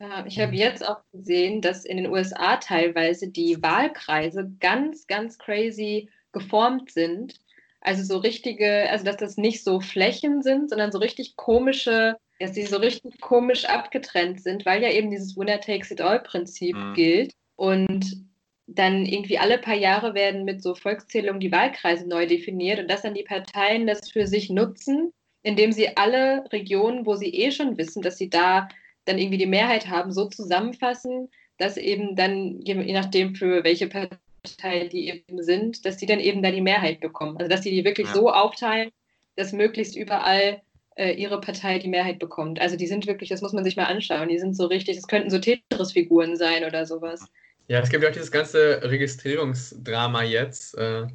Ja, 0.00 0.24
ich 0.26 0.38
habe 0.40 0.54
jetzt 0.54 0.86
auch 0.86 1.02
gesehen, 1.12 1.62
dass 1.62 1.84
in 1.84 1.96
den 1.96 2.06
USA 2.06 2.56
teilweise 2.56 3.28
die 3.28 3.62
Wahlkreise 3.62 4.50
ganz, 4.60 5.06
ganz 5.06 5.38
crazy 5.38 6.10
geformt 6.32 6.90
sind. 6.90 7.40
Also 7.80 8.02
so 8.02 8.18
richtige, 8.18 8.88
also 8.90 9.04
dass 9.04 9.16
das 9.16 9.36
nicht 9.36 9.62
so 9.62 9.80
Flächen 9.80 10.42
sind, 10.42 10.70
sondern 10.70 10.90
so 10.90 10.98
richtig 10.98 11.36
komische, 11.36 12.16
dass 12.38 12.52
die 12.52 12.62
so 12.62 12.76
richtig 12.76 13.20
komisch 13.20 13.64
abgetrennt 13.66 14.42
sind, 14.42 14.64
weil 14.64 14.82
ja 14.82 14.90
eben 14.90 15.10
dieses 15.10 15.36
Winner 15.36 15.60
takes 15.60 15.90
it 15.90 16.00
all 16.00 16.20
Prinzip 16.20 16.76
Mhm. 16.76 16.94
gilt. 16.94 17.32
Und 17.56 18.24
dann 18.66 19.04
irgendwie 19.04 19.38
alle 19.38 19.58
paar 19.58 19.74
Jahre 19.74 20.14
werden 20.14 20.44
mit 20.44 20.62
so 20.62 20.74
Volkszählungen 20.74 21.40
die 21.40 21.52
Wahlkreise 21.52 22.08
neu 22.08 22.26
definiert 22.26 22.78
und 22.80 22.90
dass 22.90 23.02
dann 23.02 23.14
die 23.14 23.22
Parteien 23.24 23.86
das 23.86 24.10
für 24.10 24.26
sich 24.26 24.48
nutzen, 24.50 25.12
indem 25.42 25.72
sie 25.72 25.96
alle 25.96 26.44
Regionen, 26.52 27.04
wo 27.04 27.14
sie 27.14 27.28
eh 27.34 27.50
schon 27.50 27.76
wissen, 27.76 28.02
dass 28.02 28.16
sie 28.16 28.30
da 28.30 28.68
dann 29.04 29.18
irgendwie 29.18 29.38
die 29.38 29.46
Mehrheit 29.46 29.88
haben, 29.88 30.12
so 30.12 30.28
zusammenfassen, 30.28 31.28
dass 31.58 31.76
eben 31.76 32.16
dann, 32.16 32.60
je 32.62 32.74
nachdem 32.92 33.34
für 33.34 33.62
welche 33.64 33.88
Partei 33.88 34.88
die 34.88 35.08
eben 35.08 35.42
sind, 35.42 35.84
dass 35.84 35.98
die 35.98 36.06
dann 36.06 36.20
eben 36.20 36.42
da 36.42 36.50
die 36.50 36.62
Mehrheit 36.62 37.00
bekommen. 37.00 37.36
Also 37.36 37.48
dass 37.50 37.60
die 37.60 37.70
die 37.70 37.84
wirklich 37.84 38.08
Ja. 38.08 38.14
so 38.14 38.30
aufteilen, 38.32 38.90
dass 39.36 39.52
möglichst 39.52 39.96
überall 39.96 40.62
äh, 40.96 41.12
ihre 41.12 41.40
Partei 41.40 41.78
die 41.78 41.88
Mehrheit 41.88 42.18
bekommt. 42.18 42.60
Also 42.60 42.76
die 42.76 42.86
sind 42.86 43.06
wirklich, 43.06 43.28
das 43.28 43.42
muss 43.42 43.52
man 43.52 43.64
sich 43.64 43.76
mal 43.76 43.84
anschauen, 43.84 44.28
die 44.28 44.38
sind 44.38 44.56
so 44.56 44.66
richtig, 44.66 44.96
das 44.96 45.06
könnten 45.06 45.30
so 45.30 45.38
Tetris-Figuren 45.38 46.36
sein 46.36 46.64
oder 46.64 46.86
sowas. 46.86 47.30
Ja, 47.68 47.80
es 47.80 47.88
gibt 47.88 48.02
ja 48.02 48.10
auch 48.10 48.12
dieses 48.14 48.30
ganze 48.30 48.80
Registrierungsdrama 48.82 50.22
jetzt. 50.22 50.76
äh, 50.76 51.06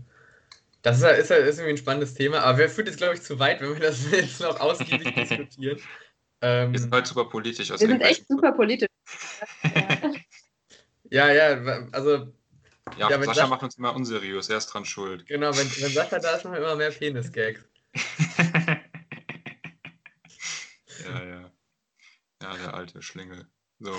Das 0.81 0.97
ist, 0.97 1.03
ja- 1.03 1.09
ist, 1.09 1.29
ist 1.31 1.57
irgendwie 1.57 1.73
ein 1.73 1.77
spannendes 1.77 2.13
Thema, 2.15 2.39
aber 2.41 2.57
wer 2.59 2.69
führt 2.69 2.87
jetzt, 2.87 2.97
glaube 2.97 3.13
ich, 3.15 3.21
zu 3.21 3.37
weit, 3.39 3.61
wenn 3.61 3.73
wir 3.73 3.79
das 3.79 3.99
jetzt 4.11 4.39
noch 4.41 4.59
ausgiebig 4.59 5.13
diskutieren. 5.13 5.79
Ähm, 6.41 6.71
Wir 6.71 6.79
sind 6.79 6.93
heute 6.93 7.07
super 7.09 7.25
politisch. 7.25 7.69
aus 7.71 7.81
Wir 7.81 7.87
sind 7.87 8.01
echt 8.01 8.25
super 8.27 8.51
politisch. 8.53 8.87
Ja. 11.11 11.31
ja, 11.31 11.87
also 11.91 12.31
Ja, 12.97 13.09
Ja, 13.09 13.19
wenn 13.19 13.23
Sascha 13.23 13.41
Sascha- 13.41 13.47
macht 13.49 13.63
uns 13.63 13.77
immer 13.77 13.93
unseriös, 13.95 14.47
er 14.49 14.57
ist 14.57 14.67
dran 14.67 14.85
schuld. 14.85 15.25
genau, 15.27 15.49
wenn, 15.51 15.67
wenn 15.81 15.91
Sascha 15.91 16.17
da 16.19 16.35
ist, 16.35 16.43
machen 16.45 16.53
wir 16.53 16.59
immer 16.61 16.75
mehr 16.75 16.91
Penis-Gags. 16.91 17.61
ja, 21.05 21.23
ja. 21.25 21.51
Ja, 22.41 22.55
der 22.57 22.73
alte 22.73 23.01
Schlingel. 23.01 23.47
So. 23.79 23.93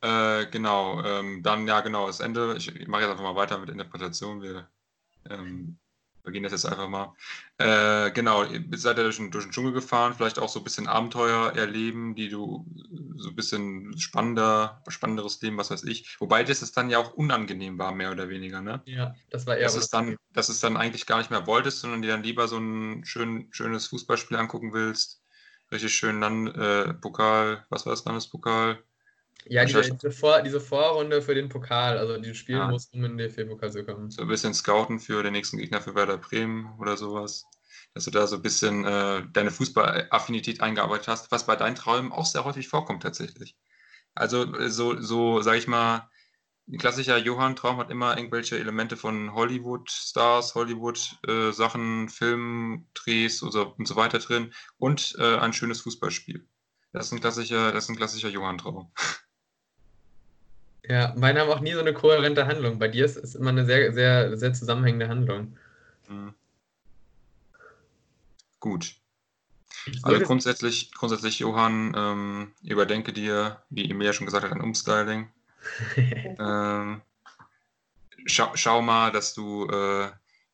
Äh, 0.00 0.46
genau, 0.46 1.02
ähm, 1.04 1.42
dann 1.42 1.66
ja 1.66 1.80
genau, 1.80 2.06
das 2.06 2.20
Ende. 2.20 2.54
Ich, 2.56 2.68
ich 2.74 2.88
mache 2.88 3.02
jetzt 3.02 3.10
einfach 3.10 3.24
mal 3.24 3.36
weiter 3.36 3.58
mit 3.58 3.68
Interpretation. 3.68 4.42
Wir 4.42 4.68
ähm, 5.28 5.78
beginnen 6.28 6.44
das 6.44 6.52
jetzt 6.52 6.66
einfach 6.66 6.88
mal. 6.88 7.14
Äh, 7.56 8.10
genau, 8.12 8.44
ihr 8.44 8.62
seid 8.78 8.98
ja 8.98 9.02
durch 9.02 9.16
den, 9.16 9.30
durch 9.30 9.44
den 9.44 9.50
Dschungel 9.50 9.72
gefahren, 9.72 10.14
vielleicht 10.14 10.38
auch 10.38 10.48
so 10.48 10.60
ein 10.60 10.64
bisschen 10.64 10.86
Abenteuer 10.86 11.52
erleben, 11.56 12.14
die 12.14 12.28
du 12.28 12.66
so 13.16 13.30
ein 13.30 13.36
bisschen 13.36 13.98
spannender, 13.98 14.82
spannenderes 14.88 15.40
Leben, 15.40 15.56
was 15.56 15.70
weiß 15.70 15.84
ich. 15.84 16.20
Wobei 16.20 16.44
das 16.44 16.62
ist 16.62 16.76
dann 16.76 16.90
ja 16.90 16.98
auch 16.98 17.14
unangenehm 17.14 17.78
war, 17.78 17.92
mehr 17.92 18.12
oder 18.12 18.28
weniger, 18.28 18.60
ne? 18.60 18.82
Ja, 18.84 19.14
das 19.30 19.46
war 19.46 19.56
eher. 19.56 19.64
dass 19.64 19.76
es 19.76 19.88
dann, 19.88 20.16
dass 20.32 20.48
es 20.48 20.60
dann 20.60 20.76
eigentlich 20.76 21.06
gar 21.06 21.18
nicht 21.18 21.30
mehr 21.30 21.46
wolltest, 21.46 21.80
sondern 21.80 22.02
dir 22.02 22.08
dann 22.08 22.22
lieber 22.22 22.46
so 22.46 22.58
ein 22.58 23.04
schön, 23.04 23.48
schönes 23.50 23.86
Fußballspiel 23.86 24.36
angucken 24.36 24.72
willst. 24.72 25.22
Richtig 25.72 25.94
schön 25.94 26.20
Land, 26.20 26.56
äh, 26.56 26.94
Pokal, 26.94 27.66
was 27.70 27.86
war 27.86 27.92
das 27.92 28.04
Landespokal? 28.04 28.82
Ja, 29.46 29.64
diese, 29.64 29.82
diese, 29.82 30.10
Vor, 30.10 30.42
diese 30.42 30.60
Vorrunde 30.60 31.22
für 31.22 31.34
den 31.34 31.48
Pokal, 31.48 31.98
also 31.98 32.16
die 32.16 32.28
du 32.28 32.34
spielen 32.34 32.58
Ja. 32.58 32.68
musst, 32.68 32.92
um 32.94 33.04
in 33.04 33.16
den 33.16 33.28
DFB-Pokal 33.28 33.72
zu 33.72 33.84
kommen. 33.84 34.10
So 34.10 34.22
ein 34.22 34.28
bisschen 34.28 34.54
scouten 34.54 34.98
für 35.00 35.22
den 35.22 35.32
nächsten 35.32 35.58
Gegner 35.58 35.80
für 35.80 35.94
Werder 35.94 36.18
Bremen 36.18 36.74
oder 36.78 36.96
sowas. 36.96 37.46
Dass 37.94 38.04
du 38.04 38.10
da 38.10 38.26
so 38.26 38.36
ein 38.36 38.42
bisschen 38.42 38.84
äh, 38.84 39.22
deine 39.32 39.50
Fußballaffinität 39.50 40.60
eingearbeitet 40.60 41.08
hast, 41.08 41.32
was 41.32 41.46
bei 41.46 41.56
deinen 41.56 41.74
Träumen 41.74 42.12
auch 42.12 42.26
sehr 42.26 42.44
häufig 42.44 42.68
vorkommt 42.68 43.02
tatsächlich. 43.02 43.56
Also 44.14 44.54
äh, 44.54 44.68
so, 44.70 45.00
so 45.00 45.40
sag 45.42 45.56
ich 45.56 45.66
mal, 45.68 46.08
ein 46.70 46.76
klassischer 46.78 47.16
Johann-Traum 47.16 47.78
hat 47.78 47.90
immer 47.90 48.16
irgendwelche 48.18 48.58
Elemente 48.58 48.96
von 48.98 49.32
Hollywood-Stars, 49.32 50.54
Hollywood-Sachen, 50.54 52.10
Filmdrehs 52.10 53.42
und 53.42 53.52
so, 53.52 53.74
und 53.78 53.88
so 53.88 53.96
weiter 53.96 54.18
drin 54.18 54.52
und 54.76 55.16
äh, 55.18 55.38
ein 55.38 55.54
schönes 55.54 55.80
Fußballspiel. 55.80 56.46
Das 56.92 57.06
ist 57.06 57.12
ein 57.12 57.20
klassischer, 57.20 57.72
das 57.72 57.84
ist 57.84 57.90
ein 57.90 57.96
klassischer 57.96 58.28
Johann-Traum. 58.28 58.92
Ja, 60.88 61.14
meine 61.16 61.40
haben 61.40 61.50
auch 61.50 61.60
nie 61.60 61.74
so 61.74 61.80
eine 61.80 61.92
kohärente 61.92 62.46
Handlung. 62.46 62.78
Bei 62.78 62.88
dir 62.88 63.04
ist 63.04 63.16
es 63.16 63.34
immer 63.34 63.50
eine 63.50 63.66
sehr, 63.66 63.92
sehr, 63.92 64.36
sehr 64.38 64.54
zusammenhängende 64.54 65.08
Handlung. 65.08 65.56
Mhm. 66.08 66.34
Gut. 68.58 68.94
Also 70.02 70.20
grundsätzlich, 70.24 70.92
grundsätzlich, 70.92 71.38
Johann, 71.38 71.94
ähm, 71.96 72.52
überdenke 72.62 73.12
dir, 73.12 73.62
wie 73.70 73.90
Emilia 73.90 74.12
schon 74.12 74.26
gesagt 74.26 74.44
hat, 74.44 74.52
ein 74.52 74.60
Umstyling. 74.60 75.28
ähm, 75.96 77.02
schau, 78.26 78.50
schau 78.54 78.82
mal, 78.82 79.12
dass 79.12 79.34
du, 79.34 79.68
äh, 79.70 80.06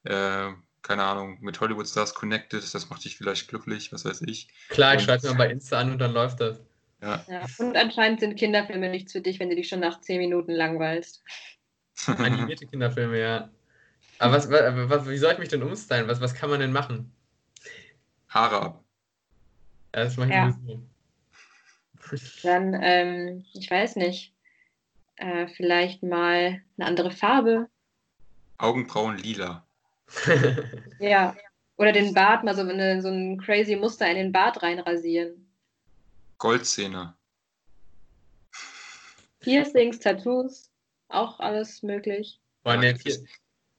äh, 0.04 0.52
keine 0.82 1.04
Ahnung, 1.04 1.38
mit 1.40 1.60
Hollywood-Stars 1.60 2.14
connected, 2.14 2.74
das 2.74 2.90
macht 2.90 3.04
dich 3.04 3.16
vielleicht 3.16 3.48
glücklich, 3.48 3.92
was 3.92 4.04
weiß 4.04 4.22
ich. 4.22 4.48
Klar, 4.68 4.96
ich 4.96 5.02
schreibe 5.02 5.28
mir 5.28 5.36
bei 5.36 5.50
Insta 5.50 5.78
an 5.78 5.92
und 5.92 5.98
dann 5.98 6.12
läuft 6.12 6.40
das. 6.40 6.60
Ja. 7.04 7.24
Ja. 7.28 7.46
Und 7.58 7.76
anscheinend 7.76 8.20
sind 8.20 8.36
Kinderfilme 8.36 8.88
nichts 8.88 9.12
für 9.12 9.20
dich, 9.20 9.38
wenn 9.38 9.50
du 9.50 9.56
dich 9.56 9.68
schon 9.68 9.80
nach 9.80 10.00
zehn 10.00 10.18
Minuten 10.18 10.52
langweilst. 10.52 11.22
Animierte 12.06 12.66
Kinderfilme, 12.66 13.20
ja. 13.20 13.50
Aber 14.18 14.34
was, 14.34 14.50
was, 14.50 15.08
wie 15.08 15.18
soll 15.18 15.32
ich 15.32 15.38
mich 15.38 15.50
denn 15.50 15.62
umstylen? 15.62 16.08
Was, 16.08 16.20
was 16.20 16.34
kann 16.34 16.48
man 16.48 16.60
denn 16.60 16.72
machen? 16.72 17.12
Haare 18.28 18.62
ab. 18.62 18.84
Ja, 19.94 20.04
das 20.04 20.16
mache 20.16 20.28
ich 20.28 20.34
Ja. 20.34 20.56
Dann, 22.42 22.78
ähm, 22.82 23.44
ich 23.54 23.70
weiß 23.70 23.96
nicht, 23.96 24.34
äh, 25.16 25.46
vielleicht 25.48 26.02
mal 26.02 26.62
eine 26.76 26.86
andere 26.86 27.10
Farbe. 27.10 27.68
Augenbrauen 28.58 29.18
lila. 29.18 29.66
Ja. 31.00 31.36
Oder 31.76 31.92
den 31.92 32.14
Bart, 32.14 32.44
mal 32.44 32.54
so, 32.54 32.62
eine, 32.62 33.02
so 33.02 33.08
ein 33.08 33.38
crazy 33.38 33.74
Muster 33.74 34.08
in 34.08 34.16
den 34.16 34.32
Bart 34.32 34.62
reinrasieren. 34.62 35.43
Goldzähne. 36.44 37.16
Piercings, 39.40 39.98
Tattoos, 39.98 40.70
auch 41.08 41.40
alles 41.40 41.82
möglich. 41.82 42.38
Boah, 42.62 42.74
Ja, 42.74 42.80
nee, 42.92 42.94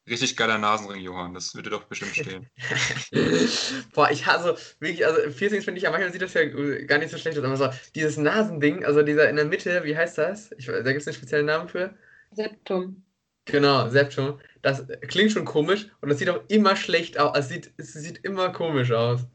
richtig, 0.10 0.36
geiler 0.36 0.58
Nasenring, 0.58 1.00
Johann. 1.04 1.36
Das 1.36 1.54
würde 1.54 1.70
doch 1.70 1.84
bestimmt 1.84 2.16
stehen. 2.16 2.50
Boah, 3.94 4.10
ich 4.10 4.26
hasse 4.26 4.58
wirklich, 4.80 5.06
also 5.06 5.22
Piercings 5.38 5.64
finde 5.64 5.78
ich 5.78 5.84
ja, 5.84 5.92
manchmal 5.92 6.12
sieht 6.12 6.24
das 6.24 6.34
ja 6.34 6.44
gar 6.88 6.98
nicht 6.98 7.12
so 7.12 7.20
schlecht 7.20 7.38
aus, 7.38 7.46
aber 7.46 7.56
so 7.56 7.70
dieses 7.94 8.18
Nasending, 8.18 8.84
also 8.84 9.04
dieser 9.04 9.30
in 9.30 9.36
der 9.36 9.46
Mitte, 9.46 9.84
wie 9.84 9.96
heißt 9.96 10.18
das? 10.18 10.52
Ich, 10.58 10.66
da 10.66 10.82
gibt 10.82 11.02
es 11.02 11.08
einen 11.08 11.16
speziellen 11.18 11.46
Namen 11.46 11.70
für. 11.70 11.96
Septum. 12.32 13.06
Genau, 13.46 13.90
Septum. 13.90 14.40
Das 14.64 14.88
klingt 15.02 15.32
schon 15.32 15.46
komisch 15.46 15.92
und 16.02 16.10
das 16.10 16.18
sieht 16.18 16.30
auch 16.30 16.44
immer 16.48 16.76
schlecht 16.76 17.20
aus. 17.20 17.38
Es 17.38 17.48
sieht, 17.48 17.76
es 17.78 17.94
sieht 17.94 18.26
immer 18.26 18.52
komisch 18.52 18.92
aus. 18.92 19.28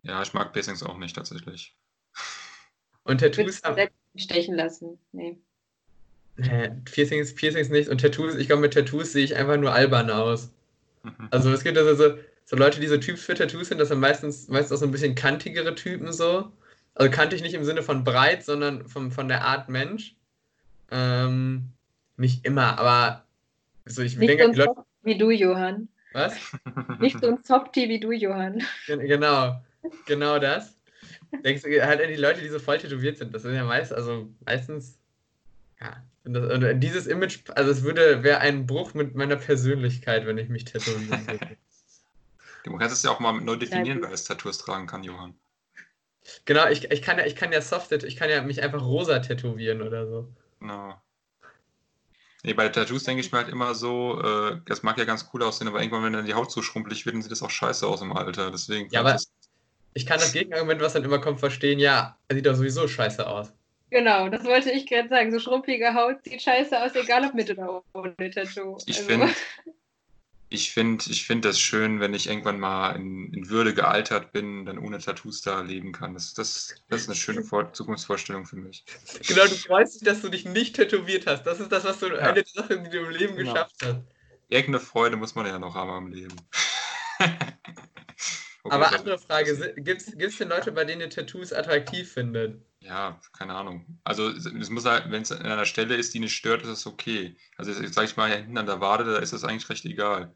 Ja, 0.00 0.22
ich 0.22 0.32
mag 0.32 0.54
Piercings 0.54 0.82
auch 0.82 0.96
nicht 0.96 1.14
tatsächlich. 1.14 1.76
Und 3.10 3.18
Tattoos 3.18 3.62
haben. 3.62 3.74
selbst 3.74 3.96
nicht 4.14 4.24
stechen 4.24 4.54
lassen. 4.54 4.98
Nee. 5.12 5.38
Nee, 6.36 6.70
Piercings, 6.84 7.34
Piercings 7.34 7.68
nicht. 7.68 7.88
Und 7.88 8.00
Tattoos, 8.00 8.34
ich 8.36 8.46
glaube, 8.46 8.62
mit 8.62 8.72
Tattoos 8.72 9.12
sehe 9.12 9.24
ich 9.24 9.36
einfach 9.36 9.56
nur 9.56 9.72
albern 9.72 10.10
aus. 10.10 10.52
Mhm. 11.02 11.28
Also 11.30 11.52
es 11.52 11.62
gibt 11.64 11.76
also 11.76 11.94
so, 11.94 12.16
so 12.44 12.56
Leute, 12.56 12.80
die 12.80 12.86
so 12.86 12.96
Typs 12.96 13.22
für 13.24 13.34
Tattoos 13.34 13.68
sind, 13.68 13.78
das 13.78 13.88
sind 13.88 14.00
meistens, 14.00 14.48
meistens 14.48 14.76
auch 14.76 14.80
so 14.80 14.86
ein 14.86 14.92
bisschen 14.92 15.14
kantigere 15.14 15.74
Typen 15.74 16.12
so. 16.12 16.50
Also 16.94 17.10
kantig 17.10 17.42
nicht 17.42 17.54
im 17.54 17.64
Sinne 17.64 17.82
von 17.82 18.04
breit, 18.04 18.44
sondern 18.44 18.88
von, 18.88 19.10
von 19.12 19.28
der 19.28 19.44
Art 19.44 19.68
Mensch. 19.68 20.16
Ähm, 20.90 21.70
nicht 22.16 22.44
immer, 22.44 22.78
aber 22.78 23.24
so 23.86 24.02
ich 24.02 24.16
Nicht 24.16 24.28
denke, 24.30 24.44
so 24.46 24.52
die 24.52 24.60
ein 24.62 24.66
Leute. 24.66 24.84
Wie 25.02 25.18
du, 25.18 25.30
Johann. 25.30 25.88
Was? 26.12 26.34
Nicht 26.98 27.20
so 27.20 27.28
ein 27.28 27.38
Softie 27.44 27.88
wie 27.88 28.00
du, 28.00 28.12
Johann. 28.12 28.62
Gen- 28.86 29.00
Genau, 29.00 29.62
genau 30.06 30.38
das. 30.38 30.74
Denkst 31.44 31.62
du 31.62 31.86
halt 31.86 32.00
an 32.00 32.08
die 32.08 32.16
Leute, 32.16 32.40
die 32.40 32.48
so 32.48 32.58
voll 32.58 32.78
tätowiert 32.78 33.18
sind. 33.18 33.34
Das 33.34 33.42
sind 33.42 33.54
ja 33.54 33.64
meist, 33.64 33.92
also 33.92 34.28
meistens, 34.44 34.98
ja. 35.80 36.02
Und 36.24 36.34
das, 36.34 36.52
und 36.52 36.80
dieses 36.80 37.06
Image, 37.06 37.38
also 37.54 37.70
es 37.70 37.82
würde, 37.82 38.22
wäre 38.22 38.40
ein 38.40 38.66
Bruch 38.66 38.94
mit 38.94 39.14
meiner 39.14 39.36
Persönlichkeit, 39.36 40.26
wenn 40.26 40.38
ich 40.38 40.48
mich 40.48 40.64
tätowieren 40.64 41.26
würde. 41.26 41.56
Du 42.62 42.76
kannst 42.76 42.94
es 42.94 43.02
ja 43.02 43.10
auch 43.10 43.20
mal 43.20 43.32
neu 43.40 43.56
definieren, 43.56 44.02
wer 44.02 44.10
es 44.10 44.24
Tattoos 44.24 44.58
tragen 44.58 44.86
kann, 44.86 45.02
Johann. 45.02 45.34
Genau, 46.44 46.68
ich, 46.68 46.90
ich, 46.90 47.02
kann 47.02 47.18
ja, 47.18 47.24
ich 47.24 47.34
kann 47.34 47.52
ja 47.52 47.62
soft, 47.62 47.90
ich 47.90 48.16
kann 48.16 48.28
ja 48.28 48.42
mich 48.42 48.62
einfach 48.62 48.82
rosa 48.82 49.20
tätowieren 49.20 49.80
oder 49.82 50.06
so. 50.06 50.28
Genau. 50.60 51.00
Nee, 52.42 52.54
bei 52.54 52.68
Tattoos 52.68 53.04
denke 53.04 53.20
ich 53.20 53.32
mir 53.32 53.38
halt 53.38 53.48
immer 53.48 53.74
so, 53.74 54.20
äh, 54.22 54.60
das 54.66 54.82
mag 54.82 54.96
ja 54.98 55.04
ganz 55.04 55.28
cool 55.32 55.42
aussehen, 55.42 55.68
aber 55.68 55.80
irgendwann, 55.80 56.04
wenn 56.04 56.12
dann 56.12 56.26
die 56.26 56.34
Haut 56.34 56.50
zu 56.50 56.62
schrumpelig 56.62 57.04
wird, 57.04 57.14
dann 57.14 57.22
sieht 57.22 57.32
das 57.32 57.42
auch 57.42 57.50
scheiße 57.50 57.86
aus 57.86 58.00
im 58.00 58.12
Alter. 58.12 58.50
Deswegen. 58.50 58.88
Ja, 58.90 59.00
aber 59.00 59.18
ich 59.94 60.06
kann 60.06 60.18
das 60.18 60.32
Gegenargument, 60.32 60.80
was 60.80 60.92
dann 60.92 61.04
immer 61.04 61.18
kommt, 61.18 61.40
verstehen, 61.40 61.78
ja, 61.78 62.16
sieht 62.30 62.46
doch 62.46 62.54
sowieso 62.54 62.86
scheiße 62.86 63.26
aus. 63.26 63.52
Genau, 63.90 64.28
das 64.28 64.44
wollte 64.44 64.70
ich 64.70 64.86
gerade 64.86 65.08
sagen. 65.08 65.32
So 65.32 65.40
schrumpelige 65.40 65.94
Haut 65.94 66.22
sieht 66.24 66.42
scheiße 66.42 66.80
aus, 66.80 66.94
egal 66.94 67.24
ob 67.24 67.34
mit 67.34 67.50
oder 67.50 67.82
ohne 67.92 68.30
Tattoo. 68.30 68.78
Ich 68.86 68.98
also. 68.98 69.08
finde 69.08 69.28
ich 70.48 70.72
find, 70.72 71.06
ich 71.08 71.26
find 71.26 71.44
das 71.44 71.58
schön, 71.58 71.98
wenn 71.98 72.14
ich 72.14 72.28
irgendwann 72.28 72.60
mal 72.60 72.92
in, 72.94 73.32
in, 73.32 73.48
Würde 73.48 73.74
gealtert 73.74 74.32
bin, 74.32 74.64
dann 74.64 74.78
ohne 74.78 74.98
Tattoos 74.98 75.42
da 75.42 75.60
leben 75.60 75.92
kann. 75.92 76.14
Das, 76.14 76.34
das, 76.34 76.74
das 76.88 77.02
ist 77.02 77.08
eine 77.08 77.16
schöne 77.16 77.42
Vor 77.42 77.72
Zukunftsvorstellung 77.72 78.46
für 78.46 78.56
mich. 78.56 78.84
Genau, 79.26 79.44
du 79.44 79.54
freust 79.54 79.96
dich, 79.96 80.02
dass 80.02 80.22
du 80.22 80.28
dich 80.28 80.44
nicht 80.44 80.76
tätowiert 80.76 81.26
hast. 81.26 81.44
Das 81.44 81.58
ist 81.58 81.72
das, 81.72 81.84
was 81.84 81.98
du 81.98 82.08
ja. 82.08 82.18
eine 82.18 82.44
Sache, 82.44 82.80
die 82.80 82.90
du 82.90 82.98
im 82.98 83.10
Leben 83.10 83.36
genau. 83.36 83.52
geschafft 83.52 83.76
hast. 83.82 84.00
Irgendeine 84.48 84.80
Freude 84.80 85.16
muss 85.16 85.36
man 85.36 85.46
ja 85.46 85.58
noch 85.58 85.74
haben 85.74 86.06
im 86.06 86.12
Leben. 86.12 86.36
Okay, 88.62 88.74
Aber 88.74 88.92
andere 88.92 89.18
Frage, 89.18 89.74
gibt 89.76 90.02
es 90.02 90.36
denn 90.36 90.48
Leute, 90.48 90.72
bei 90.72 90.84
denen 90.84 91.00
ihr 91.00 91.10
Tattoos 91.10 91.52
attraktiv 91.52 92.12
findet? 92.12 92.60
Ja, 92.80 93.18
keine 93.32 93.54
Ahnung. 93.54 93.98
Also 94.04 94.28
es 94.28 94.70
muss 94.70 94.84
halt, 94.84 95.10
wenn 95.10 95.22
es 95.22 95.32
an 95.32 95.46
einer 95.46 95.64
Stelle 95.64 95.96
ist, 95.96 96.12
die 96.12 96.20
nicht 96.20 96.34
stört, 96.34 96.62
ist 96.62 96.68
es 96.68 96.86
okay. 96.86 97.36
Also 97.56 97.72
jetzt 97.72 97.94
sage 97.94 98.06
ich 98.06 98.16
mal, 98.16 98.30
hinten 98.30 98.58
an 98.58 98.66
der 98.66 98.80
Wade, 98.80 99.04
da 99.04 99.18
ist 99.18 99.32
das 99.32 99.44
eigentlich 99.44 99.68
recht 99.70 99.84
egal. 99.86 100.34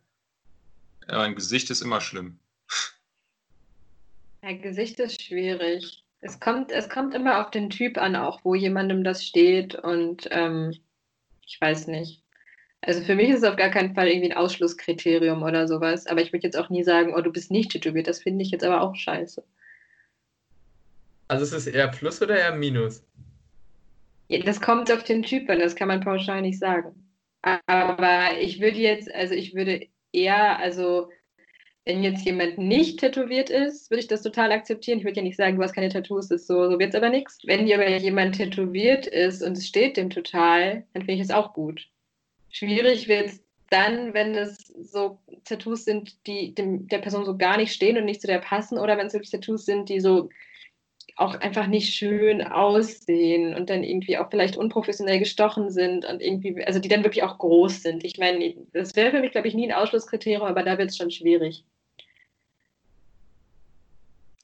Aber 1.07 1.23
ein 1.23 1.35
Gesicht 1.35 1.71
ist 1.71 1.83
immer 1.83 2.01
schlimm. 2.01 2.39
Ja, 4.43 4.53
Gesicht 4.53 5.01
ist 5.01 5.23
schwierig. 5.23 6.05
Es 6.21 6.41
kommt, 6.41 6.71
es 6.71 6.89
kommt 6.89 7.15
immer 7.15 7.41
auf 7.41 7.51
den 7.51 7.69
Typ 7.69 7.99
an, 7.99 8.17
auch 8.17 8.45
wo 8.45 8.55
jemandem 8.55 9.05
das 9.05 9.25
steht 9.25 9.75
und 9.75 10.29
ähm, 10.31 10.75
ich 11.47 11.61
weiß 11.61 11.87
nicht. 11.89 12.24
Also 12.87 13.03
für 13.03 13.15
mich 13.15 13.31
ist 13.31 13.39
es 13.39 13.45
auf 13.45 13.57
gar 13.57 13.71
keinen 13.71 13.95
Fall 13.95 14.09
irgendwie 14.09 14.31
ein 14.31 14.37
Ausschlusskriterium 14.37 15.43
oder 15.43 15.67
sowas. 15.67 16.07
Aber 16.07 16.21
ich 16.21 16.33
würde 16.33 16.47
jetzt 16.47 16.57
auch 16.57 16.69
nie 16.69 16.85
sagen, 16.85 17.15
oh, 17.17 17.21
du 17.21 17.33
bist 17.33 17.51
nicht 17.51 17.71
tätowiert. 17.71 18.07
Das 18.07 18.23
finde 18.23 18.43
ich 18.43 18.51
jetzt 18.51 18.65
aber 18.65 18.83
auch 18.83 18.95
scheiße. 18.95 19.43
Also 21.29 21.45
ist 21.45 21.53
es 21.53 21.67
eher 21.67 21.89
Plus 21.89 22.21
oder 22.21 22.39
eher 22.39 22.55
Minus? 22.55 23.03
Ja, 24.29 24.41
das 24.41 24.61
kommt 24.61 24.93
auf 24.93 25.03
den 25.05 25.23
Typ 25.23 25.49
an, 25.49 25.59
das 25.59 25.77
kann 25.77 25.89
man 25.89 26.01
pauschal 26.01 26.43
nicht 26.43 26.59
sagen. 26.59 26.95
Aber 27.43 28.39
ich 28.41 28.61
würde 28.61 28.79
jetzt, 28.79 29.13
also 29.15 29.35
ich 29.35 29.55
würde 29.55 29.87
eher, 30.13 30.59
also 30.59 31.11
wenn 31.85 32.03
jetzt 32.03 32.25
jemand 32.25 32.57
nicht 32.57 33.01
tätowiert 33.01 33.51
ist, 33.51 33.91
würde 33.91 34.01
ich 34.01 34.09
das 34.09 34.23
total 34.23 34.53
akzeptieren. 34.53 34.99
Ich 34.99 35.05
würde 35.05 35.17
ja 35.17 35.23
nicht 35.23 35.37
sagen, 35.37 35.57
du 35.57 35.63
hast 35.63 35.75
keine 35.75 35.91
Tattoos, 35.91 36.31
ist 36.31 36.47
so, 36.47 36.71
so 36.71 36.79
wird 36.79 36.95
es 36.95 36.95
aber 36.95 37.11
nichts. 37.11 37.39
Wenn 37.45 37.71
aber 37.71 37.89
jemand 37.97 38.37
tätowiert 38.37 39.07
ist 39.07 39.43
und 39.43 39.59
es 39.59 39.67
steht 39.67 39.99
dem 39.99 40.09
total, 40.09 40.87
dann 40.95 41.03
finde 41.03 41.15
ich 41.15 41.21
es 41.21 41.31
auch 41.31 41.53
gut. 41.53 41.87
Schwierig 42.55 43.09
wird 43.09 43.31
es 43.31 43.43
dann, 43.69 44.15
wenn 44.15 44.37
es 44.37 44.59
so 44.81 45.19
Tattoos 45.45 45.85
sind, 45.85 46.25
die 46.29 46.55
dem, 46.55 46.87
der 46.87 46.99
Person 46.99 47.25
so 47.25 47.37
gar 47.37 47.57
nicht 47.57 47.73
stehen 47.73 47.97
und 47.97 48.05
nicht 48.05 48.21
zu 48.21 48.29
der 48.29 48.39
passen, 48.39 48.79
oder 48.79 48.97
wenn 48.97 49.09
es 49.09 49.13
wirklich 49.13 49.33
Tattoos 49.33 49.65
sind, 49.65 49.89
die 49.89 49.99
so 49.99 50.29
auch 51.17 51.35
einfach 51.35 51.67
nicht 51.67 51.93
schön 51.95 52.43
aussehen 52.43 53.57
und 53.57 53.71
dann 53.71 53.83
irgendwie 53.83 54.19
auch 54.19 54.31
vielleicht 54.31 54.57
unprofessionell 54.57 55.19
gestochen 55.19 55.71
sind 55.71 56.05
und 56.05 56.23
irgendwie, 56.23 56.65
also 56.65 56.79
die 56.79 56.89
dann 56.89 57.03
wirklich 57.03 57.25
auch 57.25 57.39
groß 57.39 57.83
sind. 57.83 58.05
Ich 58.05 58.19
meine, 58.19 58.55
das 58.73 58.95
wäre 58.95 59.11
für 59.11 59.21
mich, 59.21 59.33
glaube 59.33 59.49
ich, 59.49 59.55
nie 59.55 59.69
ein 59.69 59.77
Ausschlusskriterium, 59.77 60.47
aber 60.47 60.63
da 60.63 60.79
wird 60.79 60.91
es 60.91 60.97
schon 60.97 61.11
schwierig. 61.11 61.65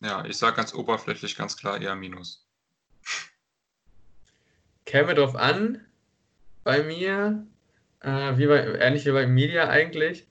Ja, 0.00 0.24
ich 0.24 0.36
sage 0.36 0.56
ganz 0.56 0.74
oberflächlich 0.74 1.36
ganz 1.36 1.56
klar 1.56 1.80
eher 1.80 1.94
Minus. 1.94 2.44
Käme 4.84 5.14
drauf 5.14 5.36
an, 5.36 5.86
bei 6.64 6.82
mir, 6.82 7.46
äh, 8.00 8.38
wie 8.38 8.46
bei, 8.46 8.78
ähnlich 8.80 9.06
wie 9.06 9.12
bei 9.12 9.26
Media 9.26 9.68
eigentlich. 9.68 10.26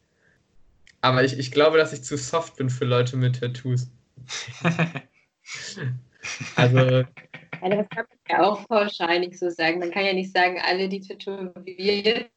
Aber 1.02 1.24
ich, 1.24 1.38
ich 1.40 1.52
glaube, 1.52 1.78
dass 1.78 1.94
ich 1.94 2.04
zu 2.04 2.18
soft 2.18 2.58
bin 2.58 2.70
für 2.70 2.86
Leute 2.86 3.16
mit 3.18 3.40
Tattoos. 3.40 3.90
also. 6.56 6.80
Also 7.62 7.78
das 7.78 7.90
kann 7.90 8.06
man 8.10 8.20
ja 8.30 8.44
auch 8.44 8.68
pauschal 8.68 9.20
nicht 9.20 9.40
so 9.40 9.50
sagen. 9.50 9.80
Man 9.80 9.92
kann 9.92 10.06
ja 10.06 10.14
nicht 10.14 10.34
sagen, 10.34 10.60
alle, 10.64 10.90
die 10.90 11.00
tätowiert 11.00 12.30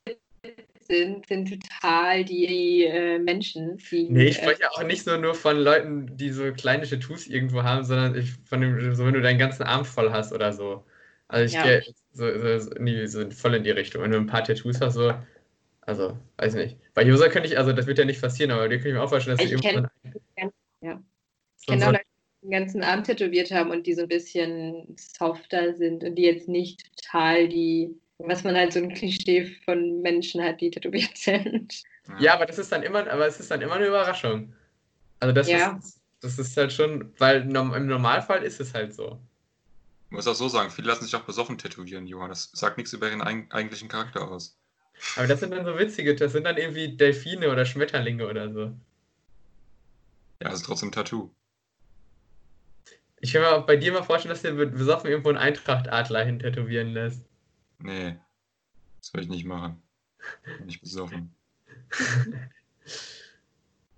sind, 0.81 1.27
sind 1.27 1.49
total 1.49 2.25
die 2.25 2.85
äh, 2.85 3.19
Menschen. 3.19 3.79
Die, 3.91 4.09
nee, 4.09 4.27
ich 4.27 4.37
spreche 4.37 4.63
äh, 4.63 4.67
auch 4.67 4.83
nicht 4.83 5.05
so 5.05 5.17
nur 5.17 5.35
von 5.35 5.59
Leuten, 5.59 6.17
die 6.17 6.31
so 6.31 6.53
kleine 6.53 6.89
Tattoos 6.89 7.27
irgendwo 7.27 7.63
haben, 7.63 7.85
sondern 7.85 8.15
ich, 8.15 8.33
von 8.45 8.61
dem, 8.61 8.95
so 8.95 9.05
wenn 9.07 9.15
du 9.15 9.23
deinen 9.23 9.39
ganzen 9.39 9.65
Arm 9.65 9.85
voll 9.85 10.13
hast 10.13 10.33
oder 10.33 10.53
so. 10.53 10.85
Also 11.33 11.47
ich 11.47 11.53
ja. 11.53 11.63
gehe 11.63 11.83
so, 12.13 12.27
so, 12.39 12.59
so, 12.59 13.07
so, 13.07 13.31
voll 13.31 13.55
in 13.55 13.65
die 13.65 13.71
Richtung. 13.71 14.03
Wenn 14.03 14.11
du 14.11 14.19
ein 14.19 14.27
paar 14.27 14.45
Tattoos 14.45 14.81
hast, 14.81 14.95
so, 14.95 15.15
also, 15.81 16.17
weiß 16.37 16.55
nicht. 16.55 16.77
Bei 16.95 17.05
User 17.05 17.29
könnte 17.29 17.49
ich, 17.49 17.59
also 17.59 17.73
das 17.73 17.87
wird 17.87 17.99
ja 17.99 18.05
nicht 18.05 18.21
passieren, 18.21 18.51
aber 18.51 18.69
dir 18.69 18.77
könnte 18.77 18.91
ich 18.91 18.95
mir 18.95 19.03
auch 19.03 19.09
vorstellen, 19.09 19.37
dass 19.37 19.47
ich 19.47 19.59
du 19.59 19.67
irgendwann. 19.67 19.91
Kenn, 20.37 20.51
ja. 20.83 21.03
Ich 21.59 21.67
kenne 21.67 21.87
auch 21.87 21.93
Leute, 21.93 22.05
die 22.43 22.47
den 22.47 22.51
ganzen 22.51 22.85
Arm 22.85 23.03
tätowiert 23.03 23.51
haben 23.51 23.71
und 23.71 23.87
die 23.87 23.95
so 23.95 24.03
ein 24.03 24.09
bisschen 24.09 24.95
softer 24.97 25.75
sind 25.75 26.05
und 26.05 26.15
die 26.17 26.23
jetzt 26.23 26.49
nicht 26.49 26.85
total 26.97 27.49
die, 27.49 27.97
was 28.19 28.45
man 28.45 28.55
halt 28.55 28.75
so 28.75 28.81
ein 28.81 28.93
Klischee 28.93 29.47
von 29.65 30.03
Menschen 30.03 30.43
hat, 30.43 30.61
die 30.61 30.71
tätowiert 30.71 31.11
sind. 31.17 31.83
Ja, 32.21 32.35
aber 32.35 32.47
das 32.47 32.59
ist 32.59 32.71
dann 32.71 32.83
immer, 32.83 33.11
aber 33.11 33.27
es 33.27 33.41
ist 33.41 33.51
dann 33.51 33.63
immer 33.63 33.75
eine 33.75 33.87
Überraschung. 33.87 34.53
Also 35.19 35.33
das 35.33 35.49
ja. 35.49 35.79
ist, 35.79 36.01
das 36.21 36.39
ist 36.39 36.57
halt 36.57 36.73
schon, 36.73 37.13
weil 37.19 37.43
im 37.43 37.87
Normalfall 37.87 38.43
ist 38.43 38.61
es 38.61 38.75
halt 38.75 38.95
so. 38.95 39.19
Ich 40.13 40.15
muss 40.15 40.29
auch 40.29 40.35
so 40.35 40.47
sagen, 40.47 40.71
viele 40.71 40.89
lassen 40.89 41.05
sich 41.05 41.17
auch 41.17 41.23
besoffen 41.23 41.57
tätowieren, 41.57 42.07
Johann. 42.07 42.29
Das 42.29 42.51
sagt 42.53 42.77
nichts 42.77 42.93
über 42.93 43.09
ihren 43.09 43.23
eigentlichen 43.23 43.89
Charakter 43.89 44.29
aus. 44.29 44.59
Aber 45.17 45.27
das 45.27 45.41
sind 45.41 45.53
dann 45.53 45.65
so 45.65 45.79
witzige, 45.79 46.15
das 46.15 46.33
sind 46.33 46.45
dann 46.45 46.59
irgendwie 46.59 46.95
Delfine 46.95 47.51
oder 47.51 47.65
Schmetterlinge 47.65 48.29
oder 48.29 48.53
so. 48.53 48.77
Ja, 50.43 50.51
das 50.51 50.57
ist 50.57 50.67
trotzdem 50.67 50.91
ein 50.91 50.93
Tattoo. 50.93 51.31
Ich 53.23 53.33
kann 53.33 53.41
mir 53.41 53.53
auch 53.53 53.65
bei 53.65 53.77
dir 53.77 53.91
mal 53.91 54.03
vorstellen, 54.03 54.35
dass 54.35 54.43
du 54.43 54.55
besoffen 54.67 55.09
irgendwo 55.09 55.31
einen 55.31 55.39
Eintrachtadler 55.39 56.27
hin 56.27 56.41
tätowieren 56.41 56.93
lässt. 56.93 57.25
Nee, 57.79 58.19
das 58.99 59.15
will 59.15 59.23
ich 59.23 59.31
nicht 59.31 59.47
machen. 59.47 59.83
Nicht 60.67 60.83
besoffen. 60.83 61.35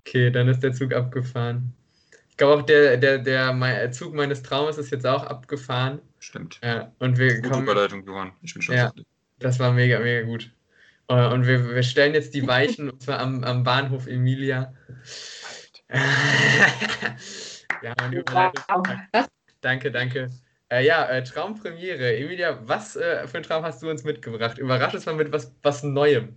okay, 0.06 0.30
dann 0.30 0.46
ist 0.46 0.60
der 0.60 0.74
Zug 0.74 0.94
abgefahren. 0.94 1.74
Ich 2.34 2.38
glaube 2.38 2.62
auch, 2.62 2.66
der, 2.66 2.96
der, 2.96 3.18
der 3.18 3.92
Zug 3.92 4.12
meines 4.12 4.42
Traumes 4.42 4.76
ist 4.76 4.90
jetzt 4.90 5.06
auch 5.06 5.22
abgefahren. 5.22 6.00
Stimmt. 6.18 6.58
Ja, 6.64 6.90
und 6.98 7.16
wir 7.16 7.36
Gute 7.36 7.48
kommen, 7.48 7.62
Überleitung, 7.62 8.04
Johann. 8.04 8.32
Ich 8.42 8.52
bin 8.54 8.60
schon 8.60 8.74
ja, 8.74 8.92
Das 9.38 9.60
war 9.60 9.72
mega, 9.72 10.00
mega 10.00 10.26
gut. 10.26 10.50
Äh, 11.06 11.28
und 11.28 11.46
wir, 11.46 11.76
wir 11.76 11.82
stellen 11.84 12.12
jetzt 12.12 12.34
die 12.34 12.44
Weichen, 12.44 12.90
und 12.90 13.00
zwar 13.00 13.20
am, 13.20 13.44
am 13.44 13.62
Bahnhof 13.62 14.08
Emilia. 14.08 14.74
ja, 17.82 17.94
meine 18.00 18.16
Überleitung. 18.16 18.64
Wow. 18.68 19.26
Danke, 19.60 19.92
danke. 19.92 20.28
Äh, 20.70 20.84
ja, 20.84 21.06
äh, 21.06 21.22
Traumpremiere. 21.22 22.16
Emilia, 22.16 22.58
was 22.66 22.96
äh, 22.96 23.28
für 23.28 23.36
einen 23.36 23.44
Traum 23.44 23.62
hast 23.62 23.80
du 23.80 23.88
uns 23.88 24.02
mitgebracht? 24.02 24.58
Überrasch 24.58 24.94
uns 24.94 25.06
mal 25.06 25.14
mit 25.14 25.30
was, 25.30 25.54
was 25.62 25.84
Neuem. 25.84 26.36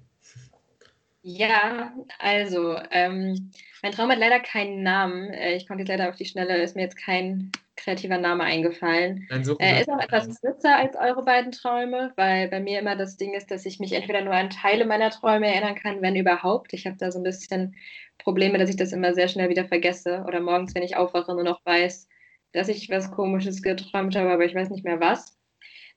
Ja, 1.30 1.92
also, 2.20 2.78
ähm, 2.90 3.52
mein 3.84 3.92
Traum 3.92 4.10
hat 4.10 4.18
leider 4.18 4.40
keinen 4.40 4.82
Namen. 4.82 5.30
Äh, 5.34 5.58
ich 5.58 5.68
konnte 5.68 5.82
jetzt 5.82 5.90
leider 5.90 6.08
auf 6.08 6.16
die 6.16 6.24
Schnelle, 6.24 6.64
ist 6.64 6.78
mir 6.78 6.84
jetzt 6.84 6.96
kein 6.96 7.52
kreativer 7.76 8.18
Name 8.18 8.46
eingefallen. 8.46 9.28
Er 9.60 9.76
äh, 9.76 9.82
ist 9.82 9.90
auch 9.90 10.00
etwas 10.00 10.40
kürzer 10.40 10.78
als 10.78 10.96
eure 10.96 11.26
beiden 11.26 11.52
Träume, 11.52 12.14
weil 12.16 12.48
bei 12.48 12.62
mir 12.62 12.80
immer 12.80 12.96
das 12.96 13.18
Ding 13.18 13.34
ist, 13.34 13.52
dass 13.52 13.66
ich 13.66 13.78
mich 13.82 13.92
entweder 13.92 14.22
nur 14.22 14.34
an 14.34 14.50
Teile 14.50 14.86
meiner 14.86 15.10
Träume 15.10 15.48
erinnern 15.54 15.76
kann, 15.76 16.02
wenn 16.02 16.16
überhaupt. 16.16 16.72
Ich 16.72 16.86
habe 16.86 16.96
da 16.96 17.12
so 17.12 17.20
ein 17.20 17.24
bisschen 17.24 17.76
Probleme, 18.20 18.58
dass 18.58 18.70
ich 18.70 18.78
das 18.78 18.94
immer 18.94 19.14
sehr 19.14 19.28
schnell 19.28 19.50
wieder 19.50 19.66
vergesse 19.66 20.24
oder 20.26 20.40
morgens, 20.40 20.76
wenn 20.76 20.84
ich 20.84 20.96
aufwache, 20.96 21.34
nur 21.34 21.44
noch 21.44 21.60
weiß, 21.66 22.08
dass 22.54 22.70
ich 22.70 22.90
was 22.90 23.12
Komisches 23.12 23.62
geträumt 23.62 24.16
habe, 24.16 24.32
aber 24.32 24.46
ich 24.46 24.56
weiß 24.56 24.70
nicht 24.70 24.86
mehr 24.86 25.02
was. 25.02 25.38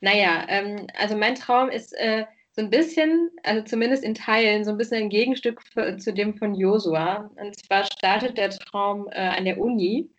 Naja, 0.00 0.44
ähm, 0.48 0.88
also 0.98 1.16
mein 1.16 1.36
Traum 1.36 1.68
ist. 1.68 1.92
Äh, 1.92 2.24
so 2.60 2.66
ein 2.66 2.70
bisschen, 2.70 3.30
also 3.42 3.62
zumindest 3.62 4.04
in 4.04 4.14
Teilen, 4.14 4.64
so 4.64 4.70
ein 4.70 4.76
bisschen 4.76 4.98
ein 4.98 5.08
Gegenstück 5.08 5.62
für, 5.62 5.96
zu 5.96 6.12
dem 6.12 6.34
von 6.34 6.54
Josua. 6.54 7.30
Und 7.36 7.58
zwar 7.58 7.84
startet 7.84 8.36
der 8.36 8.50
Traum 8.50 9.08
äh, 9.10 9.18
an 9.18 9.46
der 9.46 9.58
Uni. 9.58 10.10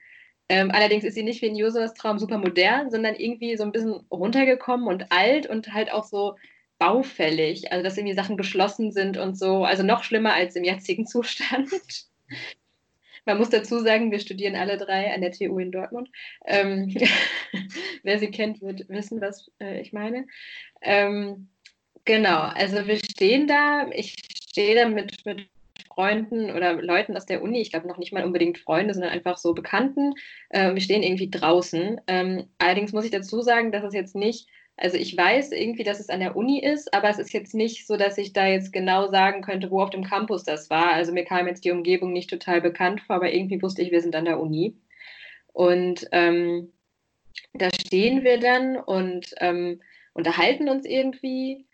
Ähm, 0.50 0.72
allerdings 0.72 1.04
ist 1.04 1.14
sie 1.14 1.22
nicht 1.22 1.44
wie 1.44 1.48
in 1.48 1.56
Josuas 1.56 1.94
Traum 1.94 2.18
super 2.18 2.40
modern, 2.40 2.90
sondern 2.90 3.14
irgendwie 3.14 3.56
so 3.58 3.64
ein 3.64 3.72
bisschen 3.72 3.94
runtergekommen 4.10 4.88
und 4.88 5.12
alt 5.12 5.46
und 5.46 5.72
halt 5.72 5.92
auch 5.92 6.04
so 6.04 6.36
baufällig. 6.80 7.72
Also 7.72 7.84
dass 7.84 7.96
irgendwie 7.96 8.16
Sachen 8.16 8.38
geschlossen 8.38 8.92
sind 8.92 9.18
und 9.18 9.38
so. 9.38 9.64
Also 9.64 9.84
noch 9.84 10.04
schlimmer 10.04 10.34
als 10.34 10.56
im 10.56 10.64
jetzigen 10.64 11.06
Zustand. 11.06 11.70
Man 13.26 13.38
muss 13.38 13.52
dazu 13.52 13.78
sagen, 13.78 14.10
wir 14.10 14.20
studieren 14.20 14.56
alle 14.56 14.78
drei 14.78 15.14
an 15.14 15.22
der 15.22 15.32
TU 15.32 15.60
in 15.60 15.72
Dortmund. 15.72 16.10
Ähm, 16.48 16.92
wer 18.04 18.18
sie 18.18 18.32
kennt, 18.32 18.62
wird 18.62 18.90
wissen, 18.90 19.22
was 19.22 19.52
äh, 19.60 19.80
ich 19.80 19.94
meine. 19.94 20.26
Ähm, 20.82 21.51
genau, 22.06 22.40
also 22.40 22.88
wir 22.88 22.98
stehen 22.98 23.48
da, 23.48 23.88
ich 23.92 24.16
stehe 24.50 24.76
da 24.76 24.88
mit, 24.88 25.26
mit 25.26 25.48
Freunden 25.88 26.52
oder 26.52 26.82
Leuten 26.82 27.16
aus 27.18 27.26
der 27.26 27.42
Uni, 27.42 27.60
ich 27.62 27.72
glaube 27.72 27.88
noch 27.88 27.98
nicht 27.98 28.14
mal 28.14 28.24
unbedingt 28.24 28.58
Freunde, 28.58 28.94
sondern 28.94 29.12
einfach 29.12 29.38
so 29.38 29.54
Bekannten. 29.54 30.14
Äh, 30.50 30.74
wir 30.74 30.82
stehen 30.82 31.04
irgendwie 31.04 31.30
draußen. 31.30 32.00
Ähm, 32.08 32.48
allerdings 32.58 32.94
muss 32.94 33.06
ich 33.06 33.12
dazu 33.12 33.42
sagen, 33.42 33.72
dass 33.72 33.84
es 33.84 33.94
jetzt 33.94 34.16
nicht 34.16 34.48
also 34.82 34.98
ich 34.98 35.16
weiß 35.16 35.52
irgendwie, 35.52 35.84
dass 35.84 36.00
es 36.00 36.10
an 36.10 36.22
der 36.22 36.36
Uni 36.36 36.60
ist, 36.60 36.94
aber 36.94 37.10
es 37.10 37.20
ist 37.20 37.34
jetzt 37.34 37.54
nicht 37.54 37.86
so, 37.86 37.98
dass 37.98 38.18
ich 38.18 38.34
da 38.34 38.48
jetzt 38.48 38.74
genau 38.74 39.10
sagen 39.10 39.44
könnte, 39.44 39.70
wo 39.70 39.82
auf 39.82 39.92
dem 39.92 40.04
Campus 40.04 40.44
das 40.44 40.70
war. 40.72 40.92
Also 40.94 41.14
mir 41.14 41.24
kam 41.24 41.48
jetzt 41.48 41.64
die 41.66 41.72
Umgebung 41.72 42.14
nicht 42.14 42.30
total 42.30 42.62
bekannt 42.62 43.02
vor, 43.02 43.18
aber 43.18 43.32
irgendwie 43.32 43.62
wusste 43.62 43.84
ich, 43.84 43.92
wir 43.92 44.02
sind 44.02 44.16
an 44.16 44.26
der 44.26 44.40
Uni. 44.40 44.76
Und 45.54 46.08
ähm, 46.12 46.74
da 47.54 47.70
stehen 47.74 48.24
wir 48.24 48.40
dann 48.40 48.78
und 48.78 49.36
ähm, 49.40 49.82
unterhalten 50.14 50.68
uns 50.68 50.86
irgendwie. 50.86 51.68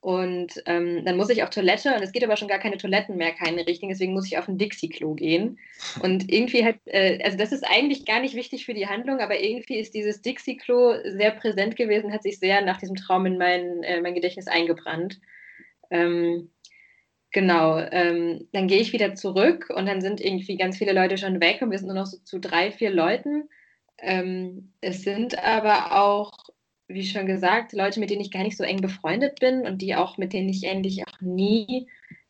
Und 0.00 0.62
ähm, 0.66 1.04
dann 1.04 1.16
muss 1.16 1.28
ich 1.28 1.42
auf 1.42 1.50
Toilette 1.50 1.92
und 1.94 2.02
es 2.02 2.12
geht 2.12 2.22
aber 2.22 2.36
schon 2.36 2.46
gar 2.46 2.60
keine 2.60 2.76
Toiletten 2.76 3.16
mehr, 3.16 3.32
keine 3.32 3.66
richtigen, 3.66 3.88
deswegen 3.88 4.12
muss 4.12 4.26
ich 4.26 4.38
auf 4.38 4.46
ein 4.46 4.56
Dixie-Klo 4.56 5.14
gehen. 5.14 5.58
Und 6.02 6.30
irgendwie 6.32 6.64
hat, 6.64 6.76
äh, 6.84 7.20
also 7.24 7.36
das 7.36 7.50
ist 7.50 7.64
eigentlich 7.68 8.06
gar 8.06 8.20
nicht 8.20 8.36
wichtig 8.36 8.64
für 8.64 8.74
die 8.74 8.86
Handlung, 8.86 9.18
aber 9.18 9.40
irgendwie 9.40 9.76
ist 9.76 9.94
dieses 9.94 10.22
Dixie-Klo 10.22 10.94
sehr 11.04 11.32
präsent 11.32 11.74
gewesen, 11.74 12.12
hat 12.12 12.22
sich 12.22 12.38
sehr 12.38 12.60
nach 12.62 12.78
diesem 12.78 12.94
Traum 12.94 13.26
in 13.26 13.38
mein, 13.38 13.82
äh, 13.82 14.00
mein 14.00 14.14
Gedächtnis 14.14 14.46
eingebrannt. 14.46 15.18
Ähm, 15.90 16.50
genau, 17.32 17.78
ähm, 17.78 18.46
dann 18.52 18.68
gehe 18.68 18.80
ich 18.80 18.92
wieder 18.92 19.16
zurück 19.16 19.68
und 19.74 19.86
dann 19.86 20.00
sind 20.00 20.20
irgendwie 20.20 20.56
ganz 20.56 20.78
viele 20.78 20.92
Leute 20.92 21.18
schon 21.18 21.40
weg 21.40 21.60
und 21.60 21.72
wir 21.72 21.78
sind 21.78 21.88
nur 21.88 21.96
noch 21.96 22.06
so 22.06 22.18
zu 22.18 22.38
drei, 22.38 22.70
vier 22.70 22.90
Leuten. 22.90 23.48
Ähm, 23.98 24.72
es 24.80 25.02
sind 25.02 25.42
aber 25.42 26.00
auch 26.00 26.30
wie 26.88 27.04
schon 27.04 27.26
gesagt, 27.26 27.72
Leute, 27.72 28.00
mit 28.00 28.10
denen 28.10 28.22
ich 28.22 28.30
gar 28.30 28.42
nicht 28.42 28.56
so 28.56 28.64
eng 28.64 28.80
befreundet 28.80 29.38
bin 29.40 29.66
und 29.66 29.82
die 29.82 29.94
auch, 29.94 30.16
mit 30.16 30.32
denen 30.32 30.48
ich 30.48 30.66
eigentlich 30.66 31.06
auch 31.06 31.20
nie 31.20 31.86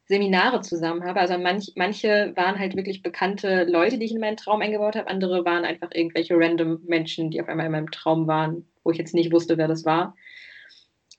Seminare 0.06 0.62
zusammen 0.62 1.04
habe. 1.04 1.20
Also 1.20 1.38
manch, 1.38 1.72
manche 1.76 2.32
waren 2.34 2.59
halt 2.59 2.74
wirklich 2.74 3.02
bekannte 3.02 3.64
Leute, 3.64 3.98
die 3.98 4.06
ich 4.06 4.12
in 4.12 4.20
meinen 4.20 4.36
Traum 4.36 4.61
eingebaut 4.61 4.96
habe. 4.96 5.09
Andere 5.09 5.44
waren 5.44 5.64
einfach 5.64 5.90
irgendwelche 5.92 6.34
random 6.34 6.80
Menschen, 6.86 7.30
die 7.30 7.40
auf 7.40 7.48
einmal 7.48 7.66
in 7.66 7.72
meinem 7.72 7.90
Traum 7.90 8.26
waren, 8.26 8.66
wo 8.82 8.90
ich 8.90 8.98
jetzt 8.98 9.14
nicht 9.14 9.32
wusste, 9.32 9.59
wer 9.59 9.68
das 9.68 9.84
war. 9.84 10.16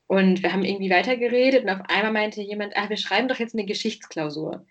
Und 0.07 0.41
wir 0.41 0.51
haben 0.51 0.65
irgendwie 0.65 0.89
weitergeredet 0.89 1.63
und 1.63 1.69
auf 1.69 1.81
einmal 1.87 2.11
meinte 2.11 2.41
jemand, 2.41 2.75
ah, 2.75 2.89
wir 2.89 2.97
schreiben 2.97 3.27
doch 3.27 3.37
jetzt 3.37 3.53
eine 3.53 3.65
Geschichtsklausur. 3.65 4.65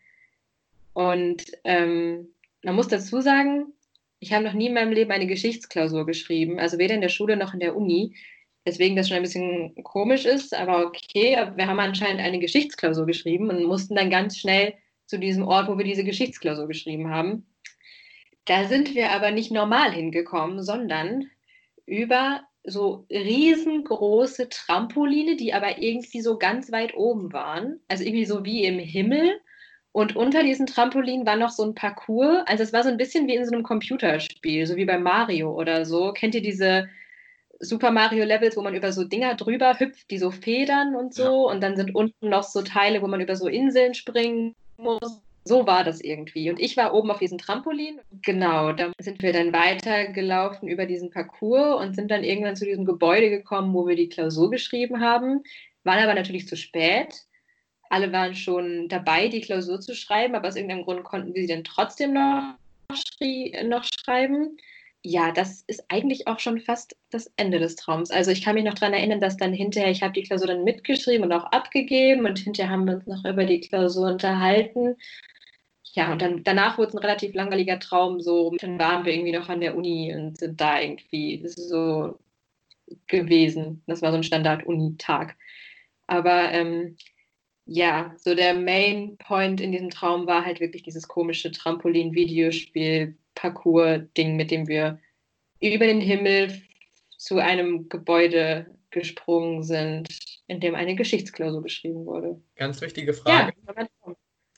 Und 0.94 1.44
ähm, 1.62 2.28
man 2.64 2.74
muss 2.74 2.88
dazu 2.88 3.20
sagen, 3.20 3.72
ich 4.18 4.32
habe 4.32 4.44
noch 4.44 4.52
nie 4.52 4.66
in 4.66 4.74
meinem 4.74 4.92
Leben 4.92 5.12
eine 5.12 5.28
Geschichtsklausur 5.28 6.06
geschrieben, 6.06 6.58
also 6.58 6.78
weder 6.78 6.96
in 6.96 7.00
der 7.00 7.08
Schule 7.08 7.36
noch 7.36 7.54
in 7.54 7.60
der 7.60 7.76
Uni. 7.76 8.16
Deswegen 8.68 8.96
das 8.96 9.08
schon 9.08 9.16
ein 9.16 9.22
bisschen 9.22 9.82
komisch 9.82 10.26
ist, 10.26 10.54
aber 10.54 10.84
okay. 10.84 11.38
Wir 11.56 11.66
haben 11.66 11.80
anscheinend 11.80 12.20
eine 12.20 12.38
Geschichtsklausur 12.38 13.06
geschrieben 13.06 13.48
und 13.48 13.64
mussten 13.64 13.94
dann 13.94 14.10
ganz 14.10 14.36
schnell 14.36 14.74
zu 15.06 15.18
diesem 15.18 15.48
Ort, 15.48 15.68
wo 15.68 15.78
wir 15.78 15.86
diese 15.86 16.04
Geschichtsklausur 16.04 16.68
geschrieben 16.68 17.08
haben. 17.08 17.46
Da 18.44 18.64
sind 18.64 18.94
wir 18.94 19.10
aber 19.12 19.30
nicht 19.30 19.50
normal 19.50 19.92
hingekommen, 19.92 20.62
sondern 20.62 21.30
über 21.86 22.42
so 22.62 23.06
riesengroße 23.10 24.50
Trampoline, 24.50 25.36
die 25.36 25.54
aber 25.54 25.80
irgendwie 25.80 26.20
so 26.20 26.36
ganz 26.36 26.70
weit 26.70 26.94
oben 26.94 27.32
waren. 27.32 27.80
Also 27.88 28.04
irgendwie 28.04 28.26
so 28.26 28.44
wie 28.44 28.66
im 28.66 28.78
Himmel. 28.78 29.40
Und 29.92 30.14
unter 30.14 30.42
diesen 30.42 30.66
Trampolinen 30.66 31.24
war 31.24 31.36
noch 31.36 31.48
so 31.48 31.62
ein 31.62 31.74
Parcours. 31.74 32.42
Also 32.44 32.64
es 32.64 32.74
war 32.74 32.82
so 32.82 32.90
ein 32.90 32.98
bisschen 32.98 33.26
wie 33.28 33.34
in 33.34 33.46
so 33.46 33.52
einem 33.52 33.62
Computerspiel, 33.62 34.66
so 34.66 34.76
wie 34.76 34.84
bei 34.84 34.98
Mario 34.98 35.54
oder 35.54 35.86
so. 35.86 36.12
Kennt 36.12 36.34
ihr 36.34 36.42
diese 36.42 36.86
Super 37.60 37.90
Mario 37.90 38.24
Levels, 38.24 38.56
wo 38.56 38.62
man 38.62 38.74
über 38.74 38.92
so 38.92 39.04
Dinger 39.04 39.34
drüber 39.34 39.78
hüpft, 39.78 40.10
die 40.10 40.18
so 40.18 40.30
federn 40.30 40.94
und 40.94 41.14
so. 41.14 41.48
Ja. 41.48 41.54
Und 41.54 41.60
dann 41.60 41.76
sind 41.76 41.94
unten 41.94 42.28
noch 42.28 42.44
so 42.44 42.62
Teile, 42.62 43.02
wo 43.02 43.06
man 43.08 43.20
über 43.20 43.36
so 43.36 43.48
Inseln 43.48 43.94
springen 43.94 44.54
muss. 44.76 45.20
So 45.44 45.66
war 45.66 45.82
das 45.82 46.00
irgendwie. 46.00 46.50
Und 46.50 46.60
ich 46.60 46.76
war 46.76 46.92
oben 46.94 47.10
auf 47.10 47.20
diesem 47.20 47.38
Trampolin. 47.38 48.00
Genau, 48.22 48.72
da 48.72 48.92
sind 49.00 49.22
wir 49.22 49.32
dann 49.32 49.52
weitergelaufen 49.52 50.68
über 50.68 50.84
diesen 50.84 51.10
Parcours 51.10 51.80
und 51.80 51.94
sind 51.94 52.10
dann 52.10 52.22
irgendwann 52.22 52.54
zu 52.54 52.66
diesem 52.66 52.84
Gebäude 52.84 53.30
gekommen, 53.30 53.72
wo 53.72 53.86
wir 53.86 53.96
die 53.96 54.10
Klausur 54.10 54.50
geschrieben 54.50 55.00
haben. 55.00 55.42
Waren 55.84 56.04
aber 56.04 56.14
natürlich 56.14 56.46
zu 56.46 56.56
spät. 56.56 57.14
Alle 57.88 58.12
waren 58.12 58.34
schon 58.34 58.88
dabei, 58.88 59.28
die 59.28 59.40
Klausur 59.40 59.80
zu 59.80 59.94
schreiben, 59.94 60.34
aber 60.34 60.48
aus 60.48 60.56
irgendeinem 60.56 60.84
Grund 60.84 61.02
konnten 61.04 61.34
wir 61.34 61.40
sie 61.40 61.48
dann 61.48 61.64
trotzdem 61.64 62.12
noch, 62.12 62.54
noch 63.64 63.84
schreiben 63.84 64.58
ja, 65.04 65.32
das 65.32 65.62
ist 65.66 65.84
eigentlich 65.88 66.26
auch 66.26 66.40
schon 66.40 66.60
fast 66.60 66.96
das 67.10 67.32
Ende 67.36 67.58
des 67.58 67.76
Traums. 67.76 68.10
Also 68.10 68.30
ich 68.30 68.42
kann 68.42 68.54
mich 68.54 68.64
noch 68.64 68.74
daran 68.74 68.94
erinnern, 68.94 69.20
dass 69.20 69.36
dann 69.36 69.52
hinterher, 69.52 69.90
ich 69.90 70.02
habe 70.02 70.12
die 70.12 70.24
Klausur 70.24 70.48
dann 70.48 70.64
mitgeschrieben 70.64 71.24
und 71.24 71.32
auch 71.32 71.44
abgegeben 71.44 72.26
und 72.26 72.38
hinterher 72.38 72.72
haben 72.72 72.86
wir 72.86 72.94
uns 72.94 73.06
noch 73.06 73.24
über 73.24 73.44
die 73.44 73.60
Klausur 73.60 74.10
unterhalten. 74.10 74.96
Ja, 75.94 76.12
und 76.12 76.20
dann 76.20 76.42
danach 76.44 76.78
wurde 76.78 76.88
es 76.88 76.94
ein 76.94 76.98
relativ 76.98 77.34
langweiliger 77.34 77.78
Traum. 77.78 78.20
So, 78.20 78.54
dann 78.60 78.78
waren 78.78 79.04
wir 79.04 79.14
irgendwie 79.14 79.32
noch 79.32 79.48
an 79.48 79.60
der 79.60 79.76
Uni 79.76 80.14
und 80.14 80.38
sind 80.38 80.60
da 80.60 80.80
irgendwie 80.80 81.42
so 81.46 82.18
gewesen. 83.06 83.82
Das 83.86 84.02
war 84.02 84.10
so 84.10 84.16
ein 84.18 84.22
Standard-Uni-Tag. 84.24 85.36
Aber 86.06 86.52
ähm, 86.52 86.96
ja, 87.64 88.14
so 88.18 88.34
der 88.34 88.54
Main 88.54 89.16
Point 89.18 89.60
in 89.60 89.72
diesem 89.72 89.90
Traum 89.90 90.26
war 90.26 90.44
halt 90.44 90.60
wirklich 90.60 90.82
dieses 90.82 91.06
komische 91.06 91.52
Trampolin-Videospiel, 91.52 93.16
Parcours-Ding, 93.38 94.36
mit 94.36 94.50
dem 94.50 94.66
wir 94.66 94.98
über 95.60 95.86
den 95.86 96.00
Himmel 96.00 96.60
zu 97.16 97.38
einem 97.38 97.88
Gebäude 97.88 98.66
gesprungen 98.90 99.62
sind, 99.62 100.08
in 100.48 100.60
dem 100.60 100.74
eine 100.74 100.96
Geschichtsklausur 100.96 101.62
geschrieben 101.62 102.04
wurde. 102.04 102.40
Ganz 102.56 102.80
wichtige 102.80 103.14
Frage. 103.14 103.52
Ja, 103.66 103.86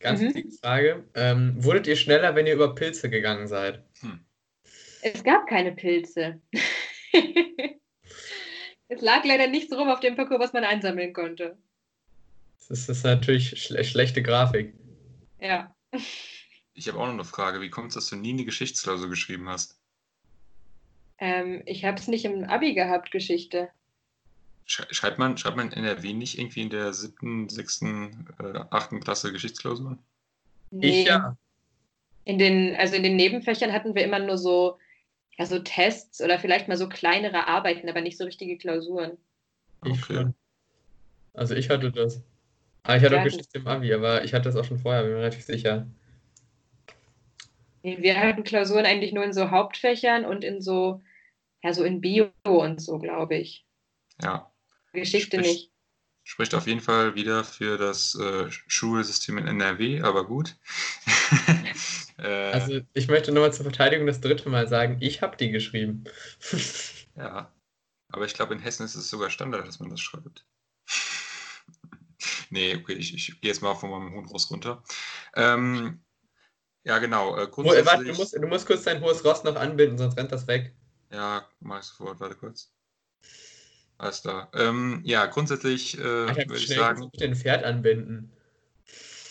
Ganz 0.00 0.20
mhm. 0.20 0.26
wichtige 0.26 0.50
Frage. 0.52 1.04
Ähm, 1.14 1.62
wurdet 1.62 1.86
ihr 1.86 1.96
schneller, 1.96 2.34
wenn 2.34 2.46
ihr 2.46 2.54
über 2.54 2.74
Pilze 2.74 3.10
gegangen 3.10 3.48
seid? 3.48 3.84
Hm. 4.00 4.24
Es 5.02 5.22
gab 5.22 5.46
keine 5.46 5.72
Pilze. 5.72 6.40
es 8.88 9.00
lag 9.02 9.24
leider 9.24 9.46
nichts 9.46 9.72
rum 9.74 9.90
auf 9.90 10.00
dem 10.00 10.16
Parcours, 10.16 10.40
was 10.40 10.52
man 10.54 10.64
einsammeln 10.64 11.12
konnte. 11.12 11.58
Das 12.68 12.88
ist 12.88 13.04
natürlich 13.04 13.60
schle 13.62 13.84
schlechte 13.84 14.22
Grafik. 14.22 14.72
Ja. 15.38 15.74
Ich 16.80 16.88
habe 16.88 16.98
auch 16.98 17.04
noch 17.04 17.12
eine 17.12 17.24
Frage. 17.24 17.60
Wie 17.60 17.68
kommt 17.68 17.88
es, 17.88 17.94
dass 17.94 18.08
du 18.08 18.16
nie 18.16 18.30
eine 18.30 18.46
Geschichtsklausur 18.46 19.10
geschrieben 19.10 19.50
hast? 19.50 19.78
Ähm, 21.18 21.62
ich 21.66 21.84
habe 21.84 21.98
es 21.98 22.08
nicht 22.08 22.24
im 22.24 22.44
Abi 22.44 22.72
gehabt, 22.72 23.10
Geschichte. 23.10 23.68
Schreibt 24.64 25.18
man, 25.18 25.36
schreibt 25.36 25.58
man 25.58 25.72
in 25.72 25.84
NRW 25.84 26.14
nicht 26.14 26.38
irgendwie 26.38 26.62
in 26.62 26.70
der 26.70 26.94
siebten, 26.94 27.50
sechsten, 27.50 28.28
äh, 28.38 28.60
achten 28.70 29.00
Klasse 29.00 29.30
Geschichtsklausuren? 29.30 29.98
Nee. 30.70 31.02
Ich 31.02 31.06
ja. 31.06 31.36
In 32.24 32.38
den, 32.38 32.74
also 32.76 32.94
in 32.94 33.02
den 33.02 33.16
Nebenfächern 33.16 33.74
hatten 33.74 33.94
wir 33.94 34.02
immer 34.02 34.18
nur 34.18 34.38
so, 34.38 34.78
ja, 35.36 35.44
so 35.44 35.58
Tests 35.58 36.22
oder 36.22 36.38
vielleicht 36.38 36.68
mal 36.68 36.78
so 36.78 36.88
kleinere 36.88 37.46
Arbeiten, 37.46 37.90
aber 37.90 38.00
nicht 38.00 38.16
so 38.16 38.24
richtige 38.24 38.56
Klausuren. 38.56 39.18
Ich 39.84 40.02
okay. 40.02 40.28
Also 41.34 41.54
ich 41.54 41.68
hatte 41.68 41.92
das. 41.92 42.22
Aber 42.84 42.94
ah, 42.94 42.96
ich 42.96 43.02
hatte 43.02 43.16
ja, 43.16 43.20
auch 43.20 43.24
Geschichte 43.24 43.58
im 43.58 43.66
Abi, 43.66 43.92
aber 43.92 44.24
ich 44.24 44.32
hatte 44.32 44.44
das 44.44 44.56
auch 44.56 44.64
schon 44.64 44.78
vorher, 44.78 45.02
bin 45.02 45.12
mir 45.12 45.18
relativ 45.18 45.44
sicher. 45.44 45.86
Wir 47.82 48.20
hatten 48.20 48.44
Klausuren 48.44 48.84
eigentlich 48.84 49.12
nur 49.12 49.24
in 49.24 49.32
so 49.32 49.50
Hauptfächern 49.50 50.24
und 50.24 50.44
in 50.44 50.60
so, 50.60 51.02
ja, 51.62 51.72
so 51.72 51.84
in 51.84 52.00
Bio 52.00 52.30
und 52.42 52.80
so, 52.80 52.98
glaube 52.98 53.36
ich. 53.36 53.66
Ja. 54.22 54.52
Geschichte 54.92 55.38
spricht, 55.38 55.50
nicht. 55.50 55.72
Spricht 56.24 56.54
auf 56.54 56.66
jeden 56.66 56.80
Fall 56.80 57.14
wieder 57.14 57.44
für 57.44 57.78
das 57.78 58.14
äh, 58.16 58.50
Schulsystem 58.50 59.38
in 59.38 59.46
NRW, 59.46 60.02
aber 60.02 60.26
gut. 60.26 60.56
äh, 62.18 62.52
also 62.52 62.80
ich 62.92 63.08
möchte 63.08 63.32
nochmal 63.32 63.52
zur 63.52 63.64
Verteidigung 63.64 64.06
das 64.06 64.20
dritte 64.20 64.48
Mal 64.48 64.68
sagen, 64.68 64.98
ich 65.00 65.22
habe 65.22 65.36
die 65.36 65.50
geschrieben. 65.50 66.04
ja, 67.16 67.52
aber 68.08 68.26
ich 68.26 68.34
glaube 68.34 68.54
in 68.54 68.60
Hessen 68.60 68.84
ist 68.84 68.94
es 68.94 69.08
sogar 69.08 69.30
Standard, 69.30 69.66
dass 69.66 69.80
man 69.80 69.90
das 69.90 70.00
schreibt. 70.00 70.44
nee, 72.50 72.76
okay, 72.76 72.92
ich, 72.92 73.14
ich 73.14 73.40
gehe 73.40 73.50
jetzt 73.50 73.62
mal 73.62 73.74
von 73.74 73.90
meinem 73.90 74.12
hohen 74.12 74.26
Ross 74.26 74.50
runter. 74.50 74.82
Ähm, 75.34 76.00
ja, 76.84 76.98
genau. 76.98 77.36
Äh, 77.36 77.46
grundsätzlich... 77.48 77.86
Warte, 77.86 78.04
du 78.04 78.14
musst, 78.14 78.34
du 78.34 78.46
musst 78.46 78.66
kurz 78.66 78.82
dein 78.84 79.00
hohes 79.00 79.24
Rost 79.24 79.44
noch 79.44 79.56
anbinden, 79.56 79.98
sonst 79.98 80.16
rennt 80.16 80.32
das 80.32 80.46
weg. 80.46 80.74
Ja, 81.12 81.46
mach 81.60 81.80
ich 81.80 81.86
sofort. 81.86 82.20
Warte 82.20 82.36
kurz. 82.36 82.72
Alles 83.98 84.22
klar. 84.22 84.50
Ähm, 84.54 85.02
ja, 85.04 85.26
grundsätzlich 85.26 85.98
äh, 85.98 86.02
würde 86.02 86.56
ich 86.56 86.68
sagen. 86.68 87.10
Ich 87.12 87.20
den 87.20 87.34
Pferd 87.34 87.64
anbinden. 87.64 88.32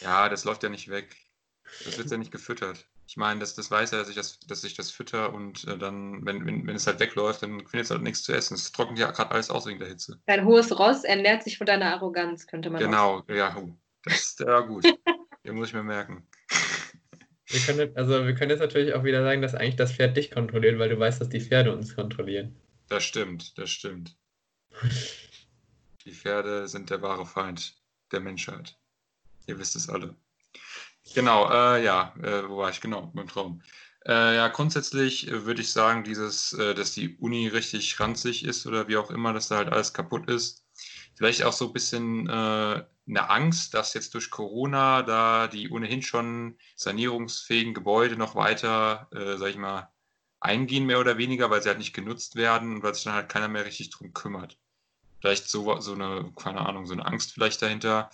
Ja, 0.01 0.29
das 0.29 0.43
läuft 0.43 0.63
ja 0.63 0.69
nicht 0.69 0.89
weg. 0.89 1.15
Das 1.85 1.97
wird 1.97 2.11
ja 2.11 2.17
nicht 2.17 2.31
gefüttert. 2.31 2.87
Ich 3.07 3.17
meine, 3.17 3.39
das, 3.39 3.55
das 3.55 3.71
weiß 3.71 3.89
ja, 3.91 3.97
dass 3.97 4.09
ich 4.09 4.15
das, 4.15 4.39
dass 4.41 4.63
ich 4.63 4.75
das 4.75 4.91
fütter 4.91 5.33
und 5.33 5.67
äh, 5.67 5.77
dann, 5.77 6.23
wenn, 6.25 6.45
wenn, 6.45 6.67
wenn 6.67 6.75
es 6.75 6.85
halt 6.85 6.99
wegläuft, 6.99 7.41
dann 7.41 7.65
findet 7.65 7.85
es 7.85 7.89
halt 7.89 8.03
nichts 8.03 8.21
zu 8.21 8.33
essen. 8.33 8.53
Es 8.53 8.71
trocknet 8.71 8.99
ja 8.99 9.09
gerade 9.09 9.31
alles 9.31 9.49
aus 9.49 9.65
wegen 9.65 9.79
der 9.79 9.87
Hitze. 9.87 10.19
Dein 10.27 10.45
hohes 10.45 10.77
Ross 10.77 11.03
ernährt 11.03 11.43
sich 11.43 11.57
von 11.57 11.65
deiner 11.65 11.91
Arroganz, 11.95 12.45
könnte 12.45 12.69
man 12.69 12.79
Genau, 12.79 13.21
auch. 13.21 13.29
ja, 13.29 13.55
das 14.03 14.13
ist 14.13 14.39
ja 14.41 14.59
gut. 14.59 14.83
Den 15.43 15.55
muss 15.55 15.69
ich 15.69 15.73
mir 15.73 15.81
merken. 15.81 16.27
Wir 17.49 17.59
können, 17.61 17.97
also 17.97 18.25
wir 18.25 18.35
können 18.35 18.51
jetzt 18.51 18.59
natürlich 18.59 18.93
auch 18.93 19.03
wieder 19.03 19.23
sagen, 19.23 19.41
dass 19.41 19.55
eigentlich 19.55 19.75
das 19.75 19.93
Pferd 19.93 20.15
dich 20.15 20.29
kontrolliert, 20.29 20.77
weil 20.77 20.89
du 20.89 20.99
weißt, 20.99 21.19
dass 21.19 21.29
die 21.29 21.41
Pferde 21.41 21.75
uns 21.75 21.95
kontrollieren. 21.95 22.55
Das 22.89 23.03
stimmt, 23.03 23.57
das 23.57 23.71
stimmt. 23.71 24.15
Die 26.05 26.11
Pferde 26.11 26.67
sind 26.67 26.89
der 26.91 27.01
wahre 27.01 27.25
Feind 27.25 27.75
der 28.11 28.19
Menschheit. 28.19 28.77
Ihr 29.47 29.57
wisst 29.57 29.75
es 29.75 29.89
alle. 29.89 30.15
Genau, 31.15 31.49
äh, 31.51 31.83
ja, 31.83 32.13
äh, 32.21 32.47
wo 32.47 32.57
war 32.57 32.69
ich? 32.69 32.81
Genau, 32.81 33.11
beim 33.15 33.27
Traum. 33.27 33.63
Äh, 34.05 34.35
ja, 34.35 34.47
grundsätzlich 34.47 35.29
würde 35.29 35.61
ich 35.61 35.71
sagen, 35.71 36.03
dieses, 36.03 36.53
äh, 36.53 36.75
dass 36.75 36.93
die 36.93 37.17
Uni 37.17 37.47
richtig 37.47 37.99
ranzig 37.99 38.45
ist 38.45 38.65
oder 38.67 38.87
wie 38.87 38.97
auch 38.97 39.09
immer, 39.09 39.33
dass 39.33 39.47
da 39.47 39.57
halt 39.57 39.69
alles 39.69 39.93
kaputt 39.93 40.29
ist. 40.29 40.63
Vielleicht 41.19 41.43
auch 41.43 41.51
so 41.51 41.65
ein 41.65 41.73
bisschen 41.73 42.29
äh, 42.29 42.31
eine 42.31 43.29
Angst, 43.29 43.73
dass 43.73 43.93
jetzt 43.93 44.13
durch 44.13 44.29
Corona 44.29 45.03
da 45.03 45.47
die 45.47 45.69
ohnehin 45.69 46.01
schon 46.01 46.57
sanierungsfähigen 46.77 47.73
Gebäude 47.73 48.15
noch 48.15 48.35
weiter, 48.35 49.09
äh, 49.13 49.35
sag 49.35 49.49
ich 49.49 49.57
mal, 49.57 49.91
eingehen, 50.39 50.85
mehr 50.85 51.01
oder 51.01 51.17
weniger, 51.17 51.49
weil 51.49 51.61
sie 51.61 51.67
halt 51.67 51.79
nicht 51.79 51.93
genutzt 51.93 52.37
werden 52.37 52.73
und 52.75 52.83
weil 52.83 52.95
sich 52.95 53.03
dann 53.03 53.15
halt 53.15 53.27
keiner 53.27 53.49
mehr 53.49 53.65
richtig 53.65 53.89
drum 53.89 54.13
kümmert. 54.13 54.57
Vielleicht 55.19 55.49
so, 55.49 55.81
so 55.81 55.91
eine, 55.91 56.31
keine 56.37 56.65
Ahnung, 56.65 56.85
so 56.85 56.93
eine 56.93 57.05
Angst 57.05 57.33
vielleicht 57.33 57.61
dahinter. 57.61 58.09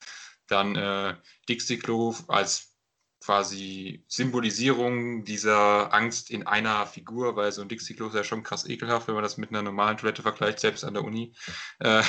Dann 0.47 0.75
äh, 0.75 1.15
Dixie-Klo 1.47 2.15
als 2.27 2.75
quasi 3.23 4.03
Symbolisierung 4.07 5.25
dieser 5.25 5.93
Angst 5.93 6.31
in 6.31 6.47
einer 6.47 6.87
Figur, 6.87 7.35
weil 7.35 7.51
so 7.51 7.61
ein 7.61 7.69
Dixie-Klo 7.69 8.07
ist 8.07 8.15
ja 8.15 8.23
schon 8.23 8.41
krass 8.41 8.67
ekelhaft, 8.67 9.07
wenn 9.07 9.13
man 9.13 9.23
das 9.23 9.37
mit 9.37 9.49
einer 9.49 9.61
normalen 9.61 9.97
Toilette 9.97 10.23
vergleicht, 10.23 10.59
selbst 10.59 10.83
an 10.83 10.95
der 10.95 11.03
Uni. 11.03 11.35
Äh, 11.77 12.01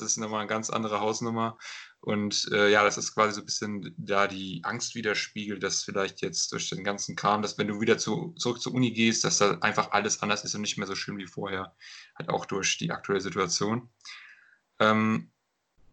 das 0.00 0.10
ist 0.10 0.16
nochmal 0.16 0.40
eine 0.40 0.48
ganz 0.48 0.70
andere 0.70 1.00
Hausnummer. 1.00 1.58
Und 2.00 2.48
äh, 2.52 2.70
ja, 2.70 2.84
das 2.84 2.98
ist 2.98 3.14
quasi 3.14 3.34
so 3.34 3.40
ein 3.40 3.46
bisschen 3.46 3.94
da 3.96 4.26
die 4.26 4.60
Angst 4.64 4.94
widerspiegelt, 4.94 5.62
dass 5.62 5.84
vielleicht 5.84 6.20
jetzt 6.20 6.52
durch 6.52 6.68
den 6.68 6.84
ganzen 6.84 7.16
Kram, 7.16 7.40
dass 7.40 7.56
wenn 7.56 7.68
du 7.68 7.80
wieder 7.80 7.96
zu, 7.96 8.34
zurück 8.36 8.60
zur 8.60 8.74
Uni 8.74 8.90
gehst, 8.90 9.24
dass 9.24 9.38
da 9.38 9.58
einfach 9.60 9.92
alles 9.92 10.22
anders 10.22 10.44
ist 10.44 10.54
und 10.54 10.60
nicht 10.60 10.76
mehr 10.76 10.86
so 10.86 10.94
schlimm 10.94 11.18
wie 11.18 11.26
vorher. 11.26 11.74
Halt 12.16 12.28
auch 12.28 12.44
durch 12.44 12.76
die 12.78 12.90
aktuelle 12.90 13.20
Situation. 13.22 13.88
Ähm, 14.80 15.30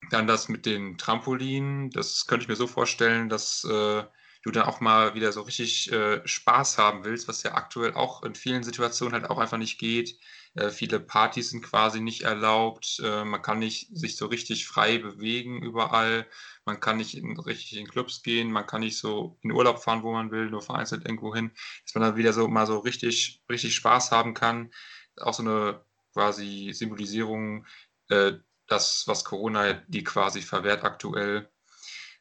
dann 0.09 0.27
das 0.27 0.49
mit 0.49 0.65
den 0.65 0.97
Trampolinen, 0.97 1.89
das 1.91 2.27
könnte 2.27 2.43
ich 2.43 2.49
mir 2.49 2.55
so 2.55 2.67
vorstellen, 2.67 3.29
dass 3.29 3.63
äh, 3.63 4.03
du 4.43 4.51
dann 4.51 4.63
auch 4.63 4.81
mal 4.81 5.13
wieder 5.13 5.31
so 5.31 5.41
richtig 5.41 5.91
äh, 5.91 6.21
Spaß 6.27 6.77
haben 6.77 7.03
willst, 7.03 7.27
was 7.27 7.43
ja 7.43 7.53
aktuell 7.53 7.93
auch 7.93 8.23
in 8.23 8.35
vielen 8.35 8.63
Situationen 8.63 9.13
halt 9.13 9.29
auch 9.29 9.37
einfach 9.37 9.57
nicht 9.57 9.79
geht. 9.79 10.17
Äh, 10.53 10.69
viele 10.69 10.99
Partys 10.99 11.51
sind 11.51 11.63
quasi 11.63 12.01
nicht 12.01 12.23
erlaubt. 12.23 12.99
Äh, 13.03 13.23
man 13.23 13.41
kann 13.41 13.59
nicht 13.59 13.87
sich 13.95 14.17
so 14.17 14.25
richtig 14.25 14.67
frei 14.67 14.97
bewegen 14.97 15.61
überall. 15.61 16.27
Man 16.65 16.79
kann 16.79 16.97
nicht 16.97 17.15
in, 17.15 17.39
richtig 17.39 17.77
in 17.77 17.87
Clubs 17.87 18.21
gehen. 18.21 18.51
Man 18.51 18.67
kann 18.67 18.81
nicht 18.81 18.97
so 18.97 19.37
in 19.41 19.51
Urlaub 19.51 19.81
fahren, 19.81 20.03
wo 20.03 20.11
man 20.11 20.31
will, 20.31 20.49
nur 20.49 20.61
vereinzelt 20.61 21.05
irgendwo 21.05 21.33
hin. 21.33 21.51
Dass 21.85 21.95
man 21.95 22.03
dann 22.03 22.17
wieder 22.17 22.33
so 22.33 22.47
mal 22.47 22.67
so 22.67 22.79
richtig, 22.79 23.41
richtig 23.49 23.75
Spaß 23.75 24.11
haben 24.11 24.33
kann. 24.33 24.71
Auch 25.17 25.33
so 25.33 25.43
eine 25.43 25.85
quasi 26.13 26.71
Symbolisierung, 26.73 27.65
äh, 28.09 28.33
das, 28.67 29.03
was 29.07 29.23
Corona 29.25 29.73
die 29.87 30.03
quasi 30.03 30.41
verwehrt 30.41 30.83
aktuell. 30.83 31.49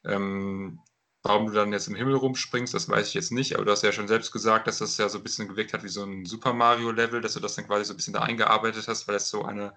Ähm, 0.04 0.80
Warum 1.22 1.46
du 1.46 1.52
dann 1.52 1.72
jetzt 1.72 1.86
im 1.88 1.94
Himmel 1.94 2.14
rumspringst, 2.14 2.72
das 2.72 2.88
weiß 2.88 3.08
ich 3.08 3.14
jetzt 3.14 3.30
nicht, 3.30 3.54
aber 3.54 3.64
du 3.66 3.72
hast 3.72 3.82
ja 3.82 3.92
schon 3.92 4.08
selbst 4.08 4.32
gesagt, 4.32 4.66
dass 4.66 4.78
das 4.78 4.96
ja 4.96 5.08
so 5.08 5.18
ein 5.18 5.22
bisschen 5.22 5.48
gewirkt 5.48 5.74
hat 5.74 5.84
wie 5.84 5.88
so 5.88 6.02
ein 6.02 6.24
Super 6.24 6.54
Mario-Level, 6.54 7.20
dass 7.20 7.34
du 7.34 7.40
das 7.40 7.56
dann 7.56 7.66
quasi 7.66 7.84
so 7.84 7.92
ein 7.92 7.96
bisschen 7.96 8.14
da 8.14 8.22
eingearbeitet 8.22 8.88
hast, 8.88 9.06
weil 9.06 9.14
das 9.14 9.28
so 9.28 9.44
eine, 9.44 9.74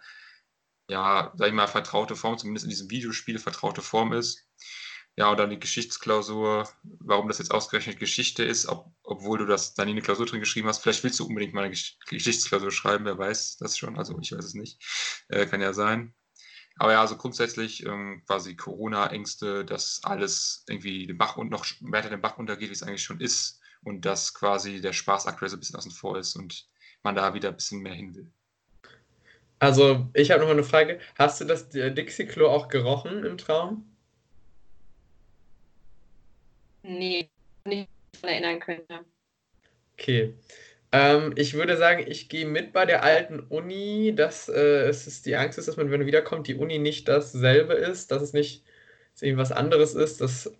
ja, 0.89 1.33
sag 1.35 1.47
ich 1.47 1.53
mal, 1.53 1.67
vertraute 1.67 2.15
Form, 2.15 2.37
zumindest 2.37 2.65
in 2.65 2.69
diesem 2.69 2.89
Videospiel 2.89 3.39
vertraute 3.39 3.81
Form 3.81 4.13
ist. 4.13 4.47
Ja, 5.15 5.29
und 5.29 5.37
dann 5.37 5.49
die 5.51 5.59
Geschichtsklausur, 5.59 6.67
warum 6.99 7.27
das 7.27 7.37
jetzt 7.37 7.51
ausgerechnet 7.51 7.99
Geschichte 7.99 8.43
ist, 8.43 8.67
ob, 8.67 8.91
obwohl 9.03 9.37
du 9.37 9.45
das 9.45 9.75
dann 9.75 9.87
in 9.87 9.93
eine 9.93 10.01
Klausur 10.01 10.25
drin 10.25 10.39
geschrieben 10.39 10.67
hast. 10.67 10.81
Vielleicht 10.81 11.03
willst 11.03 11.19
du 11.19 11.27
unbedingt 11.27 11.53
mal 11.53 11.65
eine 11.65 11.75
Geschichtsklausur 12.07 12.71
schreiben, 12.71 13.05
wer 13.05 13.17
weiß 13.17 13.57
das 13.57 13.77
schon, 13.77 13.97
also 13.97 14.17
ich 14.19 14.31
weiß 14.31 14.43
es 14.45 14.53
nicht. 14.55 14.81
Äh, 15.27 15.45
kann 15.45 15.61
ja 15.61 15.73
sein. 15.73 16.15
Aber 16.77 16.93
ja, 16.93 17.01
also 17.01 17.17
grundsätzlich 17.17 17.85
ähm, 17.85 18.23
quasi 18.25 18.55
Corona-Ängste, 18.55 19.63
dass 19.63 20.01
alles 20.03 20.65
irgendwie 20.67 21.05
den 21.05 21.17
Bach 21.17 21.37
und 21.37 21.51
noch 21.51 21.65
weiter 21.81 22.09
den 22.09 22.21
Bach 22.21 22.37
untergeht, 22.37 22.69
wie 22.69 22.73
es 22.73 22.83
eigentlich 22.83 23.03
schon 23.03 23.19
ist 23.19 23.61
und 23.83 24.05
dass 24.05 24.33
quasi 24.33 24.81
der 24.81 24.93
Spaß 24.93 25.27
aktuell 25.27 25.49
so 25.49 25.57
ein 25.57 25.59
bisschen 25.59 25.75
außen 25.75 25.91
vor 25.91 26.17
ist 26.17 26.35
und 26.35 26.67
man 27.03 27.15
da 27.15 27.33
wieder 27.33 27.49
ein 27.49 27.55
bisschen 27.55 27.81
mehr 27.81 27.93
hin 27.93 28.15
will. 28.15 28.31
Also, 29.59 30.09
ich 30.13 30.31
habe 30.31 30.41
noch 30.41 30.47
mal 30.47 30.53
eine 30.53 30.63
Frage. 30.63 30.99
Hast 31.17 31.39
du 31.39 31.45
das 31.45 31.69
Dixie-Klo 31.69 32.47
auch 32.47 32.67
gerochen 32.67 33.23
im 33.23 33.37
Traum? 33.37 33.85
Nee, 36.81 37.29
nicht 37.63 37.87
erinnern 38.21 38.59
könnte. 38.59 39.05
Okay. 39.93 40.33
Ähm, 40.93 41.33
ich 41.35 41.55
würde 41.55 41.75
sagen, 41.77 42.05
ich 42.07 42.29
gehe 42.29 42.45
mit 42.45 42.71
bei 42.71 42.85
der 42.85 43.03
alten 43.03 43.39
Uni, 43.41 44.13
dass 44.15 44.47
äh, 44.49 44.87
es 44.87 45.07
ist 45.07 45.25
die 45.25 45.35
Angst 45.35 45.57
ist, 45.57 45.67
dass 45.67 45.75
man, 45.77 45.89
wenn 45.91 45.99
man 46.01 46.07
wiederkommt, 46.07 46.47
die 46.47 46.55
Uni 46.55 46.77
nicht 46.79 47.07
dasselbe 47.09 47.73
ist, 47.73 48.11
dass 48.11 48.21
es 48.21 48.33
nicht 48.33 48.63
dass 49.13 49.23
irgendwas 49.23 49.51
anderes 49.51 49.95
ist, 49.95 50.21
dass, 50.21 50.51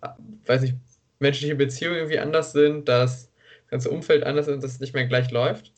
weiß 0.46 0.62
nicht, 0.62 0.76
menschliche 1.20 1.56
Beziehungen 1.56 1.96
irgendwie 1.98 2.18
anders 2.20 2.52
sind, 2.52 2.88
dass 2.88 3.32
das 3.62 3.70
ganze 3.70 3.90
Umfeld 3.90 4.24
anders 4.24 4.48
ist, 4.48 4.62
dass 4.62 4.72
es 4.72 4.80
nicht 4.80 4.94
mehr 4.94 5.06
gleich 5.06 5.30
läuft. 5.30 5.72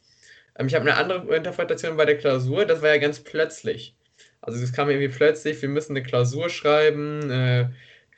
Ähm, 0.59 0.67
ich 0.69 0.75
habe 0.75 0.91
eine 0.91 0.97
andere 0.99 1.37
Interpretation 1.37 1.97
bei 1.99 2.07
der 2.07 2.19
Klausur, 2.19 2.65
das 2.67 2.83
war 2.83 2.91
ja 2.91 2.99
ganz 2.99 3.21
plötzlich. 3.21 3.97
Also 4.41 4.63
es 4.63 4.73
kam 4.73 4.91
irgendwie 4.91 5.09
plötzlich, 5.15 5.61
wir 5.63 5.69
müssen 5.69 5.93
eine 5.97 6.03
Klausur 6.03 6.49
schreiben, 6.51 7.31
äh, 7.31 7.69
wir 7.69 7.75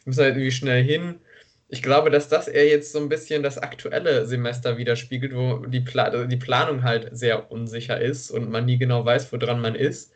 müssen 0.07 0.23
halt 0.25 0.37
irgendwie 0.37 0.53
schnell 0.53 0.85
hin 0.85 1.21
ich 1.69 1.83
glaube, 1.83 2.11
dass 2.11 2.29
das 2.29 2.49
eher 2.49 2.67
jetzt 2.69 2.93
so 2.93 2.99
ein 2.99 3.09
bisschen 3.11 3.43
das 3.43 3.59
aktuelle 3.59 4.27
Semester 4.27 4.79
widerspiegelt, 4.79 5.35
wo 5.35 5.67
die, 5.67 5.81
Pla 5.81 6.27
die 6.27 6.37
Planung 6.37 6.83
halt 6.83 7.11
sehr 7.17 7.51
unsicher 7.53 8.01
ist 8.01 8.31
und 8.31 8.51
man 8.51 8.65
nie 8.65 8.79
genau 8.79 9.05
weiß, 9.05 9.33
woran 9.33 9.61
man 9.61 9.75
ist. 9.75 10.13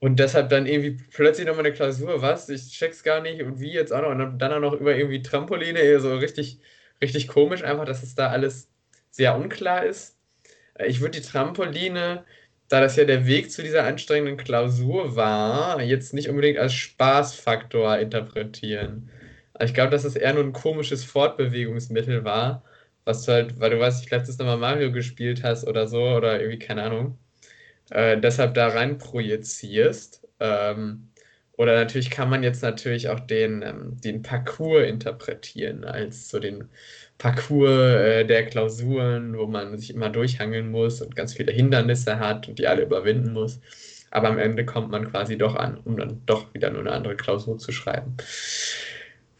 Und 0.00 0.18
deshalb 0.18 0.48
dann 0.48 0.66
irgendwie 0.66 1.02
plötzlich 1.12 1.46
nochmal 1.46 1.66
eine 1.66 1.74
Klausur, 1.74 2.22
was? 2.22 2.48
Ich 2.48 2.70
check's 2.72 3.02
gar 3.04 3.20
nicht 3.20 3.42
und 3.42 3.60
wie 3.60 3.72
jetzt 3.72 3.92
auch 3.92 4.02
noch. 4.02 4.10
Und 4.10 4.38
dann 4.38 4.52
auch 4.52 4.60
noch 4.60 4.72
über 4.74 4.96
irgendwie 4.96 5.22
Trampoline, 5.22 5.78
eher 5.78 6.00
so 6.00 6.16
richtig, 6.16 6.60
richtig 7.02 7.28
komisch, 7.28 7.62
einfach, 7.62 7.84
dass 7.84 8.02
es 8.02 8.14
da 8.14 8.28
alles 8.30 8.70
sehr 9.10 9.36
unklar 9.36 9.84
ist. 9.84 10.16
Ich 10.86 11.00
würde 11.00 11.20
die 11.20 11.26
Trampoline, 11.26 12.24
da 12.68 12.80
das 12.80 12.96
ja 12.96 13.04
der 13.04 13.26
Weg 13.26 13.50
zu 13.52 13.62
dieser 13.62 13.84
anstrengenden 13.84 14.36
Klausur 14.38 15.16
war, 15.16 15.82
jetzt 15.82 16.14
nicht 16.14 16.28
unbedingt 16.30 16.58
als 16.58 16.72
Spaßfaktor 16.74 17.98
interpretieren. 17.98 19.10
Ich 19.62 19.74
glaube, 19.74 19.90
dass 19.90 20.04
es 20.04 20.16
eher 20.16 20.34
nur 20.34 20.44
ein 20.44 20.52
komisches 20.52 21.04
Fortbewegungsmittel 21.04 22.24
war, 22.24 22.64
was 23.04 23.24
du 23.24 23.32
halt, 23.32 23.60
weil 23.60 23.70
du 23.70 23.80
weißt, 23.80 24.04
ich 24.04 24.10
letztes 24.10 24.38
Mal 24.38 24.56
Mario 24.56 24.92
gespielt 24.92 25.42
hast 25.44 25.66
oder 25.66 25.86
so, 25.88 26.02
oder 26.02 26.40
irgendwie, 26.40 26.58
keine 26.58 26.82
Ahnung, 26.84 27.18
äh, 27.90 28.18
deshalb 28.20 28.54
da 28.54 28.68
rein 28.68 28.98
projizierst. 28.98 30.26
Ähm, 30.40 31.08
oder 31.52 31.74
natürlich 31.74 32.10
kann 32.10 32.30
man 32.30 32.42
jetzt 32.42 32.62
natürlich 32.62 33.08
auch 33.10 33.20
den, 33.20 33.62
ähm, 33.62 34.00
den 34.00 34.22
Parcours 34.22 34.86
interpretieren, 34.88 35.84
als 35.84 36.30
so 36.30 36.38
den 36.38 36.70
Parcours 37.18 37.70
äh, 37.70 38.24
der 38.24 38.46
Klausuren, 38.46 39.36
wo 39.36 39.46
man 39.46 39.76
sich 39.78 39.92
immer 39.94 40.08
durchhangeln 40.10 40.70
muss 40.70 41.02
und 41.02 41.14
ganz 41.16 41.34
viele 41.34 41.52
Hindernisse 41.52 42.18
hat 42.18 42.48
und 42.48 42.58
die 42.58 42.66
alle 42.66 42.82
überwinden 42.82 43.32
muss. 43.34 43.60
Aber 44.10 44.28
am 44.28 44.38
Ende 44.38 44.64
kommt 44.64 44.90
man 44.90 45.10
quasi 45.10 45.36
doch 45.38 45.54
an, 45.54 45.76
um 45.84 45.96
dann 45.98 46.22
doch 46.26 46.52
wieder 46.54 46.70
nur 46.70 46.80
eine 46.80 46.92
andere 46.92 47.16
Klausur 47.16 47.58
zu 47.58 47.72
schreiben. 47.72 48.16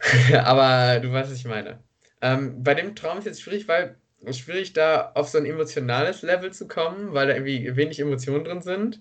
Aber 0.44 1.00
du 1.00 1.12
weißt, 1.12 1.30
was 1.30 1.38
ich 1.38 1.44
meine. 1.44 1.82
Ähm, 2.20 2.62
bei 2.62 2.74
dem 2.74 2.94
Traum 2.94 3.18
ist 3.18 3.26
jetzt 3.26 3.42
schwierig, 3.42 3.68
weil 3.68 3.96
schwierig 4.32 4.72
da 4.72 5.12
auf 5.14 5.28
so 5.28 5.38
ein 5.38 5.46
emotionales 5.46 6.22
Level 6.22 6.52
zu 6.52 6.68
kommen, 6.68 7.14
weil 7.14 7.28
da 7.28 7.34
irgendwie 7.34 7.76
wenig 7.76 8.00
Emotionen 8.00 8.44
drin 8.44 8.62
sind. 8.62 9.00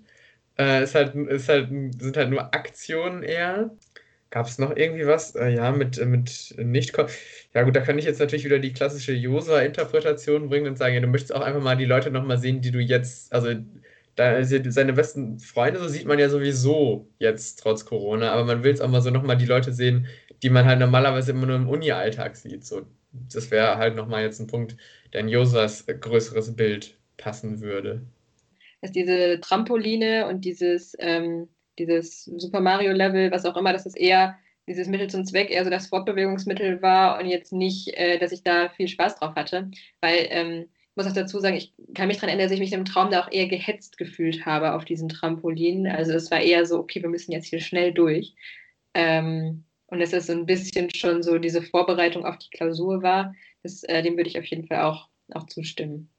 Äh, 0.58 0.84
ist 0.84 0.96
halt, 0.96 1.16
ist 1.16 1.50
halt, 1.50 1.70
sind 1.70 2.18
halt 2.18 2.30
nur 2.30 2.54
Aktionen 2.54 3.24
eher. 3.24 3.72
Gab 4.32 4.48
es 4.48 4.60
noch 4.60 4.76
irgendwie 4.76 5.08
was? 5.08 5.36
Äh, 5.36 5.50
ja, 5.50 5.72
mit, 5.72 6.04
mit 6.06 6.56
nicht. 6.58 6.96
Ja, 7.54 7.64
gut, 7.64 7.76
da 7.76 7.82
kann 7.82 8.00
ich 8.00 8.06
jetzt 8.06 8.20
natürlich 8.20 8.46
wieder 8.46 8.60
die 8.60 8.74
klassische 8.74 9.14
Josa-Interpretation 9.14 10.50
bringen 10.50 10.68
und 10.68 10.78
sagen, 10.78 10.96
ja, 10.96 11.02
du 11.02 11.08
möchtest 11.08 11.34
auch 11.34 11.42
einfach 11.42 11.62
mal 11.62 11.78
die 11.78 11.86
Leute 11.86 12.12
nochmal 12.12 12.38
sehen, 12.40 12.62
die 12.62 12.72
du 12.72 12.80
jetzt, 12.80 13.34
also 13.34 13.50
seine 14.20 14.94
besten 14.94 15.40
Freunde, 15.40 15.80
so 15.80 15.88
sieht 15.88 16.06
man 16.06 16.20
ja 16.20 16.30
sowieso 16.30 17.08
jetzt 17.20 17.60
trotz 17.60 17.86
Corona, 17.86 18.32
aber 18.32 18.44
man 18.44 18.64
will 18.64 18.74
es 18.74 18.82
auch 18.82 18.90
mal 18.90 19.02
so 19.02 19.10
nochmal 19.10 19.38
die 19.38 19.46
Leute 19.46 19.72
sehen, 19.72 20.08
die 20.44 20.50
man 20.50 20.66
halt 20.66 20.80
normalerweise 20.80 21.32
immer 21.32 21.46
nur 21.46 21.56
im 21.56 21.70
Uni-Alltag 21.70 22.36
sieht. 22.36 22.66
So, 22.66 22.86
das 23.12 23.52
wäre 23.52 23.78
halt 23.78 23.96
nochmal 23.96 24.24
jetzt 24.24 24.40
ein 24.40 24.48
Punkt, 24.48 24.76
der 25.14 25.22
in 25.22 25.30
Josas 25.30 25.86
größeres 25.88 26.56
Bild 26.56 26.98
passen 27.18 27.62
würde. 27.62 28.02
Dass 28.82 28.92
diese 28.92 29.40
Trampoline 29.42 30.28
und 30.28 30.46
dieses, 30.46 30.96
ähm, 31.00 31.48
dieses 31.78 32.26
Super 32.26 32.62
Mario-Level, 32.62 33.32
was 33.32 33.46
auch 33.46 33.58
immer, 33.58 33.74
dass 33.74 33.86
es 33.86 33.96
eher 33.96 34.38
dieses 34.68 34.88
Mittel 34.88 35.10
zum 35.10 35.26
Zweck 35.26 35.50
eher 35.50 35.64
so 35.64 35.70
das 35.70 35.88
Fortbewegungsmittel 35.88 36.82
war 36.82 37.20
und 37.20 37.26
jetzt 37.26 37.52
nicht, 37.52 37.90
äh, 37.98 38.20
dass 38.20 38.32
ich 38.32 38.44
da 38.44 38.70
viel 38.70 38.88
Spaß 38.88 39.16
drauf 39.16 39.36
hatte. 39.36 39.72
Weil 40.00 40.28
ähm, 40.30 40.66
muss 41.00 41.08
auch 41.08 41.14
dazu 41.14 41.40
sagen, 41.40 41.56
ich 41.56 41.74
kann 41.96 42.10
mich 42.10 42.18
daran 42.18 42.30
erinnern, 42.30 42.48
dass 42.48 42.54
ich 42.54 42.60
mich 42.60 42.74
im 42.74 42.84
Traum 42.84 43.10
da 43.10 43.24
auch 43.24 43.32
eher 43.32 43.48
gehetzt 43.48 43.98
gefühlt 43.98 44.46
habe 44.46 44.74
auf 44.74 44.84
diesen 44.84 45.08
Trampolinen. 45.08 45.88
Also 45.88 46.12
es 46.12 46.30
war 46.30 46.42
eher 46.42 46.66
so, 46.66 46.78
okay, 46.78 47.02
wir 47.02 47.08
müssen 47.08 47.32
jetzt 47.32 47.48
hier 47.48 47.62
schnell 47.62 47.94
durch. 47.94 48.36
Ähm, 48.94 49.64
und 49.88 50.00
dass 50.00 50.12
es 50.12 50.28
so 50.28 50.34
ein 50.34 50.46
bisschen 50.46 50.94
schon 50.94 51.24
so 51.24 51.38
diese 51.38 51.62
Vorbereitung 51.62 52.26
auf 52.26 52.38
die 52.38 52.50
Klausur 52.50 53.02
war, 53.02 53.34
das, 53.64 53.84
äh, 53.84 54.04
dem 54.04 54.18
würde 54.18 54.30
ich 54.30 54.38
auf 54.38 54.46
jeden 54.46 54.68
Fall 54.68 54.82
auch, 54.82 55.08
auch 55.34 55.46
zustimmen. 55.48 56.10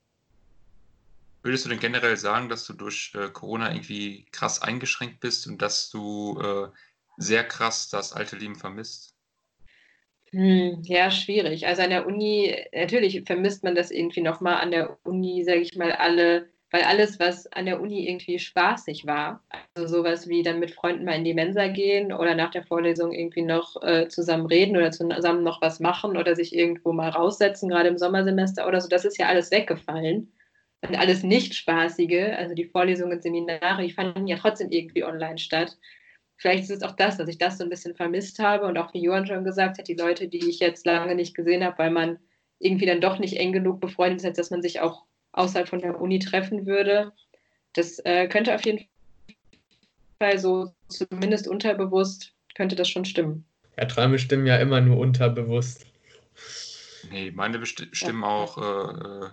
Würdest 1.43 1.67
du 1.67 1.69
denn 1.69 1.79
generell 1.79 2.17
sagen, 2.17 2.49
dass 2.49 2.67
du 2.67 2.73
durch 2.73 3.13
äh, 3.15 3.29
Corona 3.29 3.71
irgendwie 3.73 4.25
krass 4.33 4.63
eingeschränkt 4.63 5.21
bist 5.21 5.47
und 5.47 5.61
dass 5.61 5.91
du 5.91 6.41
äh, 6.41 6.69
sehr 7.19 7.45
krass 7.45 7.91
das 7.91 8.15
alte 8.15 8.37
Leben 8.37 8.57
vermisst? 8.57 9.15
Hm, 10.33 10.83
ja, 10.85 11.11
schwierig. 11.11 11.67
Also 11.67 11.83
an 11.83 11.91
der 11.91 12.07
Uni, 12.07 12.55
natürlich 12.73 13.23
vermisst 13.27 13.65
man 13.65 13.75
das 13.75 13.91
irgendwie 13.91 14.21
nochmal 14.21 14.61
an 14.63 14.71
der 14.71 14.97
Uni, 15.05 15.43
sage 15.43 15.59
ich 15.61 15.75
mal, 15.77 15.91
alle, 15.91 16.49
weil 16.71 16.83
alles, 16.85 17.19
was 17.19 17.49
an 17.49 17.67
der 17.67 17.81
Uni 17.81 18.09
irgendwie 18.09 18.39
spaßig 18.39 19.07
war, 19.07 19.43
also 19.75 19.89
sowas 19.89 20.29
wie 20.29 20.45
dann 20.45 20.61
mit 20.61 20.71
Freunden 20.71 21.05
mal 21.05 21.17
in 21.17 21.25
die 21.25 21.35
Mensa 21.35 21.67
gehen 21.67 22.13
oder 22.13 22.37
nach 22.37 22.53
der 22.53 22.63
Vorlesung 22.63 23.11
irgendwie 23.13 23.43
noch 23.43 23.83
äh, 23.83 24.07
zusammen 24.07 24.47
reden 24.47 24.77
oder 24.77 24.93
zusammen 24.93 25.43
noch 25.43 25.61
was 25.63 25.81
machen 25.81 26.17
oder 26.17 26.37
sich 26.37 26.55
irgendwo 26.55 26.93
mal 26.93 27.09
raussetzen, 27.11 27.69
gerade 27.69 27.89
im 27.89 27.99
Sommersemester 27.99 28.69
oder 28.69 28.81
so, 28.81 28.89
das 28.89 29.05
ist 29.05 29.19
ja 29.19 29.27
alles 29.27 29.51
weggefallen. 29.51 30.33
Und 30.83 30.97
alles 30.99 31.23
Nicht-Spaßige, 31.25 32.37
also 32.39 32.55
die 32.55 32.65
Vorlesungen, 32.65 33.21
Seminare, 33.21 33.83
die 33.83 33.91
fanden 33.93 34.27
ja 34.27 34.37
trotzdem 34.39 34.71
irgendwie 34.71 35.05
online 35.05 35.37
statt 35.39 35.77
vielleicht 36.41 36.65
ist 36.65 36.71
es 36.71 36.83
auch 36.83 36.97
das, 36.97 37.19
dass 37.19 37.29
ich 37.29 37.39
das 37.39 37.59
so 37.59 37.65
ein 37.65 37.71
bisschen 37.71 37.95
vermisst 37.95 38.39
habe 38.39 38.67
und 38.67 38.79
auch 38.79 38.93
wie 38.95 39.03
Johann 39.03 39.27
schon 39.27 39.45
gesagt 39.45 39.79
hat, 39.79 39.89
die 39.89 39.95
Leute, 39.95 40.27
die 40.27 40.49
ich 40.49 40.59
jetzt 40.59 40.87
lange 40.87 41.15
nicht 41.15 41.37
gesehen 41.37 41.63
habe, 41.63 41.79
weil 41.79 41.91
man 41.91 42.19
irgendwie 42.59 42.87
dann 42.87 43.03
doch 43.03 43.19
nicht 43.19 43.37
eng 43.37 43.53
genug 43.53 43.81
befreundet 43.81 44.25
ist, 44.25 44.39
dass 44.39 44.51
man 44.51 44.63
sich 44.63 44.81
auch 44.81 45.05
außerhalb 45.33 45.69
von 45.69 45.81
der 45.81 46.01
Uni 46.01 46.19
treffen 46.19 46.67
würde. 46.67 47.13
Das 47.75 47.99
äh, 48.01 48.27
könnte 48.27 48.55
auf 48.55 48.65
jeden 48.65 48.87
Fall 50.19 50.39
so 50.39 50.73
zumindest 50.89 51.47
unterbewusst 51.47 52.33
könnte 52.55 52.75
das 52.75 52.89
schon 52.89 53.05
stimmen. 53.05 53.45
Ja, 53.79 53.85
Träume 53.85 54.19
stimmen 54.19 54.47
ja 54.47 54.57
immer 54.57 54.81
nur 54.81 54.99
unterbewusst. 54.99 55.87
Nee, 57.11 57.31
meine 57.31 57.65
stimmen 57.67 58.23
ja. 58.23 58.29
auch 58.29 58.59
äh, 58.59 59.27
äh, 59.27 59.31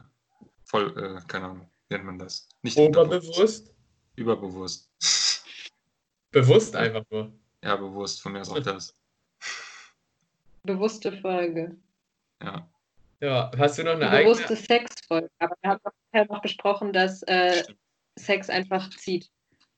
voll, 0.65 0.93
äh, 0.97 1.27
keine 1.27 1.45
Ahnung, 1.45 1.69
wie 1.87 1.95
nennt 1.95 2.05
man 2.05 2.19
das? 2.19 2.47
Nicht 2.63 2.77
Oberbewusst? 2.77 3.73
Überbewusst. 4.15 4.89
Bewusst 6.41 6.75
einfach 6.75 7.03
nur. 7.09 7.31
Ja, 7.63 7.75
bewusst, 7.75 8.21
von 8.21 8.31
mir 8.31 8.41
ist 8.41 8.51
auch 8.51 8.59
das. 8.59 8.95
Bewusste 10.63 11.11
Folge. 11.11 11.75
Ja. 12.43 12.69
Ja, 13.19 13.51
hast 13.57 13.79
du 13.79 13.83
noch 13.83 13.93
eine 13.93 14.01
Die 14.01 14.11
eigene? 14.11 14.35
Bewusste 14.35 14.55
Sexfolge. 14.55 15.29
Aber 15.39 15.55
wir 15.61 15.71
haben 15.71 15.81
auch 15.83 16.35
noch 16.35 16.41
besprochen, 16.43 16.93
dass 16.93 17.23
äh, 17.23 17.63
Sex 18.15 18.51
einfach 18.51 18.87
zieht. 18.91 19.31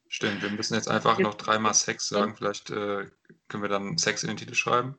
Stimmt, 0.10 0.42
wir 0.42 0.50
müssen 0.50 0.74
jetzt 0.74 0.90
einfach 0.90 1.18
noch 1.20 1.36
dreimal 1.36 1.74
Sex 1.74 2.10
sagen. 2.10 2.36
Vielleicht 2.36 2.70
äh, 2.72 3.06
können 3.48 3.64
wir 3.64 3.70
dann 3.70 3.98
Sex 3.98 4.24
in 4.24 4.30
den 4.30 4.38
Titel 4.38 4.56
schreiben. 4.56 4.98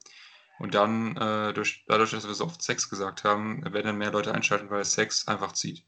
Und 0.58 0.74
dann, 0.74 1.16
äh, 1.16 1.52
durch, 1.52 1.84
dadurch, 1.88 2.12
dass 2.12 2.26
wir 2.26 2.34
so 2.34 2.44
oft 2.44 2.62
Sex 2.62 2.88
gesagt 2.88 3.24
haben, 3.24 3.62
werden 3.64 3.86
dann 3.86 3.98
mehr 3.98 4.12
Leute 4.12 4.32
einschalten, 4.32 4.70
weil 4.70 4.84
Sex 4.84 5.28
einfach 5.28 5.52
zieht. 5.52 5.84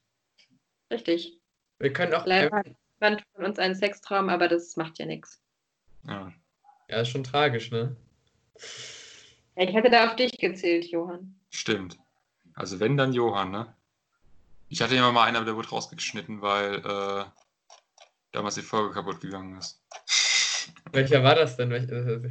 Richtig. 0.91 1.39
Wir 1.79 1.93
können 1.93 2.13
auch. 2.13 2.27
Leider 2.27 2.55
hat 2.55 2.67
niemand 3.01 3.23
von 3.35 3.45
uns 3.47 3.59
einen 3.59 3.75
Sextraum, 3.75 4.29
aber 4.29 4.49
das 4.49 4.77
macht 4.77 4.99
ja 4.99 5.07
nichts. 5.07 5.42
Ja. 6.07 6.33
Ja, 6.89 7.01
ist 7.01 7.09
schon 7.09 7.25
tragisch, 7.25 7.71
ne? 7.71 7.97
Ich 9.57 9.73
hätte 9.73 9.91
da 9.91 10.09
auf 10.09 10.17
dich 10.17 10.33
gezählt, 10.39 10.87
Johann. 10.87 11.39
Stimmt. 11.51 11.99
Also 12.55 12.81
wenn, 12.81 12.97
dann 12.97 13.13
Johann, 13.13 13.51
ne? 13.51 13.75
Ich 14.69 14.81
hatte 14.81 14.97
immer 14.97 15.13
mal 15.13 15.25
einen, 15.25 15.37
aber 15.37 15.45
der 15.45 15.57
wurde 15.57 15.69
rausgeschnitten, 15.69 16.41
weil 16.41 16.77
äh, 16.77 17.25
damals 18.33 18.55
die 18.55 18.63
Folge 18.63 18.95
kaputt 18.95 19.21
gegangen 19.21 19.59
ist. 19.59 19.83
Welcher 20.93 21.23
war 21.23 21.35
das 21.35 21.57
denn? 21.57 21.71
Welcher, 21.71 22.23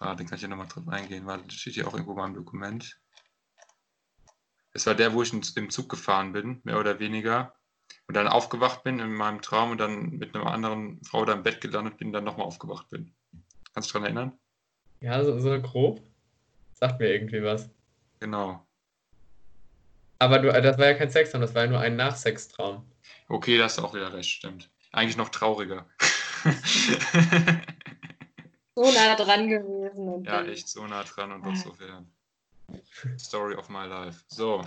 ah, 0.00 0.14
den 0.14 0.26
kann 0.26 0.36
ich 0.36 0.42
ja 0.42 0.48
nochmal 0.48 0.68
drauf 0.68 0.88
eingehen, 0.88 1.26
weil 1.26 1.42
das 1.42 1.54
steht 1.54 1.74
hier 1.74 1.88
auch 1.88 1.94
irgendwo 1.94 2.14
mal 2.14 2.26
im 2.26 2.34
Dokument. 2.34 2.98
Es 4.72 4.86
war 4.86 4.94
der, 4.94 5.12
wo 5.14 5.22
ich 5.22 5.32
im 5.32 5.70
Zug 5.70 5.88
gefahren 5.88 6.32
bin, 6.32 6.60
mehr 6.64 6.78
oder 6.78 6.98
weniger 7.00 7.57
und 8.06 8.16
dann 8.16 8.28
aufgewacht 8.28 8.82
bin 8.82 8.98
in 8.98 9.12
meinem 9.12 9.42
Traum 9.42 9.70
und 9.72 9.78
dann 9.78 10.18
mit 10.18 10.34
einer 10.34 10.46
anderen 10.46 11.02
Frau 11.04 11.24
da 11.24 11.34
im 11.34 11.42
Bett 11.42 11.60
gelandet 11.60 11.98
bin 11.98 12.08
und 12.08 12.12
dann 12.14 12.24
nochmal 12.24 12.46
aufgewacht 12.46 12.88
bin. 12.88 13.12
Kannst 13.74 13.90
du 13.90 13.98
dich 13.98 14.02
daran 14.02 14.04
erinnern? 14.04 14.38
Ja, 15.00 15.22
so, 15.24 15.38
so 15.38 15.60
grob. 15.60 16.00
Sagt 16.74 17.00
mir 17.00 17.12
irgendwie 17.12 17.42
was. 17.42 17.70
Genau. 18.20 18.66
Aber 20.18 20.38
du, 20.40 20.50
das 20.50 20.78
war 20.78 20.86
ja 20.86 20.94
kein 20.94 21.10
Sextraum, 21.10 21.42
das 21.42 21.54
war 21.54 21.64
ja 21.64 21.70
nur 21.70 21.80
ein 21.80 21.96
Nachsextraum. 21.96 22.84
Okay, 23.28 23.58
das 23.58 23.78
ist 23.78 23.84
auch 23.84 23.94
wieder 23.94 24.12
recht, 24.12 24.30
stimmt. 24.30 24.70
Eigentlich 24.90 25.16
noch 25.16 25.28
trauriger. 25.28 25.86
so 28.74 28.82
nah 28.82 29.14
dran 29.14 29.48
gewesen. 29.48 30.24
ja, 30.24 30.42
echt 30.44 30.68
so 30.68 30.86
nah 30.86 31.04
dran 31.04 31.32
und 31.32 31.44
doch 31.44 31.54
so 31.54 31.72
fern. 31.72 32.10
Story 33.18 33.54
of 33.54 33.68
my 33.68 33.86
life. 33.86 34.24
So. 34.28 34.64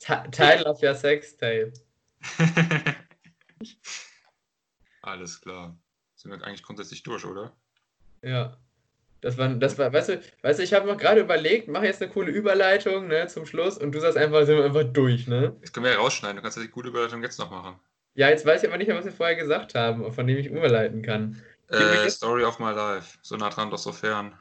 Title 0.00 0.66
of 0.66 0.82
your 0.82 0.94
sex 0.94 1.36
tape. 1.36 1.72
Alles 5.02 5.40
klar. 5.40 5.76
Sind 6.14 6.30
wir 6.30 6.42
eigentlich 6.44 6.62
grundsätzlich 6.62 7.02
durch, 7.02 7.24
oder? 7.24 7.52
Ja. 8.22 8.56
Das 9.20 9.38
war, 9.38 9.48
das 9.48 9.78
war, 9.78 9.92
weißt 9.92 10.08
du, 10.08 10.20
weißt 10.42 10.58
du 10.58 10.64
ich 10.64 10.74
habe 10.74 10.88
noch 10.88 10.96
gerade 10.96 11.20
überlegt, 11.20 11.68
mache 11.68 11.86
jetzt 11.86 12.02
eine 12.02 12.10
coole 12.10 12.32
Überleitung 12.32 13.06
ne, 13.06 13.28
zum 13.28 13.46
Schluss 13.46 13.78
und 13.78 13.92
du 13.92 14.00
sagst 14.00 14.16
einfach, 14.16 14.44
sind 14.44 14.56
wir 14.56 14.64
einfach 14.64 14.82
durch, 14.82 15.28
ne? 15.28 15.56
Das 15.60 15.72
können 15.72 15.84
wir 15.84 15.92
ja 15.92 15.98
rausschneiden, 15.98 16.36
du 16.36 16.42
kannst 16.42 16.56
ja 16.56 16.62
die 16.64 16.68
coole 16.68 16.88
Überleitung 16.88 17.22
jetzt 17.22 17.38
noch 17.38 17.48
machen. 17.48 17.78
Ja, 18.14 18.28
jetzt 18.30 18.44
weiß 18.44 18.62
ich 18.62 18.68
aber 18.68 18.78
nicht 18.78 18.88
mehr, 18.88 18.96
was 18.96 19.04
wir 19.04 19.12
vorher 19.12 19.36
gesagt 19.36 19.76
haben, 19.76 20.12
von 20.12 20.26
dem 20.26 20.38
ich 20.38 20.46
überleiten 20.46 21.02
kann. 21.02 21.40
Äh, 21.68 22.10
Story 22.10 22.42
of 22.42 22.58
my 22.58 22.72
life. 22.72 23.18
So 23.22 23.36
nah 23.36 23.48
dran, 23.48 23.70
doch 23.70 23.78
so 23.78 23.92
fern. 23.92 24.36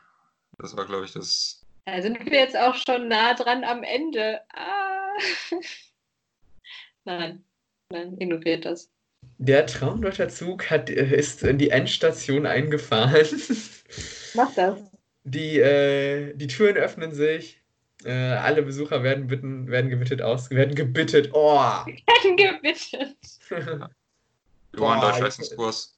Das 0.57 0.75
war, 0.75 0.85
glaube 0.85 1.05
ich, 1.05 1.13
das. 1.13 1.61
Da 1.85 2.01
sind 2.01 2.23
wir 2.25 2.39
jetzt 2.39 2.57
auch 2.57 2.75
schon 2.75 3.07
nah 3.07 3.33
dran 3.33 3.63
am 3.63 3.83
Ende. 3.83 4.41
Ah. 4.53 5.13
nein, 7.05 7.43
nein, 7.89 8.17
ignoriert 8.19 8.65
das. 8.65 8.89
Der 9.37 9.65
Traumdeuter 9.65 10.29
Zug 10.29 10.69
hat, 10.69 10.89
äh, 10.89 11.15
ist 11.15 11.43
in 11.43 11.57
die 11.57 11.69
Endstation 11.69 12.45
eingefahren. 12.45 13.27
Mach 14.33 14.53
das. 14.53 14.79
Die, 15.23 15.59
äh, 15.59 16.33
die 16.35 16.47
Türen 16.47 16.77
öffnen 16.77 17.11
sich. 17.11 17.61
Äh, 18.03 18.11
alle 18.11 18.63
Besucher 18.63 19.03
werden 19.03 19.27
bitten, 19.27 19.67
werden 19.67 19.89
gebittet 19.89 20.21
aus, 20.21 20.49
werden 20.49 20.73
gebittet. 20.73 21.29
Oh! 21.33 21.59
Werden 21.59 22.37
gebittet. 22.37 23.17
Johann 24.75 25.01
Deutsch 25.01 25.19
Leistungskurs. 25.19 25.97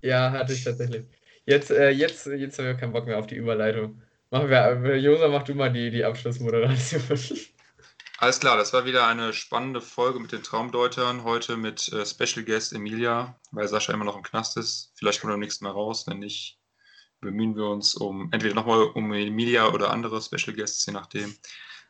Ja, 0.00 0.30
hatte 0.32 0.52
ich 0.52 0.64
tatsächlich. 0.64 1.04
Jetzt, 1.46 1.70
äh, 1.70 1.90
jetzt, 1.90 2.26
jetzt 2.26 2.58
haben 2.58 2.66
wir 2.66 2.74
keinen 2.74 2.92
Bock 2.92 3.06
mehr 3.06 3.18
auf 3.18 3.26
die 3.26 3.36
Überleitung. 3.36 4.02
Machen 4.30 4.48
wir, 4.48 4.84
äh, 4.84 4.96
Josa, 4.96 5.28
mach 5.28 5.42
du 5.42 5.54
mal 5.54 5.70
die, 5.70 5.90
die 5.90 6.04
Abschlussmoderation. 6.04 7.02
Alles 8.18 8.40
klar, 8.40 8.56
das 8.56 8.72
war 8.72 8.86
wieder 8.86 9.06
eine 9.06 9.32
spannende 9.34 9.80
Folge 9.80 10.20
mit 10.20 10.32
den 10.32 10.42
Traumdeutern. 10.42 11.24
Heute 11.24 11.56
mit 11.56 11.92
äh, 11.92 12.06
Special 12.06 12.44
Guest 12.44 12.72
Emilia, 12.72 13.38
weil 13.50 13.68
Sascha 13.68 13.92
immer 13.92 14.04
noch 14.04 14.16
im 14.16 14.22
Knast 14.22 14.56
ist. 14.56 14.92
Vielleicht 14.94 15.20
kommt 15.20 15.30
er 15.30 15.34
beim 15.34 15.40
nächsten 15.40 15.64
Mal 15.64 15.72
raus. 15.72 16.06
Wenn 16.06 16.20
nicht, 16.20 16.58
bemühen 17.20 17.56
wir 17.56 17.66
uns 17.66 17.94
um 17.94 18.30
entweder 18.32 18.54
nochmal 18.54 18.84
um 18.84 19.12
Emilia 19.12 19.68
oder 19.68 19.90
andere 19.90 20.22
Special 20.22 20.56
Guests, 20.56 20.86
je 20.86 20.92
nachdem. 20.92 21.36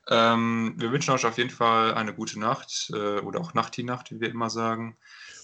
Ähm, 0.08 0.74
wir 0.76 0.90
wünschen 0.90 1.14
euch 1.14 1.24
auf 1.24 1.38
jeden 1.38 1.50
Fall 1.50 1.94
eine 1.94 2.14
gute 2.14 2.40
Nacht 2.40 2.90
äh, 2.92 3.20
oder 3.20 3.40
auch 3.40 3.54
Nacht 3.54 3.76
die 3.76 3.84
Nacht, 3.84 4.10
wie 4.10 4.20
wir 4.20 4.30
immer 4.30 4.50
sagen. 4.50 4.96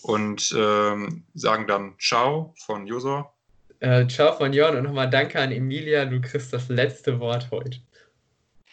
Und 0.03 0.53
ähm, 0.57 1.25
sagen 1.35 1.67
dann 1.69 1.95
Ciao 2.01 2.55
von 2.59 2.87
Josor. 2.87 3.35
Äh, 3.81 4.07
ciao 4.09 4.33
von 4.35 4.53
Jörn 4.53 4.77
und 4.77 4.85
nochmal 4.85 5.09
danke 5.09 5.41
an 5.41 5.53
Emilia. 5.53 6.05
Du 6.05 6.21
kriegst 6.21 6.53
das 6.53 6.69
letzte 6.69 7.19
Wort 7.21 7.51
heute. 7.51 7.79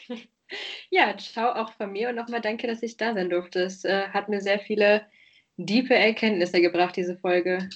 Ja, 0.89 1.17
ciao 1.17 1.51
auch 1.51 1.73
von 1.73 1.91
mir 1.91 2.07
und 2.07 2.15
nochmal 2.15 2.39
danke, 2.39 2.67
dass 2.67 2.81
ich 2.81 2.95
da 2.95 3.13
sein 3.13 3.29
durfte. 3.29 3.63
Es 3.63 3.83
äh, 3.83 4.07
hat 4.07 4.29
mir 4.29 4.39
sehr 4.39 4.59
viele 4.59 5.05
diepe 5.57 5.93
Erkenntnisse 5.93 6.61
gebracht, 6.61 6.95
diese 6.95 7.17
Folge. 7.17 7.67